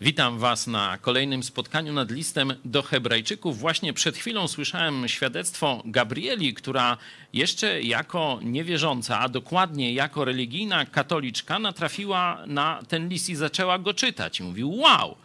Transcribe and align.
Witam 0.00 0.38
Was 0.38 0.66
na 0.66 0.98
kolejnym 0.98 1.42
spotkaniu 1.42 1.92
nad 1.92 2.10
listem 2.10 2.54
do 2.64 2.82
Hebrajczyków. 2.82 3.58
Właśnie 3.58 3.92
przed 3.92 4.16
chwilą 4.16 4.48
słyszałem 4.48 5.08
świadectwo 5.08 5.82
Gabrieli, 5.84 6.54
która 6.54 6.96
jeszcze 7.32 7.82
jako 7.82 8.38
niewierząca, 8.42 9.20
a 9.20 9.28
dokładnie 9.28 9.94
jako 9.94 10.24
religijna 10.24 10.86
katoliczka, 10.86 11.58
natrafiła 11.58 12.42
na 12.46 12.82
ten 12.88 13.08
list 13.08 13.28
i 13.28 13.34
zaczęła 13.34 13.78
go 13.78 13.94
czytać. 13.94 14.40
I 14.40 14.42
mówi: 14.42 14.64
Wow! 14.64 15.16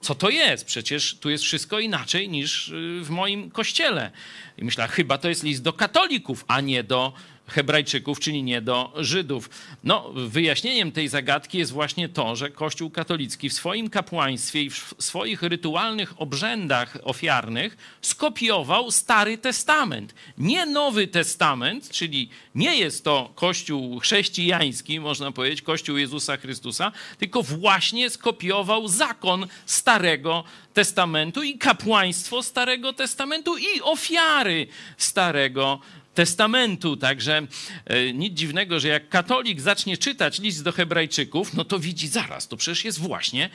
Co 0.00 0.14
to 0.14 0.30
jest? 0.30 0.64
Przecież 0.64 1.14
tu 1.20 1.30
jest 1.30 1.44
wszystko 1.44 1.80
inaczej 1.80 2.28
niż 2.28 2.68
y, 2.68 3.00
w 3.02 3.10
moim 3.10 3.50
kościele. 3.50 4.10
I 4.58 4.64
myślała, 4.64 4.88
chyba 4.88 5.18
to 5.18 5.28
jest 5.28 5.42
list 5.42 5.62
do 5.62 5.72
katolików, 5.72 6.44
a 6.48 6.60
nie 6.60 6.84
do 6.84 7.12
Hebrajczyków, 7.48 8.20
czyli 8.20 8.42
nie 8.42 8.60
do 8.60 8.92
Żydów. 8.96 9.50
No, 9.84 10.10
wyjaśnieniem 10.14 10.92
tej 10.92 11.08
zagadki 11.08 11.58
jest 11.58 11.72
właśnie 11.72 12.08
to, 12.08 12.36
że 12.36 12.50
Kościół 12.50 12.90
katolicki 12.90 13.48
w 13.48 13.52
swoim 13.52 13.90
kapłaństwie 13.90 14.62
i 14.62 14.70
w 14.70 14.94
swoich 14.98 15.42
rytualnych 15.42 16.20
obrzędach 16.20 16.98
ofiarnych 17.02 17.76
skopiował 18.02 18.90
Stary 18.90 19.38
Testament. 19.38 20.14
Nie 20.38 20.66
Nowy 20.66 21.06
Testament, 21.06 21.90
czyli 21.90 22.28
nie 22.54 22.76
jest 22.76 23.04
to 23.04 23.32
Kościół 23.34 24.00
chrześcijański, 24.00 25.00
można 25.00 25.32
powiedzieć, 25.32 25.62
Kościół 25.62 25.96
Jezusa 25.96 26.36
Chrystusa, 26.36 26.92
tylko 27.18 27.42
właśnie 27.42 28.10
skopiował 28.10 28.88
zakon 28.88 29.46
Starego 29.66 30.44
Testamentu 30.74 31.42
i 31.42 31.58
kapłaństwo 31.58 32.42
Starego 32.42 32.92
Testamentu 32.92 33.56
i 33.56 33.80
ofiary 33.82 34.66
Starego 34.96 35.78
Testamentu. 35.80 35.97
Także 36.96 37.46
e, 37.84 38.12
nic 38.12 38.34
dziwnego, 38.38 38.80
że 38.80 38.88
jak 38.88 39.08
katolik 39.08 39.60
zacznie 39.60 39.96
czytać 39.96 40.38
list 40.38 40.64
do 40.64 40.72
Hebrajczyków, 40.72 41.54
no 41.54 41.64
to 41.64 41.78
widzi 41.78 42.08
zaraz, 42.08 42.48
to 42.48 42.56
przecież 42.56 42.84
jest 42.84 42.98
właśnie 42.98 43.50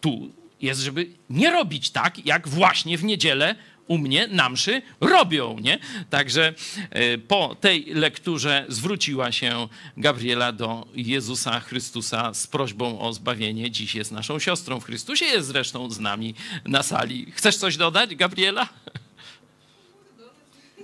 tu 0.00 0.32
jest, 0.60 0.80
żeby 0.80 1.06
nie 1.30 1.50
robić 1.50 1.90
tak, 1.90 2.26
jak 2.26 2.48
właśnie 2.48 2.98
w 2.98 3.04
niedzielę 3.04 3.54
u 3.88 3.98
mnie 3.98 4.26
na 4.26 4.48
mszy 4.48 4.82
robią, 5.00 5.58
nie? 5.58 5.78
Także 6.10 6.54
e, 6.90 7.18
po 7.18 7.56
tej 7.60 7.84
lekturze 7.84 8.66
zwróciła 8.68 9.32
się 9.32 9.68
Gabriela 9.96 10.52
do 10.52 10.86
Jezusa 10.94 11.60
Chrystusa 11.60 12.34
z 12.34 12.46
prośbą 12.46 13.00
o 13.00 13.12
zbawienie. 13.12 13.70
Dziś 13.70 13.94
jest 13.94 14.12
naszą 14.12 14.38
siostrą 14.38 14.80
w 14.80 14.84
Chrystusie, 14.84 15.24
jest 15.24 15.48
zresztą 15.48 15.90
z 15.90 16.00
nami 16.00 16.34
na 16.64 16.82
sali. 16.82 17.32
Chcesz 17.32 17.56
coś 17.56 17.76
dodać, 17.76 18.14
Gabriela? 18.14 18.68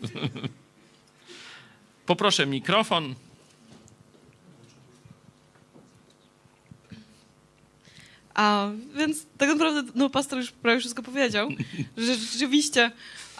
Poproszę 2.07 2.47
mikrofon. 2.47 3.15
A, 8.35 8.71
więc 8.97 9.27
tak 9.39 9.49
naprawdę, 9.49 9.93
no 9.95 10.11
pastor 10.11 10.39
już 10.39 10.53
prawie 10.53 10.81
wszystko 10.81 11.03
powiedział, 11.03 11.49
że 11.97 12.17
rzeczywiście 12.17 12.91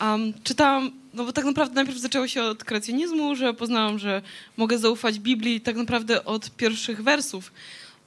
um, 0.01 0.33
czytałam, 0.45 0.91
no 1.15 1.25
bo 1.25 1.33
tak 1.33 1.45
naprawdę 1.45 1.75
najpierw 1.75 1.99
zaczęło 1.99 2.29
się 2.29 2.43
od 2.43 2.65
kreacjonizmu, 2.65 3.35
że 3.35 3.55
poznałam, 3.55 3.99
że 3.99 4.23
mogę 4.57 4.79
zaufać 4.79 5.19
Biblii 5.19 5.61
tak 5.61 5.77
naprawdę 5.77 6.25
od 6.25 6.51
pierwszych 6.51 7.03
wersów. 7.03 7.53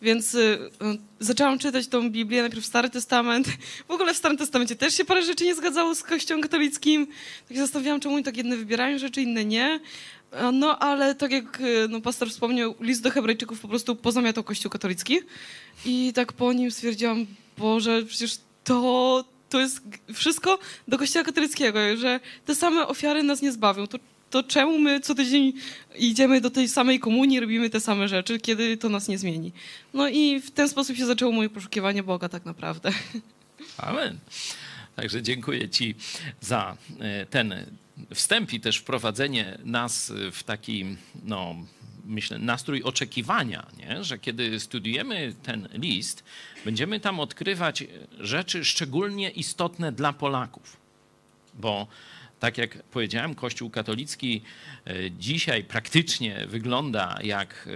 Więc 0.01 0.35
y, 0.35 0.37
y, 0.39 0.69
zaczęłam 1.19 1.59
czytać 1.59 1.87
tą 1.87 2.09
Biblię, 2.09 2.41
najpierw 2.41 2.65
Stary 2.65 2.89
Testament. 2.89 3.47
W 3.87 3.91
ogóle 3.91 4.13
w 4.13 4.17
Starym 4.17 4.37
Testamencie 4.37 4.75
też 4.75 4.93
się 4.93 5.05
parę 5.05 5.23
rzeczy 5.23 5.45
nie 5.45 5.55
zgadzało 5.55 5.95
z 5.95 6.03
Kościołem 6.03 6.41
katolickim. 6.41 7.07
Tak 7.47 7.57
się 7.57 7.61
zastanawiałam, 7.63 7.99
czemu 7.99 8.23
tak 8.23 8.37
jedne 8.37 8.57
wybierają 8.57 8.97
rzeczy, 8.97 9.21
inne 9.21 9.45
nie. 9.45 9.79
No, 10.53 10.79
ale 10.79 11.15
tak 11.15 11.31
jak 11.31 11.61
y, 11.61 11.87
no, 11.89 12.01
pastor 12.01 12.29
wspomniał, 12.29 12.75
list 12.79 13.01
do 13.01 13.11
Hebrajczyków 13.11 13.59
po 13.59 13.67
prostu 13.67 13.95
pozamiatał 13.95 14.43
Kościół 14.43 14.71
katolicki. 14.71 15.19
I 15.85 16.13
tak 16.15 16.33
po 16.33 16.53
nim 16.53 16.71
stwierdziłam, 16.71 17.25
Boże, 17.57 18.03
przecież 18.07 18.37
to, 18.63 19.25
to 19.49 19.59
jest 19.59 19.81
wszystko 20.13 20.59
do 20.87 20.97
Kościoła 20.97 21.25
katolickiego, 21.25 21.79
że 21.97 22.19
te 22.45 22.55
same 22.55 22.87
ofiary 22.87 23.23
nas 23.23 23.41
nie 23.41 23.51
zbawią. 23.51 23.87
To, 23.87 23.97
to 24.29 24.43
czemu 24.43 24.79
my 24.79 24.99
co 24.99 25.15
tydzień 25.15 25.53
idziemy 25.95 26.41
do 26.41 26.49
tej 26.49 26.67
samej 26.67 26.99
komunii, 26.99 27.39
robimy 27.39 27.69
te 27.69 27.79
same 27.79 28.07
rzeczy, 28.07 28.39
kiedy 28.39 28.77
to 28.77 28.89
nas 28.89 29.07
nie 29.07 29.17
zmieni? 29.17 29.51
No 29.93 30.09
i 30.09 30.41
w 30.41 30.51
ten 30.51 30.69
sposób 30.69 30.97
się 30.97 31.05
zaczęło 31.05 31.31
moje 31.31 31.49
poszukiwanie 31.49 32.03
Boga 32.03 32.29
tak 32.29 32.45
naprawdę. 32.45 32.91
Amen. 33.77 34.19
Także 34.95 35.21
dziękuję 35.21 35.69
Ci 35.69 35.95
za 36.41 36.77
e, 36.99 37.25
ten 37.25 37.65
wstęp 38.13 38.53
i 38.53 38.59
też 38.59 38.77
wprowadzenie 38.77 39.57
nas 39.63 40.13
w 40.31 40.43
taki, 40.43 40.85
no, 41.23 41.55
myślę, 42.05 42.39
nastrój 42.39 42.83
oczekiwania, 42.83 43.67
nie? 43.77 44.03
że 44.03 44.19
kiedy 44.19 44.59
studiujemy 44.59 45.33
ten 45.43 45.67
list, 45.73 46.23
będziemy 46.65 46.99
tam 46.99 47.19
odkrywać 47.19 47.83
rzeczy 48.19 48.65
szczególnie 48.65 49.29
istotne 49.29 49.91
dla 49.91 50.13
Polaków. 50.13 50.77
Bo 51.53 51.87
tak 52.39 52.57
jak 52.57 52.83
powiedziałem, 52.83 53.35
Kościół 53.35 53.69
katolicki 53.69 54.41
e, 54.85 55.11
dzisiaj 55.11 55.63
praktycznie 55.63 56.45
wygląda 56.47 57.19
jak 57.23 57.67
e, 57.67 57.71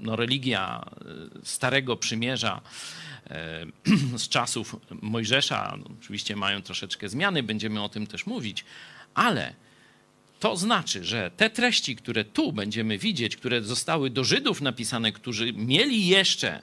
no, 0.00 0.16
religia 0.16 0.84
e, 0.84 1.04
Starego 1.44 1.96
Przymierza 1.96 2.60
z 4.16 4.28
czasów 4.28 4.76
Mojżesza. 5.02 5.76
No, 5.78 5.84
oczywiście 6.00 6.36
mają 6.36 6.62
troszeczkę 6.62 7.08
zmiany, 7.08 7.42
będziemy 7.42 7.82
o 7.82 7.88
tym 7.88 8.06
też 8.06 8.26
mówić, 8.26 8.64
ale 9.14 9.54
to 10.40 10.56
znaczy, 10.56 11.04
że 11.04 11.30
te 11.36 11.50
treści, 11.50 11.96
które 11.96 12.24
tu 12.24 12.52
będziemy 12.52 12.98
widzieć, 12.98 13.36
które 13.36 13.62
zostały 13.62 14.10
do 14.10 14.24
Żydów 14.24 14.60
napisane, 14.60 15.12
którzy 15.12 15.52
mieli 15.52 16.06
jeszcze 16.06 16.62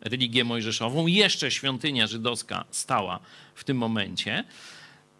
religię 0.00 0.44
mojżeszową, 0.44 1.06
jeszcze 1.06 1.50
świątynia 1.50 2.06
żydowska 2.06 2.64
stała 2.70 3.20
w 3.54 3.64
tym 3.64 3.76
momencie, 3.76 4.44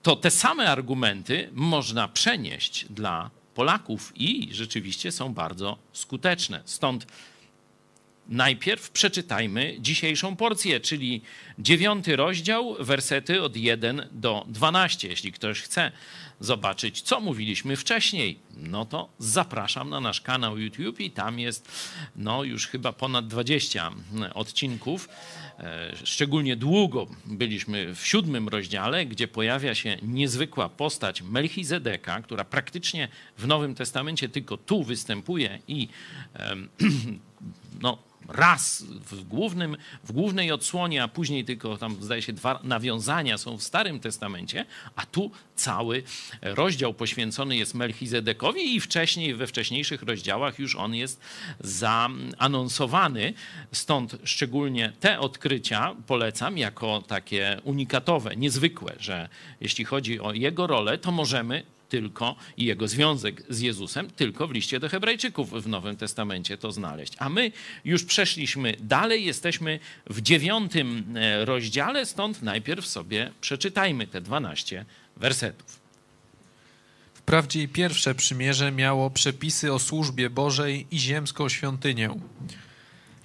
to 0.05 0.17
te 0.17 0.31
same 0.31 0.71
argumenty 0.71 1.49
można 1.53 2.09
przenieść 2.09 2.87
dla 2.91 3.31
Polaków 3.55 4.13
i 4.17 4.49
rzeczywiście 4.53 5.13
są 5.13 5.35
bardzo 5.35 5.79
skuteczne. 5.93 6.63
Stąd 6.65 7.07
najpierw 8.29 8.91
przeczytajmy 8.91 9.77
dzisiejszą 9.81 10.37
porcję, 10.37 10.81
czyli 10.81 11.23
dziewiąty 11.59 12.17
rozdział, 12.17 12.77
wersety 12.81 13.43
od 13.43 13.57
1 13.57 14.09
do 14.13 14.45
12. 14.49 15.09
Jeśli 15.09 15.33
ktoś 15.33 15.63
chce 15.63 15.93
zobaczyć, 16.45 17.03
co 17.03 17.21
mówiliśmy 17.21 17.77
wcześniej, 17.77 18.39
no 18.57 18.85
to 18.85 19.09
zapraszam 19.19 19.91
na 19.91 20.01
nasz 20.01 20.21
kanał 20.21 20.59
YouTube 20.59 21.01
i 21.01 21.11
tam 21.11 21.39
jest 21.39 21.69
no 22.17 22.45
już 22.45 22.67
chyba 22.67 22.93
ponad 22.93 23.27
20 23.27 23.91
odcinków. 24.35 25.09
E, 25.59 25.93
szczególnie 26.05 26.57
długo 26.57 27.07
byliśmy 27.27 27.95
w 27.95 28.07
siódmym 28.07 28.49
rozdziale, 28.49 29.07
gdzie 29.07 29.29
pojawia 29.29 29.75
się 29.75 29.97
niezwykła 30.03 30.69
postać 30.69 31.23
Melchizedeka, 31.23 32.23
która 32.23 32.45
praktycznie 32.45 33.09
w 33.39 33.47
Nowym 33.47 33.75
Testamencie 33.75 34.29
tylko 34.29 34.57
tu 34.57 34.85
występuje 34.85 35.59
i 35.69 35.89
no, 37.83 37.99
raz 38.29 38.83
w, 38.83 39.25
głównym, 39.25 39.77
w 40.05 40.13
głównej 40.13 40.53
odsłonie, 40.53 41.03
a 41.03 41.09
później 41.09 41.45
tylko 41.45 41.77
tam 41.77 41.97
zdaje 42.01 42.23
się 42.23 42.33
dwa 42.33 42.61
nawiązania 42.63 43.39
są 43.39 43.57
w 43.57 43.63
Starym 43.63 44.01
Testamencie, 44.01 44.67
a 44.97 45.07
tu 45.07 45.31
cały 45.57 46.03
rozdział 46.43 46.95
poświęcony 46.95 47.57
jest 47.57 47.75
Melchizedekowi 47.75 48.77
i 48.77 48.81
wcześniej, 48.81 49.35
we 49.35 49.47
wcześniejszych 49.47 50.03
rozdziałach 50.03 50.59
już 50.59 50.77
on 50.77 50.95
jest 50.95 51.21
zaanonsowany. 51.61 53.35
Stąd 53.73 54.17
szczególnie 54.25 54.93
te 55.01 55.21
odkrycia 55.21 55.95
polecam 56.07 56.59
jako 56.59 57.03
takie 57.07 57.61
unikatowe, 57.65 58.37
niezwykłe, 58.37 58.93
że 58.99 59.29
jeśli 59.61 59.85
chodzi 59.85 60.21
o 60.21 60.33
jego 60.33 60.67
rolę, 60.67 60.99
to 60.99 61.13
możemy 61.13 61.74
tylko 61.95 62.37
i 62.57 62.65
jego 62.65 62.89
związek 62.89 63.43
z 63.49 63.61
Jezusem 63.61 64.11
tylko 64.11 64.49
w 64.49 64.53
liście 64.53 64.81
do 64.81 64.89
Hebrajczyków 64.89 65.63
w 65.63 65.69
Nowym 65.69 65.97
Testamencie 65.97 66.59
to 66.59 66.73
znaleźć. 66.73 67.13
A 67.19 67.29
my 67.29 67.53
już 67.85 68.05
przeszliśmy 68.05 68.77
dalej, 68.81 69.25
jesteśmy 69.25 69.79
w 70.11 70.21
dziewiątym 70.21 71.15
e, 71.17 71.45
rozdziale, 71.45 72.07
stąd 72.07 72.43
najpierw 72.43 72.87
sobie 72.87 73.33
przeczytajmy 73.41 74.07
te 74.07 74.21
12 74.21 74.85
wersetów. 75.17 75.81
Wprawdzie 77.15 77.69
pierwsze 77.69 78.15
przymierze 78.15 78.73
miało 78.73 79.11
przepisy 79.11 79.73
o 79.73 79.79
służbie 79.79 80.31
Bożej 80.31 80.87
i 80.91 80.99
ziemską 80.99 81.49
świątynię. 81.49 82.11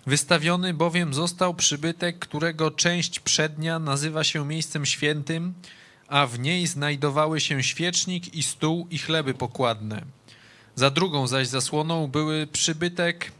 Wystawiony 0.07 0.73
bowiem 0.73 1.13
został 1.13 1.53
przybytek, 1.53 2.19
którego 2.19 2.71
część 2.71 3.19
przednia 3.19 3.79
nazywa 3.79 4.23
się 4.23 4.45
miejscem 4.45 4.85
świętym, 4.85 5.53
a 6.09 6.27
w 6.27 6.39
niej 6.39 6.67
znajdowały 6.67 7.41
się 7.41 7.63
świecznik 7.63 8.35
i 8.35 8.44
stół 8.44 8.88
i 8.91 8.97
chleby 8.97 9.33
pokładne. 9.33 10.01
Za 10.75 10.89
drugą 10.89 11.27
zaś 11.27 11.47
zasłoną 11.47 12.07
były 12.07 12.47
przybytek 12.47 13.31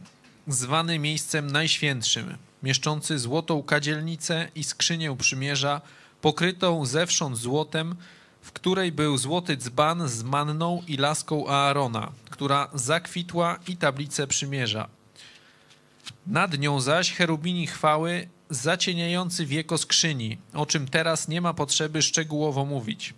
zwany 0.48 0.98
miejscem 0.98 1.50
najświętszym, 1.50 2.36
mieszczący 2.62 3.18
złotą 3.18 3.62
kadzielnicę 3.62 4.48
i 4.54 4.64
skrzynię 4.64 5.16
przymierza, 5.16 5.80
pokrytą 6.20 6.86
zewsząd 6.86 7.36
złotem, 7.36 7.96
w 8.42 8.52
której 8.52 8.92
był 8.92 9.18
złoty 9.18 9.56
dzban 9.56 10.08
z 10.08 10.22
manną 10.22 10.82
i 10.88 10.96
laską 10.96 11.48
Aarona, 11.48 12.12
która 12.30 12.68
zakwitła 12.74 13.58
i 13.68 13.76
tablicę 13.76 14.26
przymierza. 14.26 14.88
Nad 16.26 16.58
nią 16.58 16.80
zaś 16.80 17.12
cherubini 17.12 17.66
chwały 17.66 18.28
zacieniający 18.50 19.46
wieko 19.46 19.78
skrzyni, 19.78 20.38
o 20.54 20.66
czym 20.66 20.88
teraz 20.88 21.28
nie 21.28 21.40
ma 21.40 21.54
potrzeby 21.54 22.02
szczegółowo 22.02 22.64
mówić. 22.64 23.14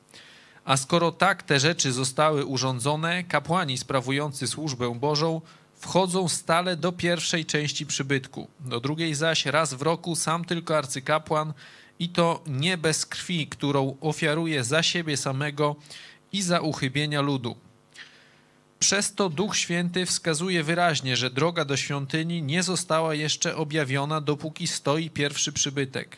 A 0.64 0.76
skoro 0.76 1.12
tak 1.12 1.42
te 1.42 1.60
rzeczy 1.60 1.92
zostały 1.92 2.44
urządzone, 2.44 3.24
kapłani 3.24 3.78
sprawujący 3.78 4.46
służbę 4.46 4.94
Bożą 4.94 5.40
wchodzą 5.74 6.28
stale 6.28 6.76
do 6.76 6.92
pierwszej 6.92 7.44
części 7.44 7.86
przybytku, 7.86 8.48
do 8.60 8.80
drugiej 8.80 9.14
zaś 9.14 9.46
raz 9.46 9.74
w 9.74 9.82
roku 9.82 10.16
sam 10.16 10.44
tylko 10.44 10.76
arcykapłan 10.76 11.52
i 11.98 12.08
to 12.08 12.42
nie 12.46 12.78
bez 12.78 13.06
krwi, 13.06 13.46
którą 13.46 13.96
ofiaruje 14.00 14.64
za 14.64 14.82
siebie 14.82 15.16
samego 15.16 15.76
i 16.32 16.42
za 16.42 16.60
uchybienia 16.60 17.20
ludu. 17.20 17.56
Przez 18.82 19.14
to 19.14 19.28
Duch 19.28 19.56
Święty 19.56 20.06
wskazuje 20.06 20.62
wyraźnie, 20.62 21.16
że 21.16 21.30
droga 21.30 21.64
do 21.64 21.76
świątyni 21.76 22.42
nie 22.42 22.62
została 22.62 23.14
jeszcze 23.14 23.56
objawiona, 23.56 24.20
dopóki 24.20 24.66
stoi 24.66 25.10
pierwszy 25.10 25.52
przybytek. 25.52 26.16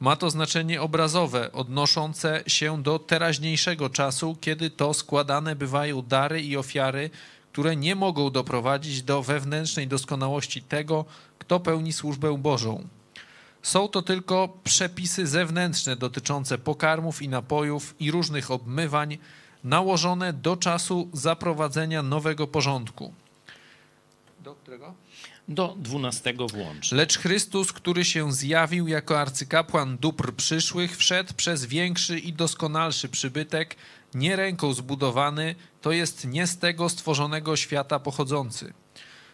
Ma 0.00 0.16
to 0.16 0.30
znaczenie 0.30 0.82
obrazowe, 0.82 1.52
odnoszące 1.52 2.44
się 2.46 2.82
do 2.82 2.98
teraźniejszego 2.98 3.90
czasu, 3.90 4.36
kiedy 4.40 4.70
to 4.70 4.94
składane 4.94 5.56
bywają 5.56 6.02
dary 6.02 6.42
i 6.42 6.56
ofiary, 6.56 7.10
które 7.52 7.76
nie 7.76 7.94
mogą 7.94 8.30
doprowadzić 8.30 9.02
do 9.02 9.22
wewnętrznej 9.22 9.88
doskonałości 9.88 10.62
tego, 10.62 11.04
kto 11.38 11.60
pełni 11.60 11.92
służbę 11.92 12.38
Bożą. 12.38 12.88
Są 13.62 13.88
to 13.88 14.02
tylko 14.02 14.58
przepisy 14.64 15.26
zewnętrzne 15.26 15.96
dotyczące 15.96 16.58
pokarmów 16.58 17.22
i 17.22 17.28
napojów 17.28 17.94
i 18.00 18.10
różnych 18.10 18.50
obmywań, 18.50 19.18
nałożone 19.64 20.32
do 20.32 20.56
czasu 20.56 21.08
zaprowadzenia 21.12 22.02
nowego 22.02 22.46
porządku. 22.46 23.12
Do 24.40 24.54
którego? 24.54 24.94
Do 25.48 25.74
dwunastego 25.78 26.46
włącz. 26.46 26.92
Lecz 26.92 27.18
Chrystus, 27.18 27.72
który 27.72 28.04
się 28.04 28.32
zjawił 28.32 28.88
jako 28.88 29.20
arcykapłan 29.20 29.98
dóbr 29.98 30.34
przyszłych, 30.34 30.96
wszedł 30.96 31.34
przez 31.34 31.64
większy 31.64 32.18
i 32.18 32.32
doskonalszy 32.32 33.08
przybytek, 33.08 33.76
nie 34.14 34.36
ręką 34.36 34.74
zbudowany, 34.74 35.54
to 35.80 35.92
jest 35.92 36.24
nie 36.24 36.46
z 36.46 36.58
tego 36.58 36.88
stworzonego 36.88 37.56
świata 37.56 37.98
pochodzący. 37.98 38.72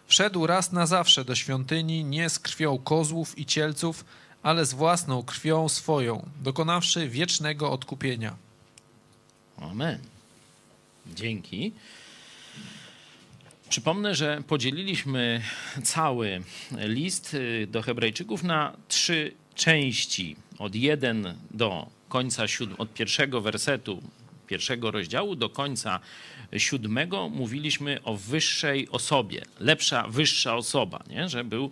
Wszedł 0.06 0.46
raz 0.46 0.72
na 0.72 0.86
zawsze 0.86 1.24
do 1.24 1.34
świątyni, 1.34 2.04
nie 2.04 2.30
z 2.30 2.38
krwią 2.38 2.78
kozłów 2.78 3.38
i 3.38 3.46
cielców, 3.46 4.04
ale 4.42 4.66
z 4.66 4.74
własną 4.74 5.22
krwią 5.22 5.68
swoją, 5.68 6.28
dokonawszy 6.42 7.08
wiecznego 7.08 7.72
odkupienia. 7.72 8.36
Amen. 9.56 9.98
Dzięki. 11.14 11.72
Przypomnę, 13.68 14.14
że 14.14 14.42
podzieliliśmy 14.46 15.42
cały 15.82 16.42
list 16.70 17.34
y, 17.34 17.66
do 17.70 17.82
Hebrajczyków 17.82 18.42
na 18.42 18.76
trzy 18.88 19.32
części. 19.54 20.36
Od 20.58 20.74
jeden 20.74 21.34
do 21.50 21.90
końca, 22.08 22.44
od 22.78 22.94
pierwszego 22.94 23.40
wersetu 23.40 24.02
pierwszego 24.48 24.90
rozdziału 24.90 25.36
do 25.36 25.48
końca 25.48 26.00
siódmego 26.56 27.28
mówiliśmy 27.28 28.02
o 28.02 28.16
wyższej 28.16 28.88
osobie. 28.88 29.42
Lepsza, 29.60 30.08
wyższa 30.08 30.56
osoba, 30.56 31.02
nie? 31.10 31.28
że 31.28 31.44
był 31.44 31.70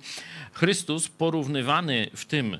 Chrystus 0.52 1.08
porównywany 1.08 2.10
w 2.14 2.24
tym 2.24 2.58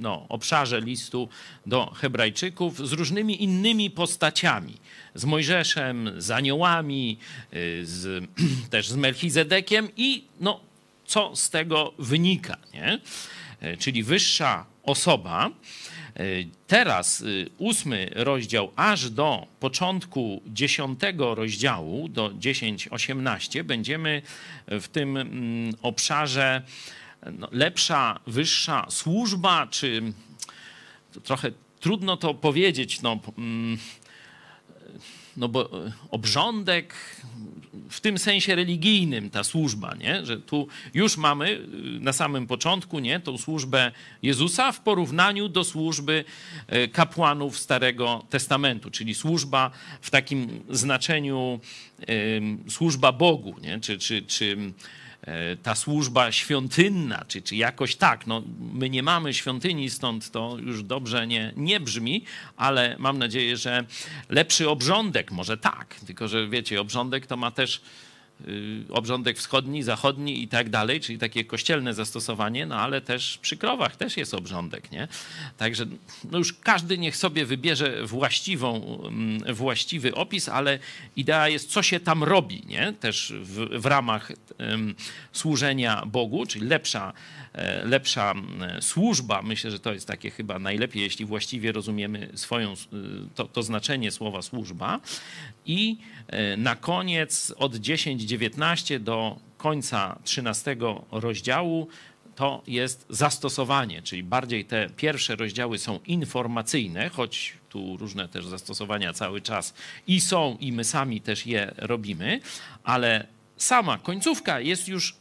no, 0.00 0.26
obszarze 0.28 0.80
listu 0.80 1.28
do 1.66 1.86
Hebrajczyków 1.86 2.88
z 2.88 2.92
różnymi 2.92 3.42
innymi 3.42 3.90
postaciami. 3.90 4.76
Z 5.14 5.24
Mojżeszem, 5.24 6.10
z 6.18 6.30
aniołami, 6.30 7.18
y, 7.54 7.86
z, 7.86 8.24
też 8.70 8.88
z 8.88 8.96
Melchizedekiem 8.96 9.88
i 9.96 10.24
no, 10.40 10.60
co 11.06 11.36
z 11.36 11.50
tego 11.50 11.92
wynika, 11.98 12.56
nie? 12.74 12.98
Y, 13.62 13.76
czyli 13.76 14.02
wyższa 14.02 14.66
osoba. 14.82 15.50
Y, 16.20 16.48
teraz 16.66 17.24
ósmy 17.58 18.10
rozdział, 18.14 18.72
aż 18.76 19.10
do 19.10 19.46
początku 19.60 20.42
dziesiątego 20.46 21.34
rozdziału, 21.34 22.08
do 22.08 22.30
10-18, 22.30 23.62
będziemy 23.62 24.22
w 24.66 24.88
tym 24.88 25.16
mm, 25.16 25.74
obszarze 25.82 26.62
no, 27.32 27.48
lepsza, 27.52 28.20
wyższa 28.26 28.86
służba, 28.90 29.66
czy 29.66 30.02
trochę 31.24 31.52
trudno 31.80 32.16
to 32.16 32.34
powiedzieć, 32.34 33.02
no, 33.02 33.18
mm, 33.38 33.78
no 35.36 35.48
bo 35.48 35.86
e, 35.86 35.92
obrządek 36.10 36.94
w 37.90 38.00
tym 38.00 38.18
sensie 38.18 38.54
religijnym 38.54 39.30
ta 39.30 39.44
służba, 39.44 39.94
nie? 39.94 40.26
że 40.26 40.40
tu 40.40 40.68
już 40.94 41.16
mamy 41.16 41.50
y, 41.50 41.66
na 42.00 42.12
samym 42.12 42.46
początku 42.46 42.98
nie? 42.98 43.20
tą 43.20 43.38
służbę 43.38 43.92
Jezusa 44.22 44.72
w 44.72 44.80
porównaniu 44.80 45.48
do 45.48 45.64
służby 45.64 46.24
e, 46.66 46.88
kapłanów 46.88 47.58
Starego 47.58 48.26
Testamentu, 48.30 48.90
czyli 48.90 49.14
służba 49.14 49.70
w 50.00 50.10
takim 50.10 50.64
znaczeniu 50.70 51.60
służba 52.68 53.12
Bogu, 53.12 53.54
nie? 53.62 53.80
czy, 53.80 53.98
czy, 53.98 54.22
czy 54.22 54.72
ta 55.62 55.74
służba 55.74 56.32
świątynna, 56.32 57.24
czy, 57.28 57.42
czy 57.42 57.56
jakoś 57.56 57.96
tak. 57.96 58.26
No, 58.26 58.42
my 58.72 58.90
nie 58.90 59.02
mamy 59.02 59.34
świątyni, 59.34 59.90
stąd 59.90 60.30
to 60.30 60.56
już 60.60 60.82
dobrze 60.82 61.26
nie, 61.26 61.52
nie 61.56 61.80
brzmi, 61.80 62.24
ale 62.56 62.96
mam 62.98 63.18
nadzieję, 63.18 63.56
że 63.56 63.84
lepszy 64.28 64.68
obrządek, 64.68 65.30
może 65.30 65.56
tak, 65.56 65.94
tylko 66.06 66.28
że 66.28 66.48
wiecie, 66.48 66.80
obrządek 66.80 67.26
to 67.26 67.36
ma 67.36 67.50
też 67.50 67.80
obrządek 68.90 69.38
wschodni, 69.38 69.82
zachodni 69.82 70.42
i 70.42 70.48
tak 70.48 70.70
dalej, 70.70 71.00
czyli 71.00 71.18
takie 71.18 71.44
kościelne 71.44 71.94
zastosowanie, 71.94 72.66
no 72.66 72.76
ale 72.76 73.00
też 73.00 73.38
przy 73.42 73.56
krowach 73.56 73.96
też 73.96 74.16
jest 74.16 74.34
obrządek, 74.34 74.92
nie? 74.92 75.08
Także 75.58 75.86
no 76.30 76.38
już 76.38 76.52
każdy 76.52 76.98
niech 76.98 77.16
sobie 77.16 77.46
wybierze 77.46 78.06
właściwą, 78.06 78.98
mm, 79.08 79.54
właściwy 79.54 80.14
opis, 80.14 80.48
ale 80.48 80.78
idea 81.16 81.48
jest, 81.48 81.70
co 81.70 81.82
się 81.82 82.00
tam 82.00 82.24
robi, 82.24 82.62
nie? 82.66 82.92
Też 83.00 83.32
w, 83.40 83.80
w 83.80 83.86
ramach 83.86 84.32
um, 84.58 84.94
służenia 85.32 86.02
Bogu, 86.06 86.46
czyli 86.46 86.66
lepsza, 86.66 87.12
e, 87.52 87.84
lepsza 87.86 88.34
służba. 88.80 89.42
Myślę, 89.42 89.70
że 89.70 89.78
to 89.78 89.92
jest 89.92 90.06
takie 90.06 90.30
chyba 90.30 90.58
najlepiej, 90.58 91.02
jeśli 91.02 91.24
właściwie 91.24 91.72
rozumiemy 91.72 92.28
swoją, 92.34 92.72
y, 92.72 92.76
to, 93.34 93.44
to 93.44 93.62
znaczenie 93.62 94.10
słowa 94.10 94.42
służba. 94.42 95.00
I 95.66 95.96
e, 96.26 96.56
na 96.56 96.76
koniec 96.76 97.54
od 97.56 97.76
10-19 98.38 98.98
do 98.98 99.38
końca 99.58 100.18
13 100.24 100.76
rozdziału 101.12 101.88
to 102.34 102.62
jest 102.66 103.06
zastosowanie, 103.08 104.02
czyli 104.02 104.22
bardziej 104.22 104.64
te 104.64 104.90
pierwsze 104.96 105.36
rozdziały 105.36 105.78
są 105.78 106.00
informacyjne, 106.06 107.08
choć 107.08 107.54
tu 107.68 107.96
różne 107.96 108.28
też 108.28 108.46
zastosowania 108.46 109.12
cały 109.12 109.40
czas 109.40 109.74
i 110.06 110.20
są, 110.20 110.56
i 110.60 110.72
my 110.72 110.84
sami 110.84 111.20
też 111.20 111.46
je 111.46 111.74
robimy, 111.76 112.40
ale 112.84 113.26
sama 113.56 113.98
końcówka 113.98 114.60
jest 114.60 114.88
już 114.88 115.14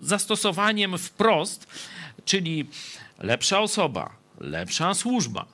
zastosowaniem 0.00 0.98
wprost, 0.98 1.66
czyli 2.24 2.66
lepsza 3.18 3.60
osoba, 3.60 4.16
lepsza 4.40 4.94
służba, 4.94 5.46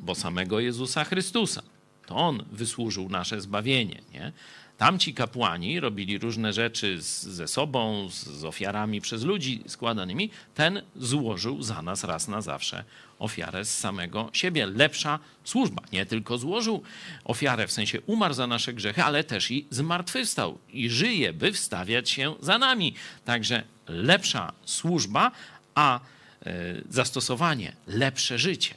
bo 0.00 0.14
samego 0.14 0.60
Jezusa 0.60 1.04
Chrystusa 1.04 1.62
to 2.06 2.16
on 2.16 2.44
wysłużył 2.52 3.08
nasze 3.08 3.40
zbawienie. 3.40 4.02
Nie? 4.12 4.32
Tamci 4.78 5.14
kapłani 5.14 5.80
robili 5.80 6.18
różne 6.18 6.52
rzeczy 6.52 7.02
z, 7.02 7.22
ze 7.22 7.48
sobą, 7.48 8.08
z, 8.10 8.24
z 8.26 8.44
ofiarami 8.44 9.00
przez 9.00 9.22
ludzi 9.22 9.62
składanymi. 9.66 10.30
Ten 10.54 10.82
złożył 10.96 11.62
za 11.62 11.82
nas 11.82 12.04
raz 12.04 12.28
na 12.28 12.40
zawsze 12.40 12.84
ofiarę 13.18 13.64
z 13.64 13.78
samego 13.78 14.30
siebie. 14.32 14.66
Lepsza 14.66 15.18
służba. 15.44 15.82
Nie 15.92 16.06
tylko 16.06 16.38
złożył 16.38 16.82
ofiarę, 17.24 17.66
w 17.66 17.72
sensie 17.72 18.00
umarł 18.00 18.34
za 18.34 18.46
nasze 18.46 18.72
grzechy, 18.72 19.04
ale 19.04 19.24
też 19.24 19.50
i 19.50 19.66
zmartwychwstał 19.70 20.58
i 20.72 20.90
żyje, 20.90 21.32
by 21.32 21.52
wstawiać 21.52 22.10
się 22.10 22.34
za 22.40 22.58
nami. 22.58 22.94
Także 23.24 23.62
lepsza 23.88 24.52
służba, 24.64 25.32
a 25.74 26.00
e, 26.00 26.52
zastosowanie 26.90 27.72
lepsze 27.86 28.38
życie. 28.38 28.74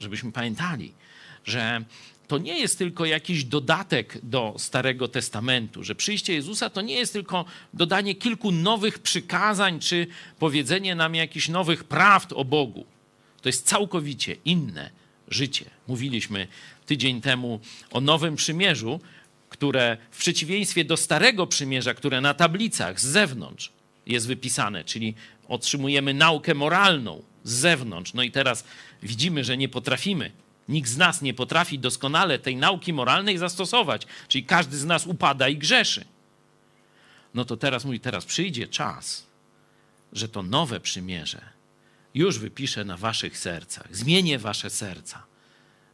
Żebyśmy 0.00 0.32
pamiętali, 0.32 0.92
że 1.44 1.84
to 2.26 2.38
nie 2.38 2.58
jest 2.58 2.78
tylko 2.78 3.04
jakiś 3.04 3.44
dodatek 3.44 4.18
do 4.22 4.54
Starego 4.58 5.08
Testamentu, 5.08 5.84
że 5.84 5.94
przyjście 5.94 6.34
Jezusa 6.34 6.70
to 6.70 6.80
nie 6.80 6.94
jest 6.94 7.12
tylko 7.12 7.44
dodanie 7.74 8.14
kilku 8.14 8.52
nowych 8.52 8.98
przykazań 8.98 9.80
czy 9.80 10.06
powiedzenie 10.38 10.94
nam 10.94 11.14
jakichś 11.14 11.48
nowych 11.48 11.84
prawd 11.84 12.32
o 12.32 12.44
Bogu. 12.44 12.86
To 13.42 13.48
jest 13.48 13.66
całkowicie 13.66 14.36
inne 14.44 14.90
życie. 15.28 15.64
Mówiliśmy 15.88 16.46
tydzień 16.86 17.20
temu 17.20 17.60
o 17.90 18.00
Nowym 18.00 18.36
Przymierzu, 18.36 19.00
które 19.48 19.96
w 20.10 20.18
przeciwieństwie 20.18 20.84
do 20.84 20.96
Starego 20.96 21.46
Przymierza, 21.46 21.94
które 21.94 22.20
na 22.20 22.34
tablicach 22.34 23.00
z 23.00 23.04
zewnątrz 23.04 23.72
jest 24.06 24.26
wypisane, 24.26 24.84
czyli 24.84 25.14
otrzymujemy 25.48 26.14
naukę 26.14 26.54
moralną 26.54 27.22
z 27.44 27.52
zewnątrz. 27.52 28.14
No 28.14 28.22
i 28.22 28.30
teraz 28.30 28.64
widzimy, 29.02 29.44
że 29.44 29.56
nie 29.56 29.68
potrafimy 29.68 30.30
Nikt 30.68 30.90
z 30.90 30.96
nas 30.96 31.22
nie 31.22 31.34
potrafi 31.34 31.78
doskonale 31.78 32.38
tej 32.38 32.56
nauki 32.56 32.92
moralnej 32.92 33.38
zastosować, 33.38 34.06
czyli 34.28 34.44
każdy 34.44 34.76
z 34.76 34.84
nas 34.84 35.06
upada 35.06 35.48
i 35.48 35.56
grzeszy. 35.56 36.04
No 37.34 37.44
to 37.44 37.56
teraz 37.56 37.84
mówi, 37.84 38.00
teraz 38.00 38.24
przyjdzie 38.24 38.68
czas, 38.68 39.26
że 40.12 40.28
to 40.28 40.42
nowe 40.42 40.80
przymierze 40.80 41.40
już 42.14 42.38
wypiszę 42.38 42.84
na 42.84 42.96
waszych 42.96 43.38
sercach. 43.38 43.96
Zmienię 43.96 44.38
wasze 44.38 44.70
serca 44.70 45.22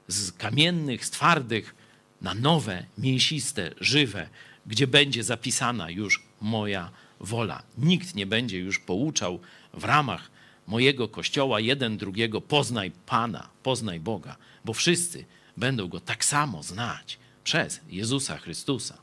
z 0.09 0.33
kamiennych, 0.33 1.05
z 1.05 1.11
twardych 1.11 1.75
na 2.21 2.35
nowe, 2.35 2.85
mięsiste, 2.99 3.71
żywe, 3.81 4.29
gdzie 4.67 4.87
będzie 4.87 5.25
zapisana 5.25 5.91
już 5.91 6.23
moja 6.41 6.91
wola. 7.21 7.63
Nikt 7.79 8.15
nie 8.15 8.27
będzie 8.27 8.59
już 8.59 8.79
pouczał 8.79 9.41
w 9.75 9.85
ramach 9.85 10.31
mojego 10.67 11.09
kościoła 11.09 11.61
jeden 11.61 11.97
drugiego 11.97 12.41
poznaj 12.41 12.91
Pana, 13.07 13.49
poznaj 13.63 14.01
Boga, 14.01 14.37
bo 14.65 14.73
wszyscy 14.73 15.25
będą 15.57 15.89
go 15.89 16.01
tak 16.01 16.25
samo 16.25 16.63
znać 16.63 17.19
przez 17.45 17.81
Jezusa 17.89 18.39
Chrystusa. 18.39 18.99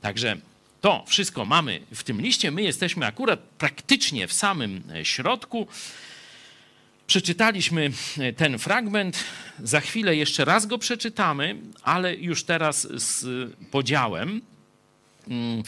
Także 0.00 0.36
to 0.80 1.04
wszystko 1.06 1.44
mamy 1.44 1.80
w 1.94 2.02
tym 2.02 2.20
liście. 2.20 2.50
My 2.50 2.62
jesteśmy 2.62 3.06
akurat 3.06 3.40
praktycznie 3.40 4.28
w 4.28 4.32
samym 4.32 4.82
środku. 5.02 5.66
Przeczytaliśmy 7.06 7.92
ten 8.36 8.58
fragment. 8.58 9.24
Za 9.62 9.80
chwilę 9.80 10.16
jeszcze 10.16 10.44
raz 10.44 10.66
go 10.66 10.78
przeczytamy, 10.78 11.56
ale 11.82 12.14
już 12.14 12.44
teraz 12.44 12.88
z 13.02 13.24
podziałem. 13.70 14.42
Mm. 15.28 15.62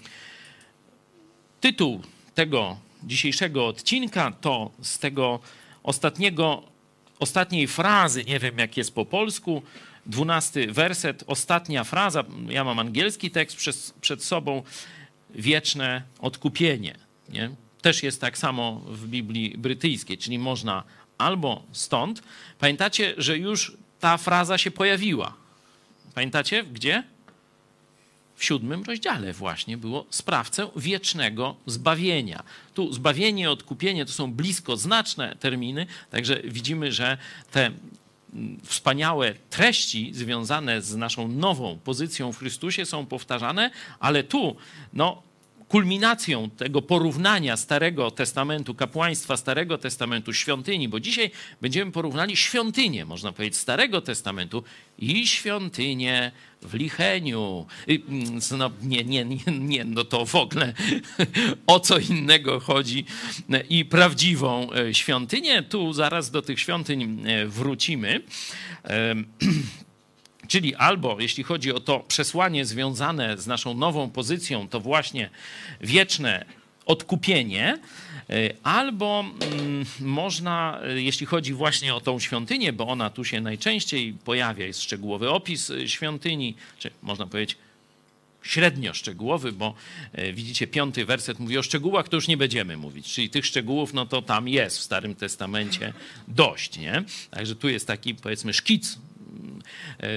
Tytuł 1.61 2.03
tego 2.35 2.79
dzisiejszego 3.05 3.67
odcinka 3.67 4.33
to 4.41 4.71
z 4.83 4.99
tego 4.99 5.41
ostatniego, 5.83 6.63
ostatniej 7.19 7.67
frazy, 7.67 8.25
nie 8.25 8.39
wiem 8.39 8.59
jak 8.59 8.77
jest 8.77 8.95
po 8.95 9.05
polsku, 9.05 9.63
dwunasty 10.07 10.73
werset, 10.73 11.25
ostatnia 11.27 11.85
fraza, 11.85 12.25
ja 12.49 12.65
mam 12.65 12.79
angielski 12.79 13.31
tekst 13.31 13.57
przed, 13.57 13.95
przed 14.01 14.25
sobą, 14.25 14.63
wieczne 15.31 16.03
odkupienie. 16.19 16.97
Nie? 17.29 17.51
Też 17.83 18.03
jest 18.03 18.21
tak 18.21 18.39
samo 18.39 18.83
w 18.87 19.07
Biblii 19.09 19.59
brytyjskiej, 19.59 20.19
czyli 20.19 20.39
można 20.39 20.83
albo 21.19 21.63
stąd. 21.73 22.23
Pamiętacie, 22.59 23.15
że 23.19 23.39
już 23.39 23.77
ta 24.01 24.17
fraza 24.17 24.59
się 24.59 24.71
pojawiła. 24.71 25.35
Pamiętacie 26.15 26.65
gdzie? 26.65 27.03
W 28.37 28.45
siódmym 28.45 28.83
rozdziale 28.83 29.33
właśnie 29.33 29.77
było 29.77 30.07
sprawcę 30.11 30.69
wiecznego 30.77 31.57
zbawienia. 31.67 32.43
Tu 32.75 32.93
zbawienie, 32.93 33.51
odkupienie 33.51 34.07
to 34.07 34.13
są 34.13 34.33
blisko 34.33 34.77
znaczne 34.77 35.37
terminy, 35.41 35.87
także 36.11 36.43
widzimy, 36.45 36.93
że 36.93 37.19
te 37.51 37.67
mm, 37.67 38.61
wspaniałe 38.65 39.35
treści 39.51 40.11
związane 40.15 40.83
z 40.83 40.97
naszą 40.97 41.29
nową 41.29 41.79
pozycją 41.85 42.33
w 42.33 42.39
Chrystusie 42.39 42.87
są 42.87 43.07
powtarzane, 43.07 43.71
ale 44.01 44.25
tu 44.25 44.57
no, 44.93 45.23
kulminacją 45.69 46.51
tego 46.51 46.83
porównania 46.83 47.57
Starego 47.57 48.11
Testamentu, 48.11 48.75
kapłaństwa 48.75 49.37
Starego 49.37 49.79
Testamentu, 49.79 50.33
świątyni, 50.33 50.89
bo 50.89 51.01
dzisiaj 51.01 51.31
będziemy 51.61 51.93
porównali 51.93 52.37
świątynię, 52.37 53.05
można 53.05 53.33
powiedzieć, 53.33 53.59
Starego 53.59 54.01
Testamentu 54.01 54.63
i 54.99 55.27
świątynię 55.27 56.33
w 56.67 56.75
Licheniu. 56.75 57.67
No, 58.59 58.71
nie, 58.83 59.05
nie, 59.05 59.25
nie, 59.25 59.39
nie, 59.59 59.85
no 59.85 60.05
to 60.05 60.27
w 60.27 60.35
ogóle 60.35 60.73
o 61.67 61.81
co 61.81 61.99
innego 61.99 62.61
chodzi 62.61 63.05
i 63.69 63.85
prawdziwą 63.85 64.69
e, 64.73 64.95
świątynię. 64.95 65.63
Tu 65.63 65.93
zaraz 65.93 66.31
do 66.31 66.43
tych 66.43 66.61
świątyń 66.61 67.23
e, 67.27 67.47
wrócimy. 67.47 68.21
Czyli 70.49 70.75
albo, 70.75 71.17
jeśli 71.21 71.45
chodzi 71.45 71.73
o 71.73 71.81
to 71.81 72.01
przesłanie 72.01 72.65
związane 72.65 73.39
z 73.39 73.47
naszą 73.47 73.75
nową 73.75 74.11
pozycją, 74.11 74.69
to 74.69 74.81
właśnie 74.81 75.31
wieczne 75.81 76.45
odkupienie, 76.87 77.69
e, 77.73 77.79
albo 78.63 79.25
mm, 79.41 79.85
można, 80.01 80.81
e, 80.83 81.03
jeśli 81.03 81.27
chodzi 81.27 81.53
właśnie 81.53 81.95
o 81.95 82.01
tą 82.01 82.19
świątynię, 82.19 82.73
bo 82.73 82.89
ona 82.89 83.11
tu 83.11 83.25
się 83.25 83.41
najczęściej 83.41 84.13
pojawia, 84.13 84.67
jest 84.67 84.83
szczegółowy 84.83 85.31
opis 85.31 85.71
e, 85.71 85.89
świątyni, 85.89 86.55
czy 86.79 86.91
można 87.03 87.27
powiedzieć 87.27 87.57
średnio 88.43 88.95
szczegółowy, 88.95 89.53
bo 89.53 89.75
widzicie, 90.35 90.67
piąty 90.67 91.05
werset 91.05 91.39
mówi 91.39 91.59
o 91.59 91.63
szczegółach, 91.63 92.09
to 92.09 92.17
już 92.17 92.29
nie 92.29 92.37
będziemy 92.37 92.77
mówić. 92.77 93.13
Czyli 93.13 93.31
tych 93.31 93.47
szczegółów, 93.47 93.95
no 93.95 94.07
to 94.07 94.23
tam 94.23 94.49
jest 94.49 94.79
w 94.79 94.83
Starym 94.83 95.15
Testamencie 95.15 95.93
dość, 96.29 96.79
nie? 96.79 97.05
Także 97.31 97.57
tu 97.57 97.69
jest 97.69 97.87
taki, 97.87 98.15
powiedzmy, 98.15 98.53
szkic 98.53 98.99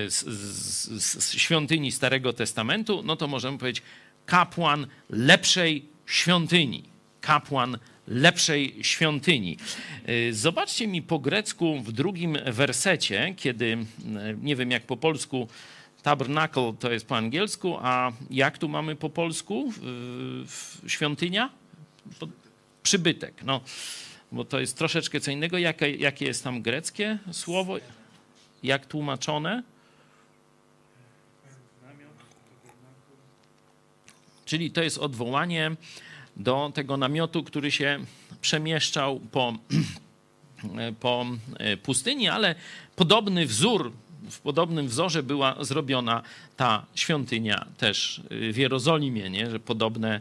z, 0.08 0.26
z, 0.26 1.24
z 1.24 1.34
świątyni 1.34 1.92
Starego 1.92 2.34
Testamentu, 2.34 3.04
no 3.06 3.16
to 3.16 3.28
możemy 3.28 3.58
powiedzieć 3.58 3.84
kapłan 4.26 4.88
lepszej 5.10 5.86
świątyni. 6.06 6.84
Kapłan 7.22 7.78
lepszej 8.10 8.76
świątyni. 8.82 9.58
Zobaczcie 10.32 10.88
mi 10.88 11.02
po 11.02 11.20
grecku 11.20 11.80
w 11.82 11.92
drugim 11.92 12.38
wersecie, 12.46 13.34
kiedy 13.38 13.78
nie 14.42 14.56
wiem 14.56 14.72
jak 14.72 14.84
po 14.84 14.98
polsku 14.98 15.48
tabernacle 16.04 16.74
to 16.80 16.92
jest 16.92 17.08
po 17.08 17.18
angielsku, 17.18 17.78
a 17.82 18.12
jak 18.30 18.58
tu 18.58 18.70
mamy 18.70 18.96
po 18.96 19.10
polsku 19.10 19.74
świątynia? 20.88 21.50
Przybytek. 22.84 23.44
No, 23.44 23.62
bo 24.32 24.46
to 24.46 24.60
jest 24.60 24.78
troszeczkę 24.78 25.20
co 25.20 25.32
innego. 25.32 25.58
Jakie, 25.58 25.96
jakie 25.96 26.26
jest 26.26 26.44
tam 26.44 26.62
greckie 26.62 27.18
słowo? 27.32 27.78
jak 28.64 28.86
tłumaczone? 28.86 29.64
Czyli 34.46 34.72
to 34.72 34.84
jest 34.84 34.98
odwołanie 34.98 35.72
do 36.40 36.72
tego 36.74 36.98
namiotu, 36.98 37.44
który 37.44 37.72
się 37.72 38.00
przemieszczał 38.42 39.20
po, 39.20 39.54
po 41.00 41.26
e, 41.58 41.78
pustyni, 41.78 42.30
ale 42.30 42.56
podobny 42.96 43.46
wzór, 43.46 43.92
w 44.30 44.40
podobnym 44.40 44.88
wzorze 44.88 45.24
była 45.24 45.56
zrobiona 45.64 46.22
ta 46.58 46.86
świątynia 46.96 47.66
też 47.78 48.22
w 48.32 48.58
Jerozolimie, 48.58 49.30
nie? 49.30 49.52
że 49.52 49.60
podobne 49.60 50.20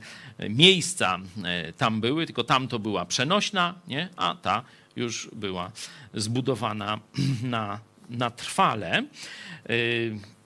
miejsca 0.48 1.18
e, 1.44 1.72
tam 1.72 2.00
były, 2.00 2.26
tylko 2.26 2.44
tam 2.44 2.68
to 2.68 2.78
była 2.78 3.04
przenośna, 3.04 3.74
nie? 3.88 4.08
a 4.16 4.34
ta 4.34 4.62
już 4.96 5.30
była 5.32 5.72
zbudowana 6.14 6.98
na 7.42 7.80
na 8.10 8.30
trwale. 8.30 9.04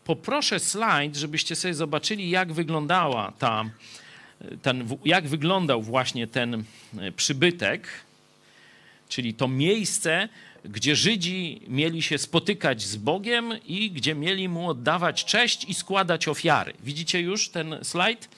Poproszę 0.05 0.61
slajd, 0.61 1.17
żebyście 1.17 1.57
sobie 1.57 1.75
zobaczyli, 1.75 2.31
jak 2.31 2.53
wyglądała 2.53 3.33
ta, 3.39 3.65
ten, 4.63 4.89
jak 5.05 5.29
wyglądał 5.29 5.83
właśnie 5.83 6.27
ten 6.27 6.55
y, 6.55 7.13
przybytek, 7.13 7.89
czyli 9.09 9.35
to 9.35 9.49
miejsce, 9.49 10.29
gdzie 10.65 10.97
Żydzi 10.97 11.63
mieli 11.69 12.03
się 12.03 12.19
spotykać 12.19 12.83
z 12.83 12.97
Bogiem 12.97 13.53
i 13.67 13.91
gdzie 13.91 14.15
mieli 14.15 14.49
mu 14.49 14.69
oddawać 14.69 15.25
cześć 15.25 15.65
i 15.65 15.75
składać 15.75 16.29
ofiary. 16.29 16.73
Widzicie 16.85 17.21
już 17.21 17.49
ten 17.49 17.79
slajd? 17.83 18.29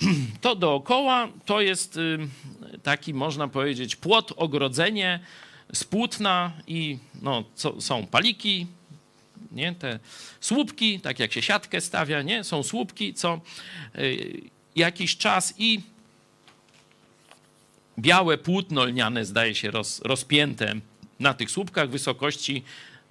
To 0.40 0.56
dookoła 0.56 1.28
to 1.44 1.60
jest 1.60 1.96
y, 1.96 2.18
taki, 2.82 3.14
można 3.14 3.48
powiedzieć, 3.48 3.96
płot, 3.96 4.32
ogrodzenie 4.36 5.20
z 5.72 5.84
płótna 5.84 6.52
i 6.66 6.98
no, 7.22 7.44
co, 7.54 7.80
są 7.80 8.06
paliki, 8.06 8.66
nie? 9.56 9.74
te 9.74 9.98
słupki, 10.40 11.00
tak 11.00 11.18
jak 11.18 11.32
się 11.32 11.42
siatkę 11.42 11.80
stawia, 11.80 12.22
nie? 12.22 12.44
są 12.44 12.62
słupki 12.62 13.14
co 13.14 13.40
y, 13.98 14.40
jakiś 14.76 15.16
czas 15.16 15.54
i 15.58 15.80
białe 17.98 18.38
płótno 18.38 18.84
lniane 18.84 19.24
zdaje 19.24 19.54
się 19.54 19.70
roz, 19.70 20.00
rozpięte 20.04 20.74
na 21.20 21.34
tych 21.34 21.50
słupkach 21.50 21.90
wysokości 21.90 22.64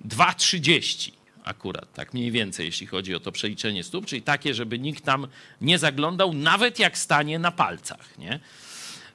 2,30 0.05 1.11
akurat, 1.43 1.93
tak 1.93 2.13
mniej 2.13 2.31
więcej, 2.31 2.65
jeśli 2.65 2.87
chodzi 2.87 3.15
o 3.15 3.19
to 3.19 3.31
przeliczenie 3.31 3.83
stóp, 3.83 4.05
czyli 4.05 4.21
takie, 4.21 4.53
żeby 4.53 4.79
nikt 4.79 5.03
tam 5.03 5.27
nie 5.61 5.79
zaglądał, 5.79 6.33
nawet 6.33 6.79
jak 6.79 6.97
stanie 6.97 7.39
na 7.39 7.51
palcach, 7.51 8.17
nie? 8.17 8.39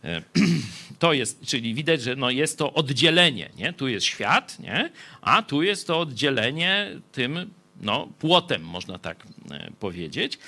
E, 0.05 0.23
to 0.99 1.13
jest, 1.13 1.47
czyli 1.47 1.75
widać, 1.75 2.03
że 2.03 2.17
no 2.17 2.31
jest 2.31 2.59
to 2.59 2.73
oddzielenie, 2.73 3.51
nie? 3.57 3.73
Tu 3.73 3.89
jest 3.89 4.07
świat, 4.07 4.59
nie? 4.59 4.91
A 5.21 5.43
tu 5.43 5.63
jest 5.63 5.87
to 5.87 6.01
oddzielenie 6.01 6.89
tym 7.13 7.51
no, 7.81 8.09
płotem, 8.19 8.63
można 8.63 8.99
tak 8.99 9.27
e, 9.51 9.71
powiedzieć. 9.81 10.39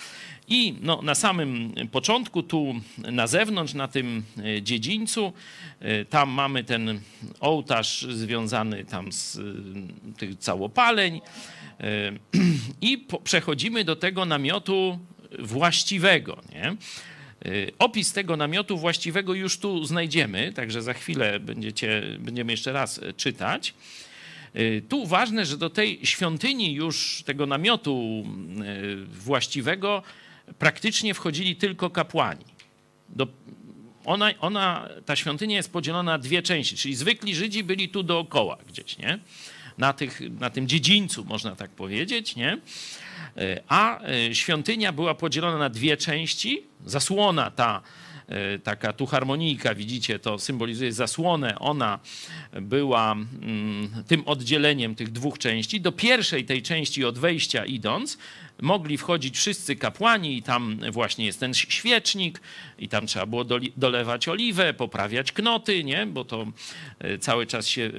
I 0.49 0.75
no, 0.81 1.03
na 1.03 1.15
samym 1.15 1.75
początku, 1.93 2.43
tu 2.43 2.75
na 2.99 3.27
zewnątrz, 3.27 3.75
na 3.75 3.89
tym 3.89 4.23
e, 4.39 4.63
dziedzińcu, 4.63 5.33
tam 6.11 6.31
mamy 6.31 6.65
ten 6.65 7.01
ołtarz 7.41 8.03
związany 8.03 8.85
tam 8.85 9.13
z 9.13 9.39
tych 10.19 10.39
całopaleń. 10.39 11.21
I 12.81 13.07
przechodzimy 13.25 13.85
do 13.85 13.97
tego 13.97 14.25
namiotu 14.25 14.99
właściwego. 15.39 16.43
Nie? 16.53 16.77
Y, 17.47 17.73
opis 17.79 18.13
tego 18.13 18.37
namiotu 18.37 18.79
właściwego 18.79 19.35
już 19.35 19.59
tu 19.59 19.85
znajdziemy, 19.85 20.53
także 20.53 20.83
za 20.83 20.95
chwilę 20.95 21.41
będziecie, 21.41 22.03
będziemy 22.19 22.53
jeszcze 22.53 22.73
raz 22.73 22.99
e, 22.99 23.13
czytać. 23.13 23.75
Y, 24.57 24.83
tu 24.89 25.07
ważne, 25.07 25.47
że 25.47 25.57
do 25.57 25.71
tej 25.71 26.07
świątyni 26.07 26.75
już 26.75 27.23
tego 27.27 27.47
namiotu 27.47 28.25
właściwego 29.09 30.03
praktycznie 30.59 31.15
wchodzili 31.15 31.57
tylko 31.57 31.91
kapłani. 31.91 32.45
do, 33.09 33.27
ona, 34.05 34.31
ona, 34.41 34.89
ta 35.07 35.17
świątynia 35.17 35.57
jest 35.57 35.73
podzielona 35.73 36.13
na 36.13 36.19
dwie 36.19 36.43
części, 36.43 36.77
czyli 36.77 36.95
zwykli 36.95 37.35
Żydzi 37.35 37.65
byli 37.65 37.89
tu 37.89 38.03
dookoła 38.03 38.59
gdzieś, 38.69 38.99
nie? 38.99 39.19
Na, 39.79 39.93
tych, 39.93 40.21
na 40.41 40.51
tym 40.51 40.69
dziedzińcu, 40.69 41.25
można 41.25 41.57
tak 41.57 41.71
powiedzieć, 41.71 42.37
nie? 42.37 42.59
A 43.69 44.01
świątynia 44.33 44.93
była 44.93 45.15
podzielona 45.15 45.59
na 45.59 45.69
dwie 45.69 45.97
części. 45.97 46.63
Zasłona 46.87 47.51
ta 47.51 47.83
E, 47.83 48.02
taka 48.63 48.93
tu 48.93 49.07
harmonijka, 49.07 49.75
widzicie, 49.75 50.19
to 50.19 50.39
symbolizuje 50.39 50.93
zasłonę. 50.93 51.59
Ona 51.59 51.99
była 52.53 53.13
mm, 53.13 54.05
tym 54.07 54.23
oddzieleniem 54.27 54.95
tych 54.95 55.13
dwóch 55.13 55.39
części. 55.39 55.81
Do 55.81 55.93
pierwszej 55.93 56.45
tej 56.45 56.63
części 56.63 57.05
od 57.05 57.19
wejścia 57.19 57.65
idąc, 57.65 58.19
mogli 58.63 58.99
wchodzić 58.99 59.37
wszyscy 59.37 59.77
kapłani 59.77 60.37
i 60.37 60.43
tam 60.43 60.79
właśnie 60.93 61.27
jest 61.27 61.41
ten 61.41 61.55
świecznik 61.55 62.41
i 62.79 62.89
tam 62.89 63.07
trzeba 63.07 63.27
było 63.27 63.45
dolewać 63.77 64.29
oliwę, 64.29 64.75
poprawiać 64.75 65.33
knoty, 65.33 65.85
nie? 65.85 66.07
bo 66.07 66.25
to 66.25 66.47
e, 66.99 67.19
cały 67.19 67.47
czas 67.47 67.67
się 67.67 67.91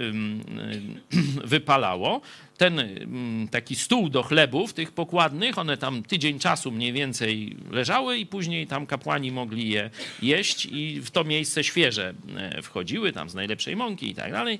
wypalało 1.53 2.21
ten 2.63 2.79
mm, 2.79 3.47
taki 3.47 3.75
stół 3.75 4.09
do 4.09 4.23
chlebów, 4.23 4.73
tych 4.73 4.91
pokładnych, 4.91 5.57
one 5.57 5.77
tam 5.77 6.03
tydzień 6.03 6.39
czasu 6.39 6.71
mniej 6.71 6.93
więcej 6.93 7.57
leżały 7.71 8.17
i 8.17 8.25
później 8.25 8.67
tam 8.67 8.85
kapłani 8.85 9.31
mogli 9.31 9.69
je 9.69 9.89
jeść 10.21 10.65
i 10.65 11.01
w 11.01 11.11
to 11.11 11.23
miejsce 11.23 11.63
świeże 11.63 12.13
e, 12.37 12.61
wchodziły, 12.61 13.11
tam 13.11 13.29
z 13.29 13.35
najlepszej 13.35 13.75
mąki 13.75 14.09
i 14.09 14.15
tak 14.15 14.31
dalej. 14.31 14.59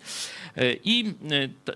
E, 0.57 0.73
I 0.83 1.13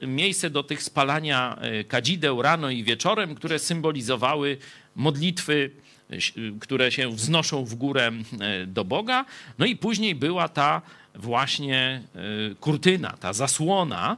e, 0.02 0.08
miejsce 0.08 0.50
do 0.50 0.64
tych 0.64 0.84
spalania 0.84 1.60
kadzideł 1.88 2.42
rano 2.42 2.70
i 2.70 2.84
wieczorem, 2.84 3.36
które 3.36 3.60
symbolizowały 3.60 4.58
modlitwy, 4.96 5.72
które 6.60 6.92
się 6.92 7.10
wznoszą 7.10 7.66
w 7.66 7.76
górę 7.76 8.12
do 8.68 8.86
Boga. 8.86 9.26
No 9.60 9.66
i 9.66 9.76
później 9.76 10.16
była 10.16 10.50
ta 10.50 10.82
właśnie 11.16 12.02
kurtyna, 12.60 13.18
ta 13.20 13.34
zasłona, 13.34 14.18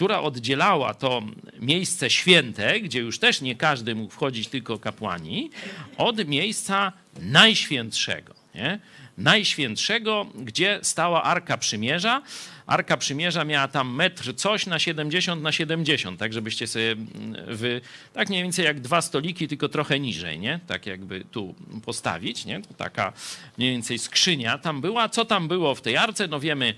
która 0.00 0.20
oddzielała 0.20 0.94
to 0.94 1.22
miejsce 1.58 2.10
święte, 2.10 2.80
gdzie 2.80 3.00
już 3.00 3.18
też 3.18 3.40
nie 3.40 3.56
każdy 3.56 3.94
mógł 3.94 4.12
wchodzić, 4.12 4.48
tylko 4.48 4.78
kapłani, 4.78 5.50
od 5.96 6.28
miejsca 6.28 6.92
najświętszego. 7.20 8.34
Nie? 8.54 8.78
Najświętszego, 9.18 10.26
gdzie 10.34 10.78
stała 10.82 11.22
Arka 11.22 11.56
Przymierza. 11.56 12.22
Arka 12.66 12.96
Przymierza 12.96 13.44
miała 13.44 13.68
tam 13.68 13.94
metr 13.94 14.34
coś 14.34 14.66
na 14.66 14.78
70 14.78 15.42
na 15.42 15.52
70, 15.52 16.20
tak 16.20 16.32
żebyście 16.32 16.66
sobie 16.66 16.92
mm, 16.92 17.56
wy, 17.56 17.80
tak 18.12 18.28
mniej 18.28 18.42
więcej 18.42 18.64
jak 18.64 18.80
dwa 18.80 19.02
stoliki, 19.02 19.48
tylko 19.48 19.68
trochę 19.68 20.00
niżej, 20.00 20.38
nie? 20.38 20.60
Tak 20.66 20.86
jakby 20.86 21.24
tu 21.30 21.54
postawić, 21.84 22.44
nie? 22.44 22.62
To 22.62 22.74
taka 22.74 23.12
mniej 23.58 23.70
więcej 23.70 23.98
skrzynia 23.98 24.58
tam 24.58 24.80
była. 24.80 25.08
Co 25.08 25.24
tam 25.24 25.48
było 25.48 25.74
w 25.74 25.82
tej 25.82 25.96
arce? 25.96 26.28
No 26.28 26.40
wiemy, 26.40 26.74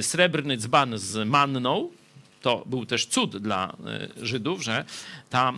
srebrny 0.00 0.56
dzban 0.56 0.98
z 0.98 1.28
manną, 1.28 1.90
to 2.40 2.64
był 2.66 2.86
też 2.86 3.06
cud 3.06 3.36
dla 3.36 3.76
e, 4.18 4.26
Żydów, 4.26 4.62
że 4.62 4.84
ta 5.30 5.50
e, 5.50 5.52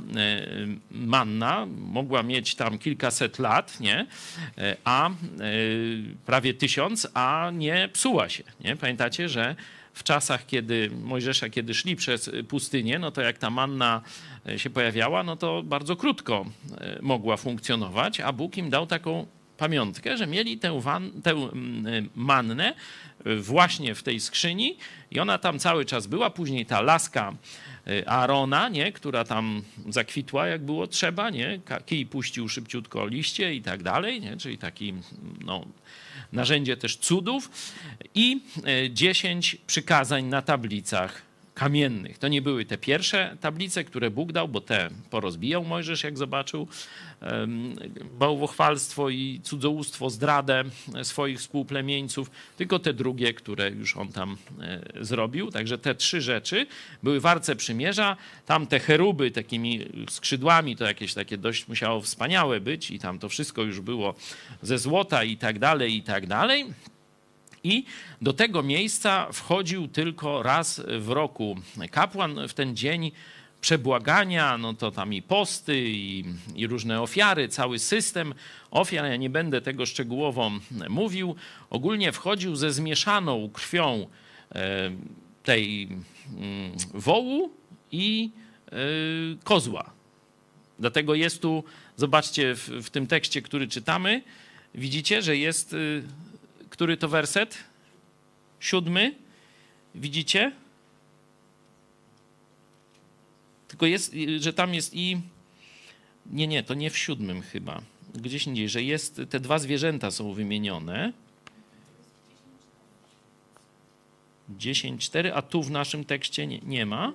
manna 0.91 1.67
mogła 1.79 2.23
mieć 2.23 2.55
tam 2.55 2.79
kilkaset 2.79 3.39
lat, 3.39 3.81
nie? 3.81 4.07
E, 4.59 4.77
a 4.85 5.11
prawie 6.27 6.55
tysiąc, 6.55 7.09
a 7.15 7.51
nie 7.55 7.89
psuła 7.93 8.29
się. 8.29 8.45
Nie? 8.61 8.77
Pamiętacie, 8.77 9.29
że 9.29 9.57
w 9.95 10.03
czasach, 10.03 10.47
kiedy 10.47 10.91
Mojżesza, 11.03 11.49
kiedy 11.49 11.75
szli 11.75 11.97
przez 11.97 12.31
pustynię, 12.49 12.99
no 12.99 13.11
to 13.11 13.23
jak 13.23 13.39
ta 13.39 13.51
manna 13.51 14.01
się 14.57 14.71
pojawiała, 14.71 15.23
no 15.23 15.37
to 15.37 15.63
bardzo 15.63 15.97
krótko 15.97 16.47
mogła 17.01 17.37
funkcjonować, 17.37 18.21
a 18.21 18.33
Bóg 18.33 18.57
im 18.57 18.71
dał 18.71 18.87
taką 18.87 19.27
pamiątkę, 19.63 20.17
że 20.17 20.27
mieli 20.27 20.59
tę, 20.59 20.81
wan, 20.81 21.11
tę 21.23 21.31
mm, 21.31 22.09
mannę 22.15 22.75
właśnie 23.41 23.95
w 23.95 24.03
tej 24.03 24.21
skrzyni 24.21 24.77
i 25.11 25.21
ona 25.21 25.39
tam 25.39 25.59
cały 25.59 25.85
czas 25.85 26.07
była. 26.07 26.31
Później 26.31 26.67
ta 26.67 26.81
laska 26.81 27.35
y, 27.89 28.09
Arona, 28.09 28.69
nie, 28.69 28.93
która 28.93 29.25
tam 29.25 29.63
zakwitła 29.89 30.47
jak 30.47 30.65
było 30.65 30.87
trzeba, 30.87 31.31
nie, 31.31 31.61
kij 31.87 32.07
puścił 32.07 32.49
szybciutko 32.49 33.07
liście 33.07 33.55
i 33.55 33.63
tak 33.63 33.83
dalej, 33.83 34.21
nie, 34.21 34.37
czyli 34.37 34.59
taki 34.59 34.95
no, 35.41 35.65
narzędzie 36.33 36.77
też 36.77 36.97
cudów 36.97 37.51
i 38.15 38.41
y, 38.87 38.91
dziesięć 38.91 39.57
przykazań 39.67 40.25
na 40.25 40.43
tablicach 40.43 41.32
kamiennych. 41.63 42.19
To 42.19 42.29
nie 42.29 42.43
były 42.43 42.65
te 42.65 42.79
pierwsze 42.79 43.37
tablice, 43.41 43.85
które 43.85 44.11
Bóg 44.11 44.33
dał, 44.33 44.49
bo 44.49 44.61
te 44.61 44.91
porozbijał 45.11 45.65
Mojżesz, 45.65 46.05
jak 46.05 46.19
zobaczył 46.19 46.69
bałwochwalstwo 48.19 49.11
i 49.11 49.41
cudzołóstwo, 49.43 50.11
zdradę 50.11 50.65
swoich 51.03 51.39
współplemieńców, 51.39 52.31
tylko 52.57 52.79
te 52.79 52.93
drugie, 52.93 53.35
które 53.35 53.71
już 53.71 53.97
on 53.97 54.09
tam 54.09 54.37
e, 54.61 55.05
zrobił. 55.05 55.51
Także 55.51 55.79
te 55.79 55.95
trzy 55.95 56.21
rzeczy 56.21 56.67
były 57.03 57.21
w 57.21 57.27
Arce 57.27 57.57
Przymierza. 57.57 58.17
Tam 58.47 58.67
te 58.67 58.81
cheruby 58.81 59.31
takimi 59.31 59.81
skrzydłami, 60.11 60.77
to 60.77 60.85
jakieś 60.85 61.15
takie 61.15 61.39
dość 61.39 61.69
musiało 61.69 62.01
wspaniałe 62.01 62.61
być 62.61 62.91
i 62.91 62.99
tam 62.99 63.19
to 63.19 63.29
wszystko 63.29 63.63
już 63.63 63.81
było 63.81 64.15
ze 64.63 64.79
złota 64.79 65.25
i 65.25 65.37
tak 65.37 65.59
dalej, 65.59 65.97
i 65.97 66.03
tak 66.03 66.27
dalej. 66.27 66.67
I 67.65 67.85
do 68.23 68.33
tego 68.33 68.63
miejsca 68.63 69.33
wchodził 69.33 69.89
tylko 69.89 70.43
raz 70.43 70.83
w 70.99 71.09
roku 71.09 71.57
kapłan 71.91 72.49
w 72.49 72.55
ten 72.55 72.77
dzień 72.77 73.13
przebłagania, 73.61 74.59
no 74.59 74.75
to 74.75 74.91
tam 74.91 75.15
i 75.15 75.23
posty, 75.23 75.83
i, 75.87 76.25
i, 76.55 76.67
różne 76.67 77.03
ofiary, 77.03 77.49
cały 77.49 77.79
system 77.79 78.35
ofiar. 78.71 79.05
Ja 79.05 79.17
nie 79.17 79.31
będę 79.31 79.61
tego 79.61 79.87
szczegółowo 79.87 80.51
mówił. 80.89 81.37
Ogólnie 81.71 82.13
wchodził 82.13 82.57
ze 82.57 82.73
zmieszaną 82.73 83.51
krwią 83.53 84.07
e, 84.55 84.91
tej 85.43 85.89
mm, 86.39 86.73
wołu 86.95 87.51
i 87.93 88.31
e, 88.67 88.73
kozła. 89.45 89.91
Dlatego 90.79 91.15
jest 91.15 91.43
tu, 91.43 91.65
zobaczcie 91.97 92.55
w, 92.55 92.69
w 92.69 92.91
tym 92.91 93.07
tekście, 93.07 93.43
który 93.43 93.69
czytamy, 93.69 94.23
widzicie, 94.75 95.23
że 95.23 95.37
jest 95.37 95.73
y, 95.73 96.03
który 96.83 96.97
to 96.97 97.09
werset? 97.09 97.59
Siódmy. 98.61 99.15
Widzicie? 99.95 100.53
Tylko 103.69 103.87
jest, 103.87 104.15
że 104.39 104.53
tam 104.53 104.75
jest 104.75 104.95
i. 104.95 105.21
Nie, 106.27 106.47
nie, 106.47 106.63
to 106.63 106.75
nie 106.75 106.91
w 106.91 106.99
siódmym 106.99 107.43
chyba. 107.43 107.83
Gdzieś 108.15 108.47
indziej, 108.47 108.69
że 108.69 108.83
jest, 108.83 109.21
te 109.31 109.41
dwa 109.41 109.59
zwierzęta 109.59 110.11
są 110.11 110.33
wymienione. 110.33 111.13
10.4, 114.59 115.31
a 115.35 115.43
tu 115.43 115.63
w 115.63 115.71
naszym 115.71 116.05
tekście 116.05 116.47
nie, 116.47 116.59
nie 116.59 116.87
ma. 116.87 117.13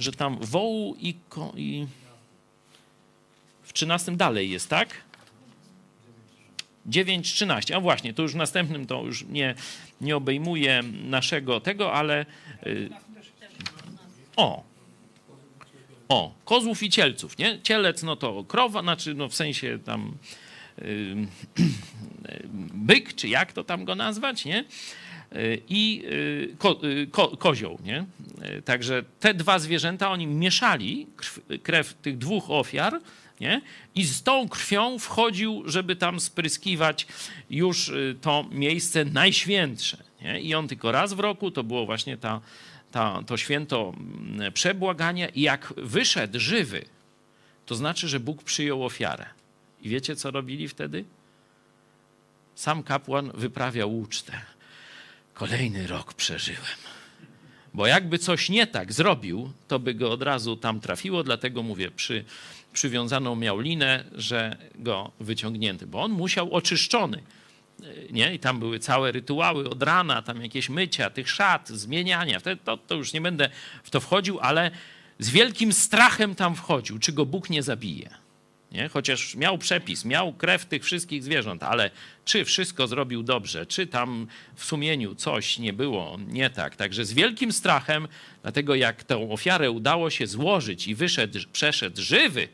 Że 0.00 0.12
tam 0.12 0.38
wołu 0.40 0.96
i, 0.98 1.14
i 1.56 1.86
w 3.62 3.72
13 3.72 4.16
dalej 4.16 4.50
jest, 4.50 4.68
tak? 4.68 5.09
9.13. 6.88 7.74
A 7.74 7.80
właśnie, 7.80 8.14
to 8.14 8.22
już 8.22 8.32
w 8.32 8.36
następnym 8.36 8.86
to 8.86 9.02
już 9.02 9.24
nie, 9.24 9.54
nie 10.00 10.16
obejmuje 10.16 10.82
naszego 11.04 11.60
tego, 11.60 11.92
ale. 11.92 12.26
Y, 12.66 12.90
o. 14.36 14.70
O, 16.08 16.34
kozłów 16.44 16.82
i 16.82 16.90
cielców, 16.90 17.38
nie? 17.38 17.58
Cielec, 17.62 18.02
no 18.02 18.16
to 18.16 18.44
krowa, 18.44 18.82
znaczy, 18.82 19.14
no 19.14 19.28
w 19.28 19.34
sensie 19.34 19.78
tam 19.78 20.18
yy, 20.78 20.86
byk, 22.74 23.14
czy 23.14 23.28
jak 23.28 23.52
to 23.52 23.64
tam 23.64 23.84
go 23.84 23.94
nazwać, 23.94 24.44
nie? 24.44 24.64
Y, 25.36 25.62
I 25.68 26.02
y, 26.04 26.56
ko, 26.58 26.80
ko, 27.10 27.36
kozioł, 27.36 27.78
nie? 27.84 28.04
Także 28.64 29.04
te 29.20 29.34
dwa 29.34 29.58
zwierzęta, 29.58 30.10
oni 30.10 30.26
mieszali 30.26 31.06
krew, 31.16 31.40
krew 31.62 31.94
tych 31.94 32.18
dwóch 32.18 32.50
ofiar, 32.50 33.00
nie? 33.40 33.62
I 33.94 34.04
z 34.04 34.22
tą 34.22 34.48
krwią 34.48 34.98
wchodził, 34.98 35.62
żeby 35.66 35.96
tam 35.96 36.20
spryskiwać 36.20 37.06
już 37.50 37.88
y, 37.88 38.16
to 38.20 38.44
miejsce 38.50 39.04
najświętsze. 39.04 39.96
Nie? 40.22 40.40
I 40.40 40.54
on 40.54 40.68
tylko 40.68 40.92
raz 40.92 41.12
w 41.12 41.20
roku, 41.20 41.50
to 41.50 41.64
było 41.64 41.86
właśnie 41.86 42.16
ta, 42.16 42.40
ta, 42.90 43.22
to 43.26 43.36
święto 43.36 43.94
mm, 43.96 44.52
przebłagania. 44.52 45.28
I 45.28 45.40
jak 45.40 45.72
wyszedł 45.76 46.40
żywy, 46.40 46.84
to 47.66 47.74
znaczy, 47.74 48.08
że 48.08 48.20
Bóg 48.20 48.42
przyjął 48.42 48.84
ofiarę. 48.84 49.26
I 49.82 49.88
wiecie, 49.88 50.16
co 50.16 50.30
robili 50.30 50.68
wtedy? 50.68 51.04
Sam 52.54 52.82
kapłan 52.82 53.30
wyprawiał 53.34 53.98
ucztę. 53.98 54.40
Kolejny 55.34 55.86
rok 55.86 56.14
przeżyłem. 56.14 56.78
Bo 57.74 57.86
jakby 57.86 58.18
coś 58.18 58.48
nie 58.48 58.66
tak 58.66 58.92
zrobił, 58.92 59.52
to 59.68 59.78
by 59.78 59.94
go 59.94 60.10
od 60.12 60.22
razu 60.22 60.56
tam 60.56 60.80
trafiło, 60.80 61.22
dlatego 61.22 61.62
mówię, 61.62 61.90
przy 61.90 62.24
przywiązaną 62.72 63.36
miał 63.36 63.60
linę, 63.60 64.04
że 64.14 64.56
go 64.74 65.12
wyciągnięty, 65.20 65.86
bo 65.86 66.02
on 66.02 66.12
musiał 66.12 66.54
oczyszczony. 66.54 67.22
Nie? 68.10 68.34
I 68.34 68.38
tam 68.38 68.58
były 68.58 68.78
całe 68.78 69.12
rytuały 69.12 69.70
od 69.70 69.82
rana, 69.82 70.22
tam 70.22 70.42
jakieś 70.42 70.68
mycia 70.68 71.10
tych 71.10 71.30
szat, 71.30 71.68
zmieniania. 71.68 72.40
To, 72.64 72.76
to 72.76 72.94
już 72.94 73.12
nie 73.12 73.20
będę 73.20 73.50
w 73.82 73.90
to 73.90 74.00
wchodził, 74.00 74.38
ale 74.40 74.70
z 75.18 75.30
wielkim 75.30 75.72
strachem 75.72 76.34
tam 76.34 76.54
wchodził, 76.54 76.98
czy 76.98 77.12
go 77.12 77.26
Bóg 77.26 77.50
nie 77.50 77.62
zabije. 77.62 78.10
Nie? 78.72 78.88
Chociaż 78.88 79.34
miał 79.34 79.58
przepis, 79.58 80.04
miał 80.04 80.32
krew 80.32 80.64
tych 80.64 80.84
wszystkich 80.84 81.24
zwierząt, 81.24 81.62
ale 81.62 81.90
czy 82.24 82.44
wszystko 82.44 82.86
zrobił 82.86 83.22
dobrze, 83.22 83.66
czy 83.66 83.86
tam 83.86 84.26
w 84.54 84.64
sumieniu 84.64 85.14
coś 85.14 85.58
nie 85.58 85.72
było 85.72 86.18
nie 86.28 86.50
tak. 86.50 86.76
Także 86.76 87.04
z 87.04 87.12
wielkim 87.12 87.52
strachem, 87.52 88.08
dlatego 88.42 88.74
jak 88.74 89.04
tę 89.04 89.30
ofiarę 89.30 89.70
udało 89.70 90.10
się 90.10 90.26
złożyć 90.26 90.88
i 90.88 90.94
wyszedł, 90.94 91.38
przeszedł 91.52 92.02
żywy, 92.02 92.48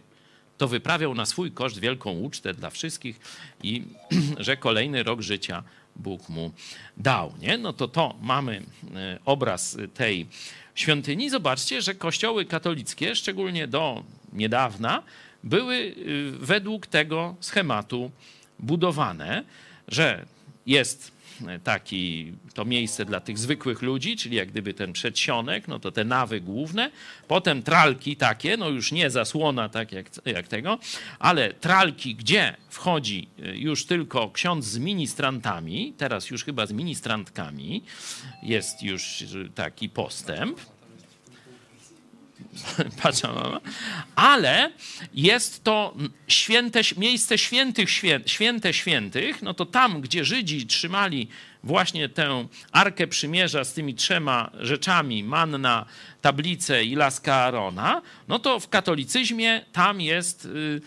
to 0.58 0.68
wyprawiał 0.68 1.14
na 1.14 1.26
swój 1.26 1.52
koszt 1.52 1.78
wielką 1.78 2.10
ucztę 2.10 2.54
dla 2.54 2.70
wszystkich 2.70 3.20
i 3.62 3.82
że 4.38 4.56
kolejny 4.56 5.02
rok 5.02 5.20
życia 5.20 5.62
Bóg 5.96 6.28
mu 6.28 6.52
dał. 6.96 7.32
Nie? 7.40 7.58
No 7.58 7.72
to 7.72 7.88
to 7.88 8.14
mamy 8.22 8.62
e, 8.94 9.18
obraz 9.24 9.76
tej 9.94 10.26
świątyni. 10.74 11.30
Zobaczcie, 11.30 11.82
że 11.82 11.94
kościoły 11.94 12.44
katolickie, 12.44 13.14
szczególnie 13.14 13.68
do 13.68 14.02
niedawna, 14.32 15.02
były 15.44 15.74
y, 15.74 16.32
według 16.40 16.86
tego 16.86 17.34
schematu 17.40 18.10
budowane, 18.58 19.44
że 19.88 20.26
jest 20.66 21.12
taki, 21.64 22.33
to 22.55 22.64
miejsce 22.64 23.05
dla 23.05 23.20
tych 23.20 23.38
zwykłych 23.38 23.83
ludzi, 23.83 24.16
czyli 24.16 24.37
jak 24.37 24.49
gdyby 24.51 24.75
ten 24.75 24.92
przedsionek, 24.92 25.68
no 25.68 25.79
to 25.79 25.92
te 25.92 26.05
nawy 26.05 26.40
główne, 26.40 26.90
potem 27.29 27.62
tralki 27.62 28.16
takie, 28.16 28.57
no 28.57 28.68
już 28.68 28.92
nie 28.92 29.11
zasłona 29.11 29.68
tak 29.68 29.92
jak, 29.92 30.07
jak 30.25 30.49
tego, 30.49 30.79
ale 31.18 31.53
tralki, 31.53 32.14
gdzie 32.14 32.57
wchodzi 32.68 33.29
y, 33.38 33.57
już 33.57 33.87
tylko 33.87 34.31
ksiądz 34.31 34.64
z 34.64 34.79
ministrantami, 34.79 35.94
teraz 35.96 36.31
już 36.31 36.44
chyba 36.44 36.66
z 36.66 36.72
ministrantkami, 36.72 37.83
jest 38.42 38.83
już 38.83 39.25
taki 39.55 39.88
postęp, 39.88 40.61
patrza 43.02 43.32
mama, 43.32 43.60
ale 44.16 44.72
jest 45.14 45.64
to 45.64 45.94
święte, 46.28 46.80
miejsce 46.96 47.38
świętych, 47.38 47.88
święte 48.26 48.72
świętych, 48.72 49.42
no 49.42 49.54
to 49.54 49.66
tam, 49.66 50.00
gdzie 50.00 50.24
Żydzi 50.24 50.66
trzymali 50.66 51.28
właśnie 51.66 52.08
tę 52.08 52.46
Arkę 52.72 53.06
Przymierza 53.06 53.64
z 53.64 53.72
tymi 53.72 53.94
trzema 53.94 54.50
rzeczami, 54.60 55.24
manna, 55.24 55.86
tablicę 56.22 56.84
i 56.84 56.94
laska 56.94 57.34
Arona, 57.34 58.02
no 58.28 58.38
to 58.38 58.60
w 58.60 58.68
katolicyzmie 58.68 59.64
tam 59.72 60.00
jest 60.00 60.44
y, 60.44 60.80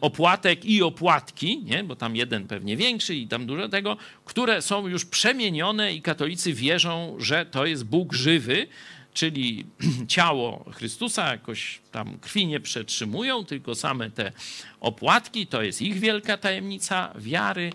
opłatek 0.00 0.64
i 0.64 0.82
opłatki, 0.82 1.62
nie? 1.64 1.84
bo 1.84 1.96
tam 1.96 2.16
jeden 2.16 2.46
pewnie 2.46 2.76
większy 2.76 3.14
i 3.14 3.28
tam 3.28 3.46
dużo 3.46 3.68
tego, 3.68 3.96
które 4.24 4.62
są 4.62 4.88
już 4.88 5.04
przemienione 5.04 5.92
i 5.94 6.02
katolicy 6.02 6.52
wierzą, 6.52 7.16
że 7.18 7.46
to 7.46 7.66
jest 7.66 7.84
Bóg 7.84 8.12
żywy, 8.12 8.66
czyli 9.14 9.66
ciało 10.08 10.64
Chrystusa 10.72 11.30
jakoś 11.32 11.80
tam 11.92 12.18
krwi 12.18 12.46
nie 12.46 12.60
przetrzymują, 12.60 13.44
tylko 13.44 13.74
same 13.74 14.10
te 14.10 14.32
opłatki, 14.80 15.46
to 15.46 15.62
jest 15.62 15.82
ich 15.82 15.98
wielka 15.98 16.36
tajemnica 16.36 17.12
wiary. 17.18 17.72